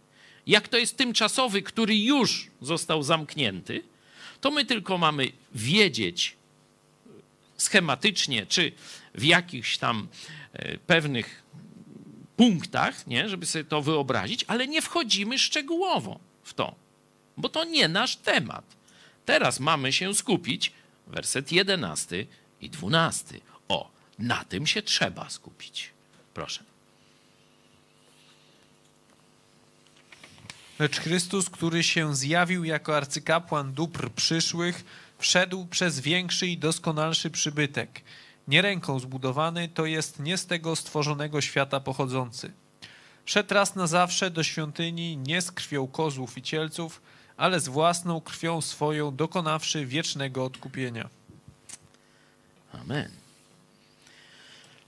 jak 0.47 0.67
to 0.67 0.77
jest 0.77 0.97
tymczasowy, 0.97 1.61
który 1.61 1.97
już 1.97 2.47
został 2.61 3.03
zamknięty, 3.03 3.83
to 4.41 4.51
my 4.51 4.65
tylko 4.65 4.97
mamy 4.97 5.31
wiedzieć, 5.55 6.35
schematycznie, 7.57 8.45
czy 8.45 8.71
w 9.15 9.23
jakichś 9.23 9.77
tam 9.77 10.07
e, 10.53 10.77
pewnych 10.77 11.43
punktach, 12.37 13.07
nie, 13.07 13.29
żeby 13.29 13.45
sobie 13.45 13.63
to 13.65 13.81
wyobrazić, 13.81 14.45
ale 14.47 14.67
nie 14.67 14.81
wchodzimy 14.81 15.39
szczegółowo 15.39 16.19
w 16.43 16.53
to, 16.53 16.75
bo 17.37 17.49
to 17.49 17.63
nie 17.63 17.87
nasz 17.87 18.15
temat. 18.15 18.65
Teraz 19.25 19.59
mamy 19.59 19.93
się 19.93 20.15
skupić, 20.15 20.71
werset 21.07 21.51
11 21.51 22.25
i 22.61 22.69
12. 22.69 23.39
Na 24.19 24.45
tym 24.45 24.67
się 24.67 24.81
trzeba 24.81 25.29
skupić. 25.29 25.93
Proszę. 26.33 26.63
Lecz 30.79 30.99
Chrystus, 30.99 31.49
który 31.49 31.83
się 31.83 32.15
zjawił 32.15 32.63
jako 32.63 32.97
arcykapłan 32.97 33.73
dóbr 33.73 34.09
przyszłych, 34.09 34.83
wszedł 35.17 35.65
przez 35.65 35.99
większy 35.99 36.47
i 36.47 36.57
doskonalszy 36.57 37.29
przybytek. 37.29 38.01
Nie 38.47 38.61
ręką 38.61 38.99
zbudowany, 38.99 39.69
to 39.69 39.85
jest 39.85 40.19
nie 40.19 40.37
z 40.37 40.45
tego 40.45 40.75
stworzonego 40.75 41.41
świata 41.41 41.79
pochodzący. 41.79 42.51
Szedł 43.25 43.53
raz 43.53 43.75
na 43.75 43.87
zawsze 43.87 44.31
do 44.31 44.43
świątyni 44.43 45.17
nie 45.17 45.41
z 45.41 45.51
krwią 45.51 45.87
kozłów 45.87 46.37
i 46.37 46.41
cielców, 46.41 47.01
ale 47.37 47.59
z 47.59 47.67
własną 47.67 48.21
krwią 48.21 48.61
swoją 48.61 49.15
dokonawszy 49.15 49.85
wiecznego 49.85 50.45
odkupienia. 50.45 51.09
Amen. 52.73 53.28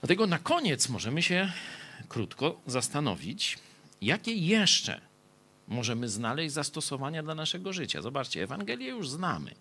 Dlatego 0.02 0.28
na 0.28 0.40
koniec 0.40 0.90
możemy 0.90 1.24
się 1.24 1.52
krótko 2.10 2.62
zastanowić, 2.68 3.58
jakie 4.02 4.34
jeszcze 4.34 5.02
możemy 5.68 6.10
znaleźć 6.10 6.54
zastosowania 6.54 7.24
dla 7.24 7.36
naszego 7.36 7.74
życia. 7.74 8.02
Zobaczcie, 8.02 8.44
Ewangelię 8.44 8.88
już 8.88 9.10
znamy. 9.10 9.56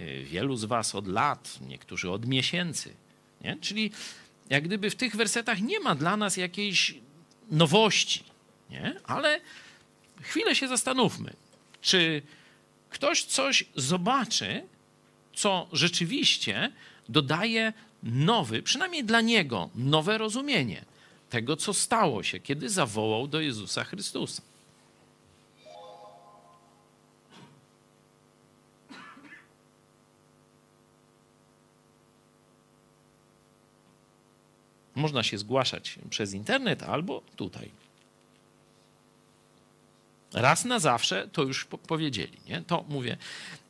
Y, 0.00 0.24
Wielu 0.24 0.56
z 0.56 0.64
Was 0.64 0.94
od 0.94 1.06
lat, 1.06 1.58
niektórzy 1.68 2.10
od 2.10 2.26
miesięcy. 2.26 2.94
Nie? 3.40 3.56
Czyli 3.60 3.90
jak 4.50 4.64
gdyby 4.64 4.90
w 4.90 4.94
tych 4.94 5.16
wersetach 5.16 5.60
nie 5.60 5.80
ma 5.80 5.94
dla 5.94 6.16
nas 6.16 6.36
jakiejś 6.36 6.94
nowości, 7.50 8.24
nie? 8.70 8.94
ale 9.04 9.40
chwilę 10.22 10.54
się 10.54 10.68
zastanówmy, 10.68 11.32
czy 11.80 12.22
ktoś 12.90 13.24
coś 13.24 13.64
zobaczy, 13.76 14.62
co 15.34 15.68
rzeczywiście 15.72 16.72
dodaje 17.08 17.72
nowy, 18.02 18.62
przynajmniej 18.62 19.04
dla 19.04 19.20
niego, 19.20 19.70
nowe 19.74 20.18
rozumienie 20.18 20.84
tego, 21.30 21.56
co 21.56 21.74
stało 21.74 22.22
się, 22.22 22.40
kiedy 22.40 22.68
zawołał 22.68 23.28
do 23.28 23.40
Jezusa 23.40 23.84
Chrystusa. 23.84 24.42
Można 34.94 35.22
się 35.22 35.38
zgłaszać 35.38 35.98
przez 36.10 36.34
internet 36.34 36.82
albo 36.82 37.22
tutaj. 37.36 37.70
Raz 40.34 40.64
na 40.64 40.78
zawsze 40.78 41.28
to 41.32 41.42
już 41.42 41.64
powiedzieli. 41.64 42.38
Nie? 42.48 42.62
To 42.66 42.84
mówię, 42.88 43.16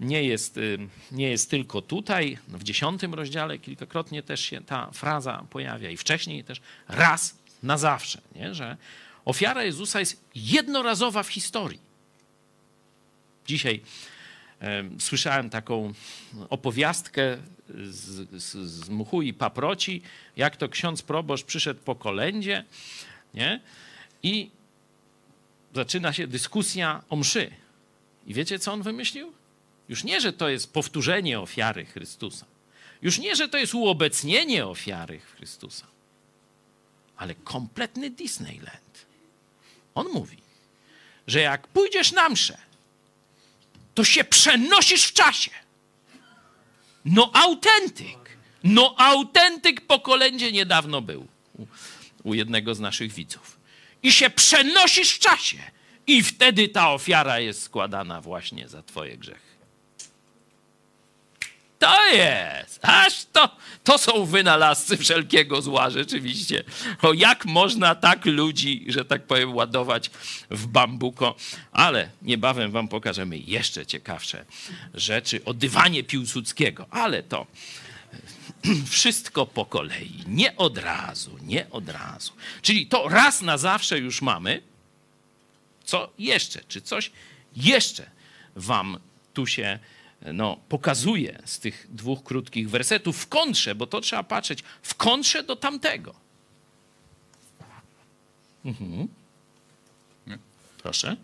nie 0.00 0.24
jest, 0.24 0.56
y, 0.56 0.78
nie 1.12 1.30
jest 1.30 1.50
tylko 1.50 1.82
tutaj, 1.82 2.38
w 2.48 2.62
dziesiątym 2.62 3.14
rozdziale 3.14 3.58
kilkakrotnie 3.58 4.22
też 4.22 4.40
się 4.40 4.60
ta 4.60 4.90
fraza 4.92 5.46
pojawia 5.50 5.90
i 5.90 5.96
wcześniej 5.96 6.44
też 6.44 6.60
raz 6.88 7.38
na 7.62 7.78
zawsze, 7.78 8.20
nie? 8.34 8.54
że 8.54 8.76
ofiara 9.24 9.64
Jezusa 9.64 10.00
jest 10.00 10.24
jednorazowa 10.34 11.22
w 11.22 11.28
historii. 11.28 11.80
Dzisiaj 13.46 13.80
e, 14.60 14.84
słyszałem 14.98 15.50
taką 15.50 15.92
opowiastkę 16.50 17.38
z, 17.84 18.42
z, 18.42 18.56
z 18.56 18.88
mchu 18.88 19.22
i 19.22 19.32
paproci, 19.32 20.02
jak 20.36 20.56
to 20.56 20.68
ksiądz 20.68 21.02
proboszcz 21.02 21.44
przyszedł 21.44 21.80
po 21.80 21.94
kolędzie 21.94 22.64
nie? 23.34 23.60
i 24.22 24.50
zaczyna 25.74 26.12
się 26.12 26.26
dyskusja 26.26 27.02
o 27.08 27.16
mszy. 27.16 27.50
I 28.26 28.34
wiecie, 28.34 28.58
co 28.58 28.72
on 28.72 28.82
wymyślił? 28.82 29.32
Już 29.88 30.04
nie, 30.04 30.20
że 30.20 30.32
to 30.32 30.48
jest 30.48 30.72
powtórzenie 30.72 31.40
ofiary 31.40 31.86
Chrystusa. 31.86 32.46
Już 33.02 33.18
nie, 33.18 33.36
że 33.36 33.48
to 33.48 33.58
jest 33.58 33.74
uobecnienie 33.74 34.66
ofiary 34.66 35.20
Chrystusa. 35.20 35.86
Ale 37.16 37.34
kompletny 37.34 38.10
Disneyland. 38.10 39.06
On 39.94 40.08
mówi, 40.08 40.36
że 41.26 41.40
jak 41.40 41.68
pójdziesz 41.68 42.12
na 42.12 42.28
mszę, 42.28 42.58
to 43.94 44.04
się 44.04 44.24
przenosisz 44.24 45.04
w 45.04 45.12
czasie. 45.12 45.50
No 47.04 47.30
autentyk. 47.34 48.36
No 48.64 48.94
autentyk 48.98 49.80
po 49.80 50.00
kolędzie 50.00 50.52
niedawno 50.52 51.00
był 51.00 51.26
u, 51.58 51.66
u 52.22 52.34
jednego 52.34 52.74
z 52.74 52.80
naszych 52.80 53.12
widzów 53.12 53.61
i 54.02 54.12
się 54.12 54.30
przenosisz 54.30 55.12
w 55.12 55.18
czasie. 55.18 55.58
I 56.06 56.22
wtedy 56.22 56.68
ta 56.68 56.90
ofiara 56.90 57.38
jest 57.38 57.62
składana 57.62 58.20
właśnie 58.20 58.68
za 58.68 58.82
Twoje 58.82 59.16
grzechy. 59.16 59.52
To 61.78 62.12
jest, 62.12 62.78
aż 62.82 63.24
to, 63.24 63.56
to 63.84 63.98
są 63.98 64.24
wynalazcy 64.24 64.96
wszelkiego 64.96 65.62
zła, 65.62 65.90
rzeczywiście. 65.90 66.64
O 67.02 67.12
jak 67.12 67.44
można 67.44 67.94
tak 67.94 68.24
ludzi, 68.26 68.84
że 68.88 69.04
tak 69.04 69.26
powiem, 69.26 69.54
ładować 69.54 70.10
w 70.50 70.66
bambuko. 70.66 71.36
Ale 71.72 72.10
niebawem 72.22 72.70
wam 72.70 72.88
pokażemy 72.88 73.38
jeszcze 73.38 73.86
ciekawsze 73.86 74.44
rzeczy 74.94 75.44
o 75.44 75.54
dywanie 75.54 76.04
Piłsudskiego. 76.04 76.86
Ale 76.90 77.22
to 77.22 77.46
wszystko 78.90 79.46
po 79.46 79.66
kolei, 79.66 80.24
nie 80.26 80.56
od 80.56 80.78
razu, 80.78 81.38
nie 81.42 81.70
od 81.70 81.88
razu. 81.88 82.32
Czyli 82.62 82.86
to 82.86 83.08
raz 83.08 83.42
na 83.42 83.58
zawsze 83.58 83.98
już 83.98 84.22
mamy. 84.22 84.62
Co 85.84 86.12
jeszcze? 86.18 86.60
Czy 86.68 86.80
coś 86.80 87.12
jeszcze 87.56 88.10
wam 88.56 88.98
tu 89.34 89.46
się 89.46 89.78
no, 90.22 90.56
pokazuje 90.68 91.42
z 91.44 91.58
tych 91.58 91.86
dwóch 91.90 92.24
krótkich 92.24 92.70
wersetów 92.70 93.18
w 93.18 93.28
kontrze, 93.28 93.74
bo 93.74 93.86
to 93.86 94.00
trzeba 94.00 94.22
patrzeć 94.22 94.64
w 94.82 94.94
kontrze 94.94 95.42
do 95.42 95.56
tamtego. 95.56 96.14
Mhm. 98.64 99.08
Proszę. 100.82 101.16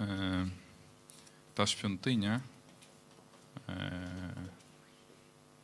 E, 0.00 0.48
ta 1.54 1.66
świątynia 1.66 2.40
e, 3.68 4.49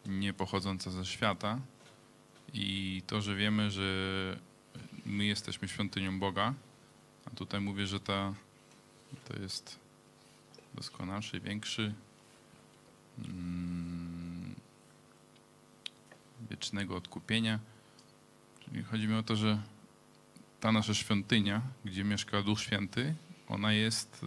nie 0.09 0.33
pochodząca 0.33 0.91
ze 0.91 1.07
świata 1.07 1.61
i 2.53 3.03
to, 3.07 3.21
że 3.21 3.37
wiemy, 3.37 3.71
że 3.71 3.83
my 5.07 5.25
jesteśmy 5.25 5.69
świątynią 5.69 6.21
Boga, 6.21 6.55
a 7.27 7.31
tutaj 7.31 7.61
mówię, 7.61 7.87
że 7.87 8.01
ta, 8.01 8.35
to 9.29 9.37
jest 9.43 9.79
doskonalszy, 10.75 11.41
większy, 11.41 11.95
mm, 13.19 14.55
wiecznego 16.51 16.97
odkupienia. 16.97 17.59
Czyli 18.65 18.83
chodzi 18.83 19.09
mi 19.09 19.15
o 19.15 19.23
to, 19.23 19.37
że 19.37 19.63
ta 20.61 20.73
nasza 20.73 20.95
świątynia, 20.95 21.63
gdzie 21.85 22.05
mieszka 22.05 22.43
Duch 22.43 22.61
Święty, 22.61 23.15
ona 23.49 23.73
jest 23.73 24.23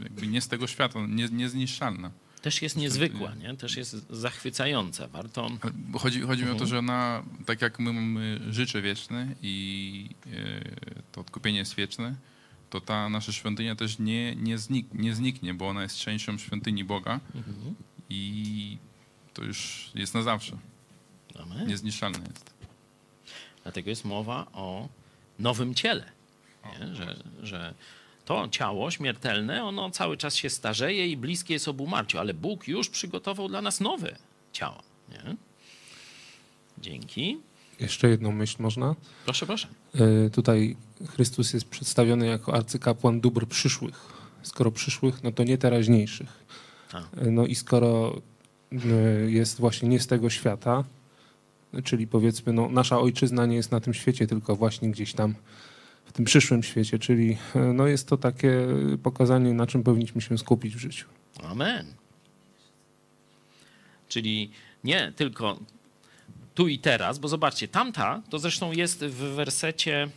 y, 0.00 0.02
jakby 0.02 0.26
nie 0.26 0.40
z 0.40 0.48
tego 0.48 0.66
świata, 0.66 0.98
nie, 1.08 1.28
niezniszczalna 1.28 2.10
też 2.42 2.62
jest 2.62 2.76
niezwykła, 2.76 3.34
nie? 3.34 3.56
też 3.56 3.76
jest 3.76 4.06
zachwycająca. 4.10 5.08
Warto. 5.08 5.50
Chodzi, 5.98 6.20
chodzi 6.20 6.42
mi 6.44 6.50
o 6.50 6.54
to, 6.54 6.64
mhm. 6.64 6.70
że 6.70 6.78
ona, 6.78 7.22
tak 7.46 7.62
jak 7.62 7.78
my 7.78 7.92
mamy 7.92 8.40
życie 8.50 8.82
wieczne 8.82 9.34
i 9.42 10.08
e, 10.26 10.64
to 11.12 11.20
odkupienie 11.20 11.58
jest 11.58 11.74
wieczne, 11.74 12.14
to 12.70 12.80
ta 12.80 13.08
nasza 13.08 13.32
świątynia 13.32 13.76
też 13.76 13.98
nie, 13.98 14.36
nie, 14.36 14.58
znik, 14.58 14.86
nie 14.94 15.14
zniknie, 15.14 15.54
bo 15.54 15.68
ona 15.68 15.82
jest 15.82 15.98
częścią 15.98 16.38
świątyni 16.38 16.84
Boga 16.84 17.20
mhm. 17.34 17.74
i 18.10 18.78
to 19.34 19.44
już 19.44 19.90
jest 19.94 20.14
na 20.14 20.22
zawsze. 20.22 20.58
Amen. 21.38 21.68
Niezniszczalne 21.68 22.18
jest. 22.18 22.54
Dlatego 23.62 23.90
jest 23.90 24.04
mowa 24.04 24.46
o 24.52 24.88
nowym 25.38 25.74
ciele. 25.74 26.12
Nie? 26.64 26.94
Że, 26.94 27.16
że 27.42 27.74
to 28.24 28.48
ciało 28.48 28.90
śmiertelne, 28.90 29.64
ono 29.64 29.90
cały 29.90 30.16
czas 30.16 30.34
się 30.34 30.50
starzeje 30.50 31.08
i 31.08 31.16
bliskie 31.16 31.54
jest 31.54 31.68
obumarciu, 31.68 32.18
ale 32.18 32.34
Bóg 32.34 32.68
już 32.68 32.88
przygotował 32.88 33.48
dla 33.48 33.62
nas 33.62 33.80
nowe 33.80 34.16
ciało. 34.52 34.82
Nie? 35.08 35.36
Dzięki. 36.78 37.38
Jeszcze 37.80 38.08
jedną 38.08 38.32
myśl 38.32 38.56
można? 38.58 38.94
Proszę, 39.24 39.46
proszę. 39.46 39.68
Y, 40.26 40.30
tutaj 40.30 40.76
Chrystus 41.08 41.52
jest 41.52 41.68
przedstawiony 41.68 42.26
jako 42.26 42.54
arcykapłan 42.54 43.20
dóbr 43.20 43.46
przyszłych. 43.46 44.12
Skoro 44.42 44.70
przyszłych, 44.70 45.22
no 45.22 45.32
to 45.32 45.44
nie 45.44 45.58
teraźniejszych. 45.58 46.44
A. 46.92 46.98
E, 46.98 47.30
no 47.30 47.46
i 47.46 47.54
skoro 47.54 48.20
y, 48.72 49.30
jest 49.30 49.60
właśnie 49.60 49.88
nie 49.88 50.00
z 50.00 50.06
tego 50.06 50.30
świata, 50.30 50.84
czyli 51.84 52.06
powiedzmy, 52.06 52.52
no, 52.52 52.68
nasza 52.68 52.98
ojczyzna 52.98 53.46
nie 53.46 53.56
jest 53.56 53.72
na 53.72 53.80
tym 53.80 53.94
świecie, 53.94 54.26
tylko 54.26 54.56
właśnie 54.56 54.90
gdzieś 54.90 55.12
tam 55.12 55.34
w 56.12 56.14
tym 56.14 56.24
przyszłym 56.24 56.62
świecie, 56.62 56.98
czyli 56.98 57.36
e, 57.54 57.58
no 57.58 57.86
jest 57.86 58.08
to 58.08 58.16
takie 58.16 58.66
pokazanie, 59.02 59.54
na 59.54 59.66
czym 59.66 59.82
powinniśmy 59.82 60.20
się 60.20 60.38
skupić 60.38 60.76
w 60.76 60.78
życiu. 60.78 61.06
Amen. 61.42 61.86
Czyli 64.08 64.50
nie 64.84 65.12
tylko 65.16 65.58
tu 66.54 66.68
i 66.68 66.78
teraz, 66.78 67.18
bo 67.18 67.28
zobaczcie, 67.28 67.68
tamta 67.68 68.22
to 68.30 68.38
zresztą 68.38 68.72
jest 68.72 69.04
w 69.04 69.16
wersecie 69.34 70.08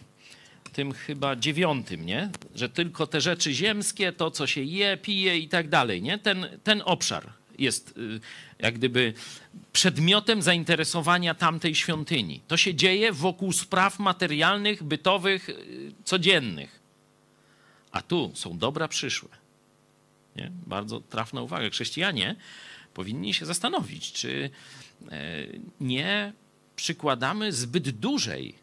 tym 0.74 0.92
chyba 0.92 1.36
dziewiątym, 1.36 2.06
nie? 2.06 2.30
Że 2.56 2.70
tylko 2.70 3.08
te 3.08 3.22
rzeczy 3.22 3.54
ziemskie, 3.54 4.12
to 4.12 4.32
co 4.32 4.48
się 4.48 4.62
je, 4.62 4.98
pije 4.98 5.38
i 5.38 5.48
tak 5.48 5.70
dalej, 5.70 6.02
nie? 6.02 6.20
Ten, 6.20 6.48
ten 6.64 6.82
obszar 6.86 7.34
jest 7.60 7.98
y, 7.98 8.20
jak 8.60 8.76
gdyby 8.76 9.14
przedmiotem 9.73 10.41
zainteresowania 10.41 11.34
tamtej 11.34 11.76
świątyni. 11.76 12.41
To 12.48 12.57
się 12.57 12.76
dzieje 12.76 13.11
wokół 13.11 13.52
spraw 13.52 13.99
materialnych, 13.99 14.84
bytowych, 14.84 15.49
y, 15.49 15.94
codziennych. 16.03 16.80
A 17.91 18.02
tu 18.02 18.32
są 18.34 18.57
dobra 18.57 18.88
przyszłe. 18.88 19.30
Nie? 20.36 20.52
Bardzo 20.68 21.02
trafna 21.02 21.41
uwaga. 21.41 21.69
Chrześcijanie 21.69 22.36
powinni 22.94 23.34
się 23.34 23.45
zastanowić, 23.45 24.11
czy 24.11 24.49
e, 25.11 25.48
nie 25.80 26.34
przykładamy 26.76 27.53
zbyt 27.53 27.90
dużej 27.90 28.56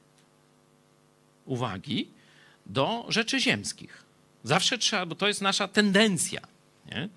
uwagi 1.47 2.09
do 2.67 3.07
rzeczy 3.09 3.41
ziemskich. 3.41 4.03
Zawsze 4.45 4.79
trzeba, 4.79 5.07
bo 5.07 5.15
to 5.15 5.29
jest 5.29 5.41
nasza 5.41 5.69
tendencja. 5.69 6.41
Nie? 6.87 7.09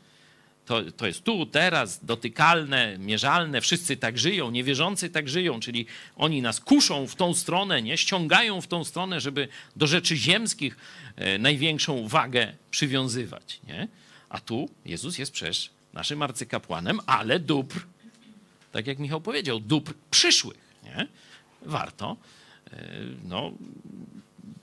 To, 0.66 0.92
to 0.92 1.08
jest 1.08 1.24
tu, 1.24 1.46
teraz, 1.46 2.06
dotykalne, 2.06 2.98
mierzalne, 2.98 3.62
wszyscy 3.62 3.98
tak 3.98 4.18
żyją, 4.18 4.52
niewierzący 4.52 5.10
tak 5.10 5.30
żyją, 5.30 5.60
czyli 5.60 5.86
oni 6.16 6.42
nas 6.42 6.60
kuszą 6.60 7.08
w 7.08 7.16
tą 7.16 7.34
stronę, 7.34 7.82
nie 7.82 7.98
ściągają 7.98 8.62
w 8.62 8.68
tą 8.68 8.84
stronę, 8.84 9.22
żeby 9.22 9.48
do 9.76 9.88
rzeczy 9.88 10.18
ziemskich 10.18 10.78
e, 11.16 11.38
największą 11.38 12.08
wagę 12.08 12.54
przywiązywać. 12.72 13.60
Nie? 13.68 13.88
A 14.30 14.40
tu 14.40 14.70
Jezus 14.86 15.18
jest 15.18 15.32
przecież 15.32 15.70
naszym 15.94 16.22
arcykapłanem, 16.22 17.00
ale 17.06 17.40
dóbr, 17.40 17.80
tak 18.72 18.88
jak 18.88 19.00
Michał 19.00 19.22
powiedział, 19.22 19.60
dóbr 19.60 19.94
przyszłych. 20.12 20.58
Nie? 20.84 21.08
Warto. 21.62 22.18
E, 22.72 22.88
no, 23.24 23.52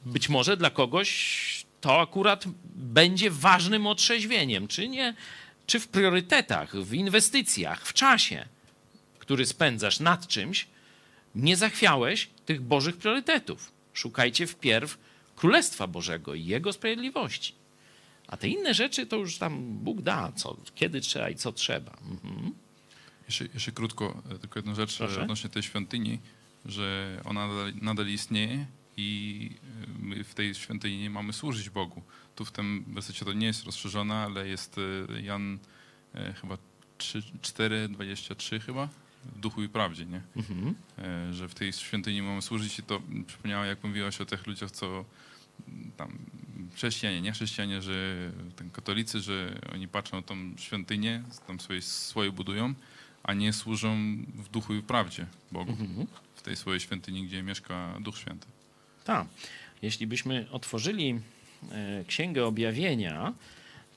być 0.06 0.28
może 0.28 0.56
dla 0.56 0.70
kogoś 0.70 1.42
to 1.80 2.00
akurat 2.00 2.44
będzie 2.74 3.30
ważnym 3.30 3.86
otrzeźwieniem, 3.86 4.68
czy 4.68 4.88
nie? 4.88 5.14
Czy 5.66 5.80
w 5.80 5.88
priorytetach, 5.88 6.76
w 6.76 6.94
inwestycjach, 6.94 7.86
w 7.86 7.92
czasie, 7.92 8.48
który 9.18 9.46
spędzasz 9.46 10.00
nad 10.00 10.26
czymś, 10.26 10.66
nie 11.34 11.56
zachwiałeś 11.56 12.30
tych 12.46 12.60
Bożych 12.60 12.96
priorytetów. 12.96 13.72
Szukajcie 13.92 14.46
wpierw 14.46 14.98
Królestwa 15.36 15.86
Bożego 15.86 16.34
i 16.34 16.44
Jego 16.44 16.72
sprawiedliwości. 16.72 17.54
A 18.28 18.36
te 18.36 18.48
inne 18.48 18.74
rzeczy 18.74 19.06
to 19.06 19.16
już 19.16 19.38
tam 19.38 19.78
Bóg 19.78 20.02
da, 20.02 20.32
co, 20.36 20.56
kiedy 20.74 21.00
trzeba 21.00 21.30
i 21.30 21.34
co 21.34 21.52
trzeba. 21.52 21.98
Mhm. 22.10 22.54
Jeszcze, 23.28 23.44
jeszcze 23.54 23.72
krótko, 23.72 24.22
e, 24.30 24.38
tylko 24.38 24.58
jedną 24.58 24.74
rzecz 24.74 24.98
Proszę. 24.98 25.22
odnośnie 25.22 25.50
tej 25.50 25.62
świątyni, 25.62 26.18
że 26.64 27.20
ona 27.24 27.48
nadal, 27.48 27.72
nadal 27.80 28.08
istnieje 28.08 28.66
i 28.96 29.50
e, 29.82 29.86
my 29.98 30.24
w 30.24 30.34
tej 30.34 30.54
świątyni 30.54 31.10
mamy 31.10 31.32
służyć 31.32 31.70
Bogu. 31.70 32.02
Tu 32.36 32.44
w 32.44 32.52
tym 32.52 32.84
wersecie 32.88 33.24
to 33.24 33.32
nie 33.32 33.46
jest 33.46 33.64
rozszerzone, 33.64 34.14
ale 34.14 34.48
jest 34.48 34.76
e, 35.18 35.22
Jan 35.22 35.58
e, 36.14 36.32
chyba 36.32 36.58
3, 36.98 37.22
4, 37.42 37.88
23 37.88 38.60
chyba, 38.60 38.88
w 39.24 39.38
duchu 39.38 39.62
i 39.62 39.68
prawdzie, 39.68 40.06
nie? 40.06 40.20
Mhm. 40.36 40.74
E, 40.98 41.34
że 41.34 41.48
w 41.48 41.54
tej 41.54 41.72
świątyni 41.72 42.22
mamy 42.22 42.42
służyć 42.42 42.78
i 42.78 42.82
to 42.82 43.02
przypomniało, 43.26 43.64
jak 43.64 43.84
mówiłaś 43.84 44.20
o 44.20 44.26
tych 44.26 44.46
ludziach, 44.46 44.70
co 44.70 45.04
mm, 45.68 45.92
tam 45.96 46.18
chrześcijanie, 46.74 47.20
nie 47.20 47.32
chrześcijanie, 47.32 47.82
że 47.82 48.16
ten 48.56 48.70
katolicy, 48.70 49.20
że 49.20 49.58
oni 49.74 49.88
patrzą 49.88 50.16
na 50.16 50.22
tą 50.22 50.36
świątynię, 50.56 51.22
tam 51.46 51.60
swoje, 51.60 51.82
swoje 51.82 52.32
budują, 52.32 52.74
a 53.22 53.34
nie 53.34 53.52
służą 53.52 53.96
w 54.34 54.48
duchu 54.48 54.74
i 54.74 54.78
w 54.80 54.84
prawdzie 54.84 55.26
Bogu, 55.52 55.70
Mhm. 55.72 56.06
w 56.34 56.42
tej 56.42 56.56
swojej 56.56 56.80
świątyni, 56.80 57.26
gdzie 57.26 57.42
mieszka 57.42 57.94
Duch 58.00 58.18
Święty. 58.18 58.46
Tak. 59.04 59.26
Jeśli 59.82 60.06
byśmy 60.06 60.46
otworzyli 60.50 61.20
Księgę 62.06 62.46
Objawienia, 62.46 63.32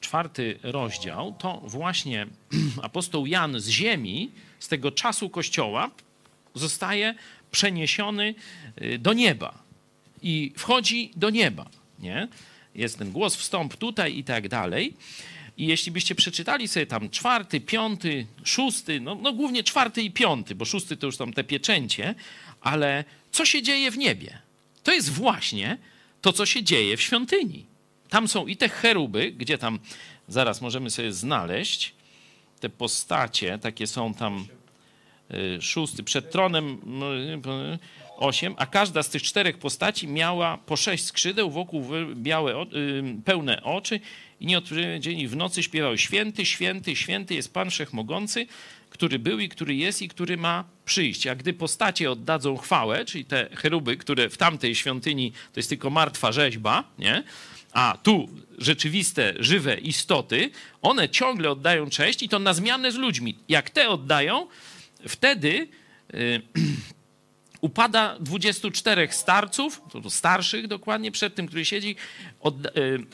czwarty 0.01 0.59
rozdział, 0.63 1.35
to 1.39 1.61
właśnie 1.63 2.27
apostoł 2.81 3.25
Jan 3.25 3.59
z 3.59 3.67
ziemi, 3.69 4.31
z 4.59 4.67
tego 4.67 4.91
czasu 4.91 5.29
Kościoła, 5.29 5.91
zostaje 6.53 7.15
przeniesiony 7.51 8.35
y, 8.81 8.97
do 8.97 9.13
nieba 9.13 9.63
i 10.21 10.53
wchodzi 10.57 11.11
do 11.15 11.29
nieba. 11.29 11.65
Nie? 11.99 12.27
Jest 12.75 12.97
ten 12.97 13.11
głos, 13.11 13.35
wstąp 13.35 13.75
tutaj 13.75 14.17
i 14.17 14.23
tak 14.23 14.47
dalej. 14.47 14.93
I 15.57 15.67
jeśli 15.67 15.91
byście 15.91 16.15
przeczytali 16.15 16.67
sobie 16.67 16.85
tam 16.85 17.09
czwarty, 17.09 17.61
piąty, 17.61 18.27
szósty, 18.43 18.99
no, 19.01 19.15
no 19.15 19.33
głównie 19.33 19.63
czwarty 19.63 20.01
i 20.01 20.11
piąty, 20.11 20.55
bo 20.55 20.65
szósty 20.65 20.97
to 20.97 21.05
już 21.05 21.17
tam 21.17 21.33
te 21.33 21.43
pieczęcie, 21.43 22.15
ale 22.61 23.03
co 23.31 23.45
się 23.45 23.61
dzieje 23.61 23.91
w 23.91 23.97
niebie? 23.97 24.37
To 24.83 24.93
jest 24.93 25.09
właśnie 25.09 25.77
to, 26.25 26.33
co 26.33 26.45
się 26.45 26.63
dzieje 26.63 26.97
w 26.97 27.01
świątyni. 27.01 27.65
Tam 28.09 28.27
są 28.27 28.47
i 28.47 28.57
te 28.57 28.69
cheruby, 28.69 29.31
gdzie 29.31 29.57
tam 29.57 29.79
zaraz 30.27 30.61
możemy 30.61 30.89
sobie 30.89 31.11
znaleźć 31.11 31.93
te 32.59 32.69
postacie, 32.69 33.59
takie 33.59 33.87
są 33.87 34.13
tam 34.13 34.47
y, 35.33 35.61
szósty, 35.61 36.03
przed 36.03 36.31
tronem 36.31 36.77
y, 37.73 37.79
osiem, 38.17 38.55
a 38.57 38.65
każda 38.65 39.03
z 39.03 39.09
tych 39.09 39.23
czterech 39.23 39.57
postaci 39.57 40.07
miała 40.07 40.57
po 40.57 40.77
sześć 40.77 41.03
skrzydeł, 41.03 41.51
wokół 41.51 41.85
białe, 42.15 42.63
y, 42.63 42.65
pełne 43.25 43.63
oczy 43.63 43.99
i 44.39 44.45
nieodpowiedzieli 44.45 45.27
w 45.27 45.35
nocy 45.35 45.63
śpiewał 45.63 45.97
święty, 45.97 46.45
święty, 46.45 46.95
święty 46.95 47.35
jest 47.35 47.53
Pan 47.53 47.69
Wszechmogący, 47.69 48.47
który 48.89 49.19
był 49.19 49.39
i 49.39 49.49
który 49.49 49.75
jest 49.75 50.01
i 50.01 50.07
który 50.07 50.37
ma 50.37 50.63
przyjść. 50.85 51.27
A 51.27 51.35
gdy 51.35 51.53
postacie 51.53 52.11
oddadzą 52.11 52.57
chwałę, 52.57 53.05
czyli 53.05 53.25
te 53.25 53.49
cheruby, 53.55 53.97
które 53.97 54.29
w 54.29 54.37
tamtej 54.37 54.75
świątyni 54.75 55.31
to 55.31 55.59
jest 55.59 55.69
tylko 55.69 55.89
martwa 55.89 56.31
rzeźba, 56.31 56.83
nie? 56.99 57.23
a 57.75 57.97
tu 58.03 58.29
rzeczywiste, 58.57 59.33
żywe 59.39 59.77
istoty, 59.77 60.49
one 60.81 61.09
ciągle 61.09 61.51
oddają 61.51 61.89
cześć 61.89 62.23
i 62.23 62.29
to 62.29 62.39
na 62.39 62.53
zmianę 62.53 62.91
z 62.91 62.95
ludźmi. 62.95 63.37
Jak 63.49 63.69
te 63.69 63.89
oddają, 63.89 64.47
wtedy 65.07 65.67
y, 66.13 66.41
upada 67.65 68.17
24 68.19 69.07
starców, 69.11 69.81
to, 69.91 70.01
to 70.01 70.09
starszych 70.09 70.67
dokładnie, 70.67 71.11
przed 71.11 71.35
tym, 71.35 71.47
który 71.47 71.65
siedzi 71.65 71.95
odda- 72.41 72.69
y, 72.77 73.05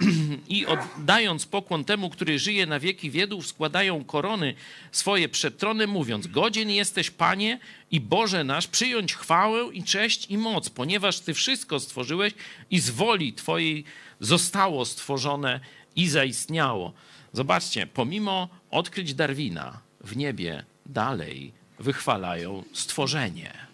i 0.50 0.66
oddając 0.66 1.46
pokłon 1.46 1.86
temu, 1.86 2.10
który 2.10 2.40
żyje 2.40 2.66
na 2.66 2.80
wieki 2.80 3.12
wiedów, 3.12 3.48
składają 3.48 4.04
korony 4.04 4.54
swoje 4.92 5.30
przed 5.30 5.58
tronem, 5.58 5.90
mówiąc, 5.90 6.28
godzien 6.28 6.70
jesteś, 6.70 7.12
Panie 7.12 7.60
i 7.92 8.02
Boże 8.02 8.44
nasz, 8.44 8.68
przyjąć 8.68 9.14
chwałę 9.16 9.70
i 9.74 9.84
cześć 9.84 10.26
i 10.30 10.38
moc, 10.38 10.70
ponieważ 10.70 11.20
Ty 11.20 11.34
wszystko 11.34 11.80
stworzyłeś 11.80 12.34
i 12.72 12.80
z 12.80 12.90
woli 12.90 13.34
Twojej 13.34 13.84
zostało 14.20 14.86
stworzone 14.86 15.60
i 15.96 16.08
zaistniało. 16.10 16.94
Zobaczcie, 17.34 17.88
pomimo 17.88 18.50
odkryć 18.72 19.14
Darwina 19.14 19.80
w 20.02 20.18
niebie 20.18 20.66
dalej 20.86 21.52
wychwalają 21.80 22.64
stworzenie. 22.74 23.71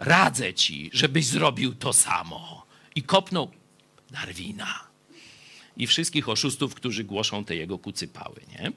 Radzę 0.00 0.54
ci, 0.54 0.90
żebyś 0.92 1.26
zrobił 1.26 1.74
to 1.74 1.92
samo. 1.92 2.66
I 2.94 3.02
kopnął 3.02 3.50
Darwina. 4.10 4.80
I 5.76 5.86
wszystkich 5.86 6.28
oszustów, 6.28 6.74
którzy 6.74 7.04
głoszą 7.04 7.44
te 7.44 7.56
jego 7.56 7.78
kucypały, 7.78 8.40
nie? 8.48 8.72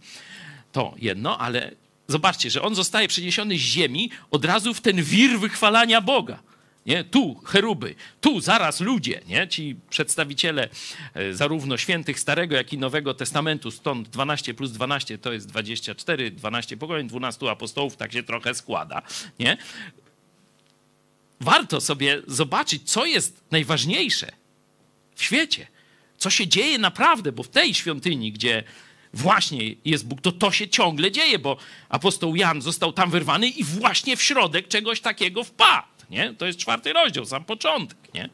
To 0.72 0.96
jedno, 0.98 1.38
ale 1.38 1.72
zobaczcie, 2.08 2.50
że 2.50 2.62
on 2.62 2.76
zostaje 2.76 3.08
przeniesiony 3.08 3.58
z 3.58 3.62
ziemi 3.62 4.12
od 4.32 4.46
razu 4.46 4.74
w 4.74 4.82
ten 4.82 5.04
wir 5.04 5.40
wychwalania 5.40 6.02
Boga. 6.02 6.40
Nie? 6.86 7.04
Tu 7.04 7.36
cheruby, 7.36 7.96
tu 8.22 8.42
zaraz 8.42 8.80
ludzie, 8.80 9.22
nie? 9.28 9.48
ci 9.48 9.76
przedstawiciele 9.90 10.70
e, 11.14 11.34
zarówno 11.34 11.78
świętych 11.78 12.20
Starego, 12.20 12.56
jak 12.56 12.74
i 12.74 12.78
Nowego 12.78 13.14
Testamentu, 13.14 13.72
stąd 13.72 14.10
12 14.10 14.54
plus 14.54 14.72
12 14.72 15.18
to 15.18 15.34
jest 15.34 15.48
24, 15.48 16.32
12 16.32 16.78
pokoleń, 16.78 17.08
12 17.08 17.52
apostołów, 17.52 17.98
tak 17.98 18.14
się 18.14 18.24
trochę 18.24 18.56
składa. 18.56 19.02
Nie? 19.40 19.58
Warto 21.44 21.82
sobie 21.82 22.22
zobaczyć, 22.28 22.92
co 22.92 23.06
jest 23.06 23.44
najważniejsze 23.52 24.32
w 25.16 25.24
świecie, 25.24 25.68
co 26.18 26.30
się 26.30 26.48
dzieje 26.48 26.78
naprawdę, 26.78 27.32
bo 27.32 27.44
w 27.44 27.50
tej 27.50 27.74
świątyni, 27.74 28.32
gdzie 28.32 28.64
właśnie 29.14 29.76
jest 29.86 30.08
Bóg, 30.08 30.22
to 30.22 30.32
to 30.32 30.52
się 30.52 30.68
ciągle 30.68 31.12
dzieje, 31.12 31.40
bo 31.40 31.58
apostoł 31.90 32.36
Jan 32.36 32.62
został 32.62 32.94
tam 32.94 33.12
wyrwany 33.12 33.48
i 33.48 33.64
właśnie 33.64 34.18
w 34.18 34.22
środek 34.22 34.68
czegoś 34.68 35.02
takiego 35.02 35.44
wpadł. 35.44 35.88
Nie? 36.10 36.34
To 36.34 36.46
jest 36.46 36.60
czwarty 36.60 36.94
rozdział, 36.94 37.26
sam 37.26 37.46
początek. 37.46 37.98
Nie? 38.14 38.30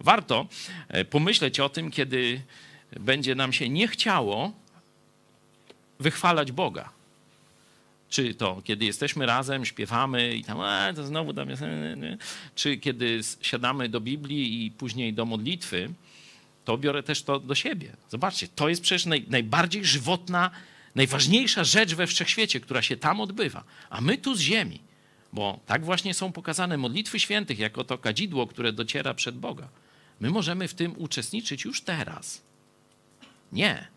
Warto 0.00 0.46
e, 0.88 1.04
pomyśleć 1.04 1.60
o 1.60 1.68
tym, 1.68 1.90
kiedy 1.90 2.42
będzie 3.00 3.34
nam 3.34 3.52
się 3.52 3.68
nie 3.68 3.88
chciało 3.88 4.52
wychwalać 6.00 6.52
Boga. 6.52 6.99
Czy 8.10 8.34
to, 8.34 8.62
kiedy 8.64 8.84
jesteśmy 8.84 9.26
razem, 9.26 9.64
śpiewamy 9.64 10.34
i 10.34 10.44
tam, 10.44 10.60
a, 10.60 10.92
to 10.92 11.06
znowu 11.06 11.34
tam 11.34 11.50
jest, 11.50 11.62
czy 12.54 12.76
kiedy 12.76 13.20
siadamy 13.40 13.88
do 13.88 14.00
Biblii 14.00 14.66
i 14.66 14.70
później 14.70 15.14
do 15.14 15.24
modlitwy, 15.24 15.90
to 16.64 16.78
biorę 16.78 17.02
też 17.02 17.22
to 17.22 17.40
do 17.40 17.54
siebie. 17.54 17.96
Zobaczcie, 18.08 18.48
to 18.48 18.68
jest 18.68 18.82
przecież 18.82 19.06
naj, 19.06 19.24
najbardziej 19.28 19.84
żywotna, 19.84 20.50
najważniejsza 20.94 21.64
rzecz 21.64 21.94
we 21.94 22.06
wszechświecie, 22.06 22.60
która 22.60 22.82
się 22.82 22.96
tam 22.96 23.20
odbywa. 23.20 23.64
A 23.90 24.00
my 24.00 24.18
tu 24.18 24.34
z 24.34 24.40
ziemi, 24.40 24.80
bo 25.32 25.60
tak 25.66 25.84
właśnie 25.84 26.14
są 26.14 26.32
pokazane 26.32 26.76
modlitwy 26.76 27.20
świętych, 27.20 27.58
jako 27.58 27.84
to 27.84 27.98
kadzidło, 27.98 28.46
które 28.46 28.72
dociera 28.72 29.14
przed 29.14 29.38
Boga. 29.38 29.68
My 30.20 30.30
możemy 30.30 30.68
w 30.68 30.74
tym 30.74 30.94
uczestniczyć 30.98 31.64
już 31.64 31.82
teraz. 31.82 32.42
Nie, 33.52 33.88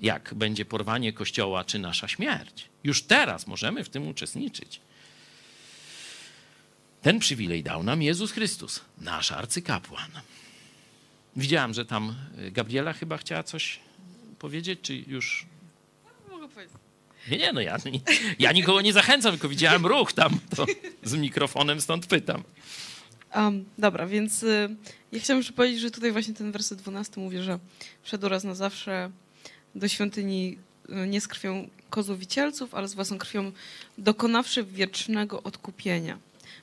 jak 0.00 0.34
będzie 0.34 0.64
porwanie 0.64 1.12
Kościoła 1.12 1.64
czy 1.64 1.78
nasza 1.78 2.08
śmierć. 2.08 2.68
Już 2.84 3.02
teraz 3.02 3.46
możemy 3.46 3.84
w 3.84 3.88
tym 3.88 4.08
uczestniczyć. 4.08 4.80
Ten 7.02 7.18
przywilej 7.18 7.62
dał 7.62 7.82
nam 7.82 8.02
Jezus 8.02 8.32
Chrystus, 8.32 8.80
nasz 8.98 9.32
arcykapłan. 9.32 10.10
Widziałam, 11.36 11.74
że 11.74 11.86
tam 11.86 12.14
Gabriela 12.52 12.92
chyba 12.92 13.16
chciała 13.16 13.42
coś 13.42 13.80
powiedzieć, 14.38 14.80
czy 14.82 14.96
już 14.96 15.46
Mogę 16.30 16.48
powiedzieć. 16.48 16.74
nie, 17.30 17.38
nie, 17.38 17.52
no 17.52 17.60
ja, 17.60 17.76
ja 18.38 18.52
nikogo 18.52 18.80
nie 18.80 18.92
zachęcam, 18.92 19.32
tylko 19.32 19.48
widziałem 19.48 19.86
ruch 19.86 20.12
tam 20.12 20.38
to 20.56 20.66
z 21.02 21.14
mikrofonem, 21.14 21.80
stąd 21.80 22.06
pytam. 22.06 22.42
Um, 23.34 23.64
dobra, 23.78 24.06
więc 24.06 24.42
y, 24.42 24.76
ja 25.12 25.20
chciałam 25.20 25.38
jeszcze 25.38 25.52
powiedzieć, 25.52 25.80
że 25.80 25.90
tutaj 25.90 26.12
właśnie 26.12 26.34
ten 26.34 26.52
werset 26.52 26.78
12 26.78 27.20
mówi, 27.20 27.38
że 27.38 27.58
wszedł 28.02 28.28
raz 28.28 28.44
na 28.44 28.54
zawsze 28.54 29.10
do 29.74 29.88
świątyni 29.88 30.58
y, 30.88 31.08
nie 31.08 31.20
z 31.20 31.28
krwią 31.28 31.68
kozłów 31.90 32.22
i 32.22 32.26
cielców, 32.26 32.74
ale 32.74 32.88
z 32.88 32.94
własną 32.94 33.18
krwią 33.18 33.52
dokonawszy 33.98 34.64
wiecznego 34.64 35.42
odkupienia. 35.42 36.18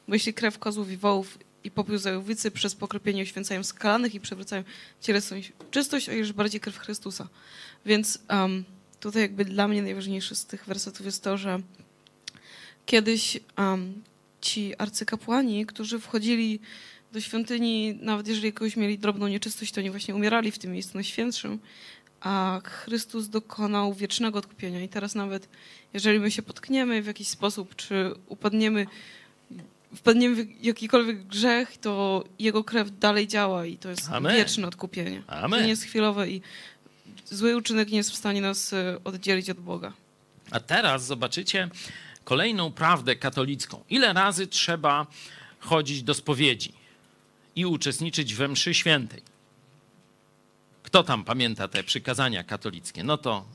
Bo 0.08 0.14
jeśli 0.14 0.34
krew 0.34 0.60
kozłów 0.60 0.92
i 0.92 0.98
wołów 0.98 1.38
i 1.64 1.72
popiół 1.72 1.98
zajowicy 1.98 2.52
przez 2.52 2.76
pokropienie 2.76 3.24
uświęcają 3.24 3.64
skalanych 3.64 4.16
i 4.16 4.20
przewracają 4.20 4.64
cielesną 5.02 5.38
czystość, 5.72 6.10
o 6.10 6.12
ileż 6.12 6.34
bardziej 6.34 6.62
krew 6.62 6.78
Chrystusa. 6.78 7.28
Więc 7.86 8.20
um, 8.30 8.64
tutaj 9.00 9.22
jakby 9.22 9.46
dla 9.46 9.68
mnie 9.68 9.82
najważniejsze 9.82 10.36
z 10.36 10.46
tych 10.46 10.66
wersetów 10.66 11.06
jest 11.06 11.24
to, 11.24 11.38
że 11.38 11.60
kiedyś 12.86 13.40
um, 13.58 14.04
ci 14.42 14.76
arcykapłani, 14.78 15.66
którzy 15.66 16.00
wchodzili 16.00 16.60
do 17.12 17.22
świątyni, 17.22 17.98
nawet 18.02 18.28
jeżeli 18.28 18.54
kogoś 18.54 18.76
mieli 18.76 18.98
drobną 19.00 19.28
nieczystość, 19.28 19.72
to 19.72 19.82
oni 19.82 19.90
właśnie 19.90 20.16
umierali 20.16 20.52
w 20.52 20.60
tym 20.60 20.72
miejscu 20.72 20.92
najświętszym, 20.94 21.60
a 22.22 22.62
Chrystus 22.64 23.30
dokonał 23.30 23.94
wiecznego 23.94 24.40
odkupienia. 24.40 24.82
I 24.82 24.90
teraz 24.90 25.16
nawet 25.16 25.50
jeżeli 25.94 26.20
my 26.20 26.32
się 26.32 26.42
potkniemy 26.42 27.02
w 27.02 27.06
jakiś 27.06 27.28
sposób, 27.28 27.76
czy 27.76 28.12
upadniemy, 28.28 28.88
wpadniemy 29.96 30.46
w 30.46 30.64
jakikolwiek 30.64 31.28
grzech, 31.28 31.78
to 31.78 32.24
Jego 32.40 32.64
krew 32.64 33.00
dalej 33.00 33.28
działa 33.28 33.66
i 33.66 33.78
to 33.78 33.90
jest 33.90 34.10
Amen. 34.10 34.36
wieczne 34.36 34.68
odkupienie. 34.68 35.24
Amen. 35.28 35.60
To 35.60 35.64
nie 35.64 35.70
jest 35.70 35.84
chwilowe 35.84 36.30
i 36.30 36.42
zły 37.26 37.58
uczynek 37.58 37.90
nie 37.90 37.98
jest 37.98 38.12
w 38.12 38.16
stanie 38.16 38.42
nas 38.42 38.74
e, 38.74 38.98
oddzielić 39.04 39.50
od 39.50 39.60
Boga. 39.60 39.94
A 40.52 40.60
teraz 40.60 41.06
zobaczycie 41.06 41.70
kolejną 42.24 42.72
prawdę 42.72 43.16
katolicką. 43.16 43.84
Ile 43.90 44.14
razy 44.14 44.48
trzeba 44.48 45.08
chodzić 45.60 46.04
do 46.04 46.14
spowiedzi 46.14 46.74
i 47.56 47.66
uczestniczyć 47.66 48.36
we 48.36 48.48
mszy 48.48 48.74
świętej? 48.74 49.31
Kto 50.84 51.04
tam 51.04 51.24
pamięta 51.24 51.68
te 51.68 51.84
przykazania 51.84 52.44
katolickie? 52.44 53.04
No 53.04 53.18
to 53.18 53.46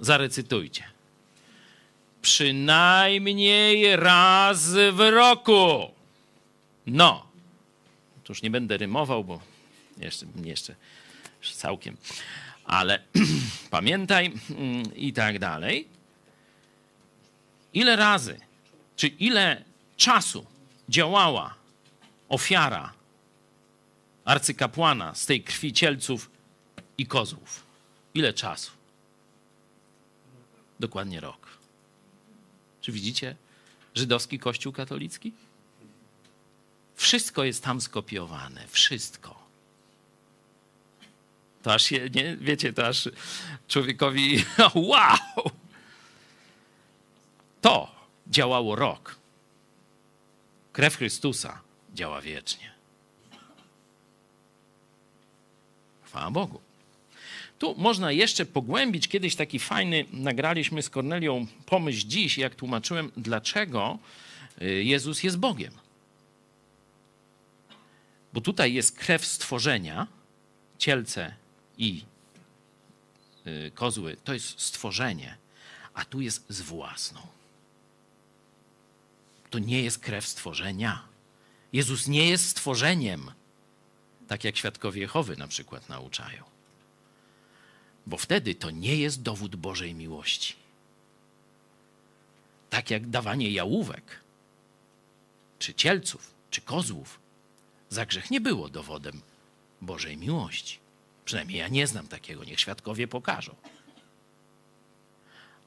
zarecytujcie. 0.00 0.84
Przynajmniej 2.22 3.96
raz 3.96 4.70
w 4.92 5.00
roku. 5.10 5.90
No. 6.86 7.30
Już 8.30 8.42
nie 8.42 8.50
będę 8.50 8.76
rymował, 8.76 9.24
bo 9.24 9.40
jeszcze, 9.98 10.26
jeszcze 10.44 10.74
całkiem. 11.54 11.96
Ale 12.64 13.02
pamiętaj 13.70 14.32
mm, 14.50 14.96
i 14.96 15.12
tak 15.12 15.38
dalej. 15.38 15.88
Ile 17.74 17.96
razy, 17.96 18.40
czy 18.96 19.08
ile 19.08 19.64
czasu 19.96 20.46
działała 20.88 21.54
ofiara 22.28 22.92
arcykapłana 24.30 25.14
z 25.14 25.26
tej 25.26 25.44
krwi 25.44 25.72
cielców 25.72 26.30
i 26.98 27.06
kozłów? 27.06 27.66
Ile 28.14 28.32
czasu? 28.32 28.70
Dokładnie 30.80 31.20
rok. 31.20 31.48
Czy 32.80 32.92
widzicie 32.92 33.36
żydowski 33.94 34.38
kościół 34.38 34.72
katolicki? 34.72 35.32
Wszystko 36.94 37.44
jest 37.44 37.64
tam 37.64 37.80
skopiowane, 37.80 38.68
wszystko. 38.68 39.46
To 41.62 41.74
aż 41.74 41.82
się, 41.82 42.10
nie, 42.14 42.36
wiecie, 42.36 42.72
to 42.72 42.86
aż 42.86 43.08
człowiekowi, 43.68 44.44
wow! 44.74 45.50
To 47.60 47.94
działało 48.26 48.76
rok. 48.76 49.16
Krew 50.72 50.96
Chrystusa 50.96 51.60
działa 51.94 52.20
wiecznie. 52.20 52.69
Chwała 56.10 56.30
Bogu. 56.30 56.60
Tu 57.58 57.74
można 57.78 58.12
jeszcze 58.12 58.46
pogłębić. 58.46 59.08
Kiedyś 59.08 59.36
taki 59.36 59.58
fajny 59.58 60.04
nagraliśmy 60.12 60.82
z 60.82 60.90
Kornelią 60.90 61.46
pomyśl 61.66 62.06
dziś, 62.06 62.38
jak 62.38 62.54
tłumaczyłem, 62.54 63.12
dlaczego 63.16 63.98
y, 64.62 64.84
Jezus 64.84 65.22
jest 65.22 65.38
Bogiem. 65.38 65.72
Bo 68.32 68.40
tutaj 68.40 68.74
jest 68.74 68.96
krew 68.96 69.26
stworzenia, 69.26 70.06
cielce 70.78 71.34
i 71.78 72.04
y, 73.46 73.70
kozły. 73.74 74.16
To 74.24 74.32
jest 74.34 74.60
stworzenie, 74.60 75.36
a 75.94 76.04
tu 76.04 76.20
jest 76.20 76.44
z 76.48 76.60
własną. 76.60 77.20
To 79.50 79.58
nie 79.58 79.82
jest 79.82 79.98
krew 79.98 80.26
stworzenia. 80.26 81.02
Jezus 81.72 82.08
nie 82.08 82.28
jest 82.28 82.48
stworzeniem, 82.48 83.30
tak 84.30 84.44
jak 84.44 84.56
świadkowie 84.56 85.00
Jehowy 85.00 85.36
na 85.36 85.48
przykład 85.48 85.88
nauczają. 85.88 86.44
Bo 88.06 88.16
wtedy 88.16 88.54
to 88.54 88.70
nie 88.70 88.96
jest 88.96 89.22
dowód 89.22 89.56
Bożej 89.56 89.94
miłości. 89.94 90.54
Tak 92.70 92.90
jak 92.90 93.08
dawanie 93.08 93.50
jałówek, 93.50 94.20
czy 95.58 95.74
cielców, 95.74 96.34
czy 96.50 96.60
kozłów, 96.60 97.20
za 97.88 98.06
grzech 98.06 98.30
nie 98.30 98.40
było 98.40 98.68
dowodem 98.68 99.20
Bożej 99.80 100.16
miłości. 100.16 100.78
Przynajmniej 101.24 101.58
ja 101.58 101.68
nie 101.68 101.86
znam 101.86 102.08
takiego, 102.08 102.44
niech 102.44 102.60
świadkowie 102.60 103.08
pokażą. 103.08 103.54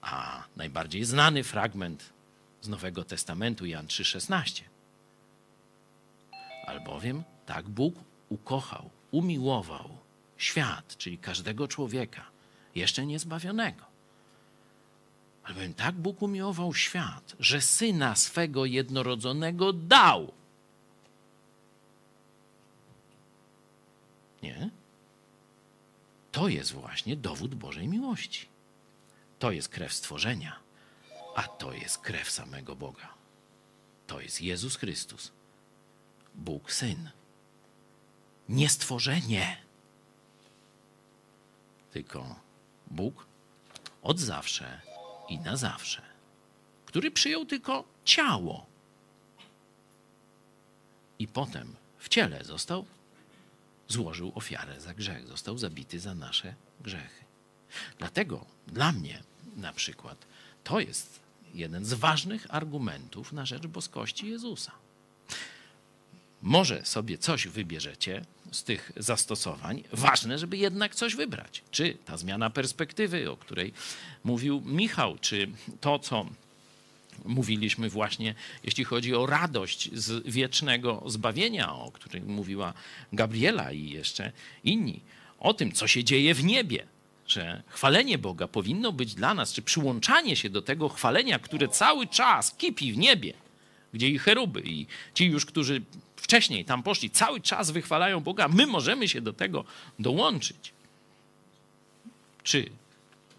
A 0.02 0.44
najbardziej 0.56 1.06
znany 1.06 1.44
fragment 1.44 2.10
z 2.62 2.68
Nowego 2.68 3.04
Testamentu, 3.04 3.66
Jan 3.66 3.88
3,16. 3.88 4.62
Albowiem 6.68 7.24
tak 7.46 7.70
Bóg 7.70 7.96
ukochał, 8.30 8.90
umiłował 9.12 9.98
świat, 10.38 10.98
czyli 10.98 11.18
każdego 11.18 11.68
człowieka, 11.68 12.26
jeszcze 12.76 13.06
niezbawionego. 13.06 13.86
Albowiem 15.44 15.74
tak 15.74 15.96
Bóg 15.96 16.22
umiłował 16.22 16.74
świat, 16.74 17.36
że 17.40 17.62
syna 17.62 18.16
swego 18.16 18.66
jednorodzonego 18.66 19.74
dał. 19.74 20.34
Nie? 24.44 24.70
To 26.32 26.48
jest 26.48 26.72
właśnie 26.72 27.16
dowód 27.16 27.56
Bożej 27.56 27.88
miłości. 27.88 28.48
To 29.40 29.52
jest 29.52 29.70
krew 29.70 29.94
stworzenia, 29.94 30.60
a 31.36 31.44
to 31.44 31.74
jest 31.74 31.98
krew 31.98 32.32
samego 32.32 32.76
Boga. 32.76 33.14
To 34.08 34.22
jest 34.22 34.42
Jezus 34.42 34.76
Chrystus, 34.76 35.32
Bóg 36.36 36.72
Syn. 36.72 37.10
Nie 38.50 38.70
stworzenie, 38.70 39.58
tylko 41.92 42.36
Bóg 42.88 43.26
od 44.02 44.20
zawsze 44.20 44.82
i 45.30 45.40
na 45.40 45.58
zawsze, 45.58 46.02
który 46.86 47.12
przyjął 47.12 47.46
tylko 47.46 47.84
ciało. 48.06 48.66
I 51.20 51.28
potem 51.28 51.76
w 51.98 52.10
ciele 52.10 52.44
został, 52.44 52.86
złożył 53.88 54.32
ofiarę 54.36 54.82
za 54.82 54.94
grzech, 54.94 55.28
został 55.28 55.58
zabity 55.58 56.00
za 56.00 56.16
nasze 56.16 56.56
grzechy. 56.82 57.26
Dlatego 57.98 58.46
dla 58.68 58.92
mnie 58.92 59.24
na 59.56 59.74
przykład 59.74 60.26
to 60.64 60.80
jest 60.80 61.20
jeden 61.54 61.86
z 61.86 61.94
ważnych 61.94 62.48
argumentów 62.50 63.34
na 63.34 63.46
rzecz 63.46 63.68
boskości 63.68 64.30
Jezusa. 64.30 64.72
Może 66.44 66.86
sobie 66.86 67.18
coś 67.18 67.48
wybierzecie 67.48 68.26
z 68.52 68.64
tych 68.64 68.92
zastosowań. 68.98 69.84
Ważne, 69.92 70.40
żeby 70.40 70.58
jednak 70.58 70.96
coś 70.96 71.16
wybrać. 71.16 71.64
Czy 71.72 71.98
ta 72.06 72.18
zmiana 72.18 72.50
perspektywy, 72.50 73.32
o 73.32 73.38
której 73.38 73.74
mówił 74.24 74.62
Michał, 74.66 75.18
czy 75.22 75.48
to, 75.82 76.00
co 76.00 76.26
mówiliśmy 77.26 77.90
właśnie, 77.90 78.36
jeśli 78.64 78.84
chodzi 78.84 79.16
o 79.16 79.26
radość 79.26 79.90
z 79.94 80.28
wiecznego 80.28 81.04
zbawienia, 81.06 81.74
o 81.74 81.92
którym 81.92 82.26
mówiła 82.26 82.74
Gabriela 83.14 83.72
i 83.72 83.90
jeszcze 83.90 84.32
inni, 84.64 85.02
o 85.40 85.54
tym, 85.54 85.72
co 85.72 85.88
się 85.88 86.04
dzieje 86.04 86.34
w 86.34 86.44
niebie, 86.44 86.88
że 87.28 87.64
chwalenie 87.68 88.18
Boga 88.18 88.48
powinno 88.48 88.92
być 88.92 89.16
dla 89.16 89.34
nas, 89.34 89.54
czy 89.54 89.62
przyłączanie 89.62 90.36
się 90.36 90.50
do 90.50 90.62
tego 90.62 90.90
chwalenia, 90.90 91.40
które 91.40 91.68
cały 91.68 92.08
czas 92.08 92.56
kipi 92.56 92.94
w 92.94 92.98
niebie, 92.98 93.34
gdzie 93.94 94.10
i 94.10 94.20
cheruby, 94.20 94.62
i 94.66 94.88
ci 95.14 95.26
już, 95.26 95.46
którzy 95.46 95.82
wcześniej 96.24 96.66
tam 96.66 96.84
poszli, 96.84 97.10
cały 97.10 97.42
czas 97.42 97.72
wychwalają 97.72 98.20
Boga, 98.20 98.48
my 98.48 98.68
możemy 98.68 99.08
się 99.08 99.22
do 99.22 99.34
tego 99.34 99.66
dołączyć. 100.00 100.74
Czy 102.44 102.70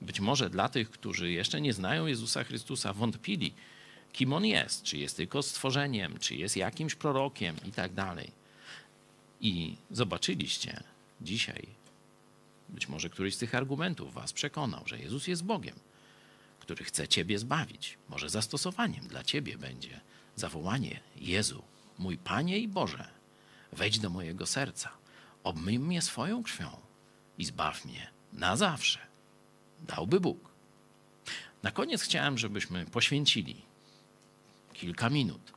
być 0.00 0.20
może 0.20 0.50
dla 0.50 0.68
tych, 0.68 0.90
którzy 0.90 1.32
jeszcze 1.32 1.60
nie 1.60 1.72
znają 1.72 2.06
Jezusa 2.06 2.44
Chrystusa, 2.44 2.92
wątpili, 2.92 3.54
kim 4.12 4.32
On 4.32 4.44
jest, 4.44 4.82
czy 4.82 4.98
jest 4.98 5.16
tylko 5.16 5.42
stworzeniem, 5.42 6.18
czy 6.18 6.34
jest 6.34 6.56
jakimś 6.56 6.94
prorokiem 6.94 7.56
i 7.68 7.72
tak 7.72 7.92
dalej. 7.92 8.30
I 9.40 9.76
zobaczyliście, 9.90 10.82
dzisiaj 11.20 11.66
być 12.68 12.88
może 12.88 13.10
któryś 13.10 13.34
z 13.34 13.38
tych 13.38 13.54
argumentów 13.54 14.14
was 14.14 14.32
przekonał, 14.32 14.82
że 14.86 14.98
Jezus 14.98 15.26
jest 15.26 15.44
Bogiem, 15.44 15.74
który 16.60 16.84
chce 16.84 17.08
ciebie 17.08 17.38
zbawić. 17.38 17.98
Może 18.08 18.28
zastosowaniem 18.28 19.08
dla 19.08 19.24
ciebie 19.24 19.58
będzie 19.58 20.00
zawołanie: 20.36 21.00
Jezu, 21.16 21.62
mój 21.98 22.18
Panie 22.18 22.58
i 22.58 22.68
Boże, 22.68 23.08
wejdź 23.72 23.98
do 23.98 24.10
mojego 24.10 24.46
serca, 24.46 24.90
obmyj 25.44 25.78
mnie 25.78 26.02
swoją 26.02 26.42
krwią 26.42 26.70
i 27.38 27.44
zbaw 27.44 27.84
mnie 27.84 28.10
na 28.32 28.56
zawsze. 28.56 28.98
Dałby 29.80 30.20
Bóg. 30.20 30.48
Na 31.62 31.70
koniec 31.70 32.02
chciałem, 32.02 32.38
żebyśmy 32.38 32.86
poświęcili 32.86 33.62
kilka 34.72 35.10
minut. 35.10 35.52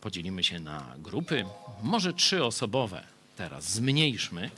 Podzielimy 0.00 0.44
się 0.44 0.60
na 0.60 0.94
grupy, 0.98 1.44
może 1.82 2.14
trzyosobowe. 2.14 3.06
Teraz 3.36 3.72
zmniejszmy 3.72 4.50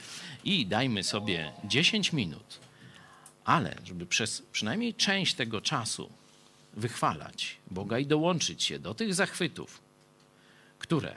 i 0.45 0.67
dajmy 0.67 1.03
sobie 1.03 1.53
10 1.65 2.13
minut, 2.13 2.61
ale 3.45 3.77
żeby 3.85 4.07
przez 4.07 4.43
przynajmniej 4.53 4.95
część 4.95 5.35
tego 5.35 5.61
czasu 5.61 6.11
wychwalać 6.75 7.57
Boga 7.71 7.99
i 7.99 8.07
dołączyć 8.07 8.63
się 8.63 8.79
do 8.79 8.95
tych 8.95 9.15
zachwytów, 9.15 9.81
które 10.83 11.15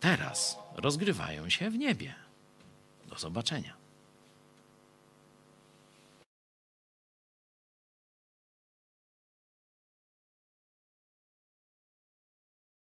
teraz 0.00 0.58
rozgrywają 0.76 1.48
się 1.48 1.70
w 1.70 1.78
niebie. 1.78 2.14
Do 3.06 3.18
zobaczenia. 3.18 3.77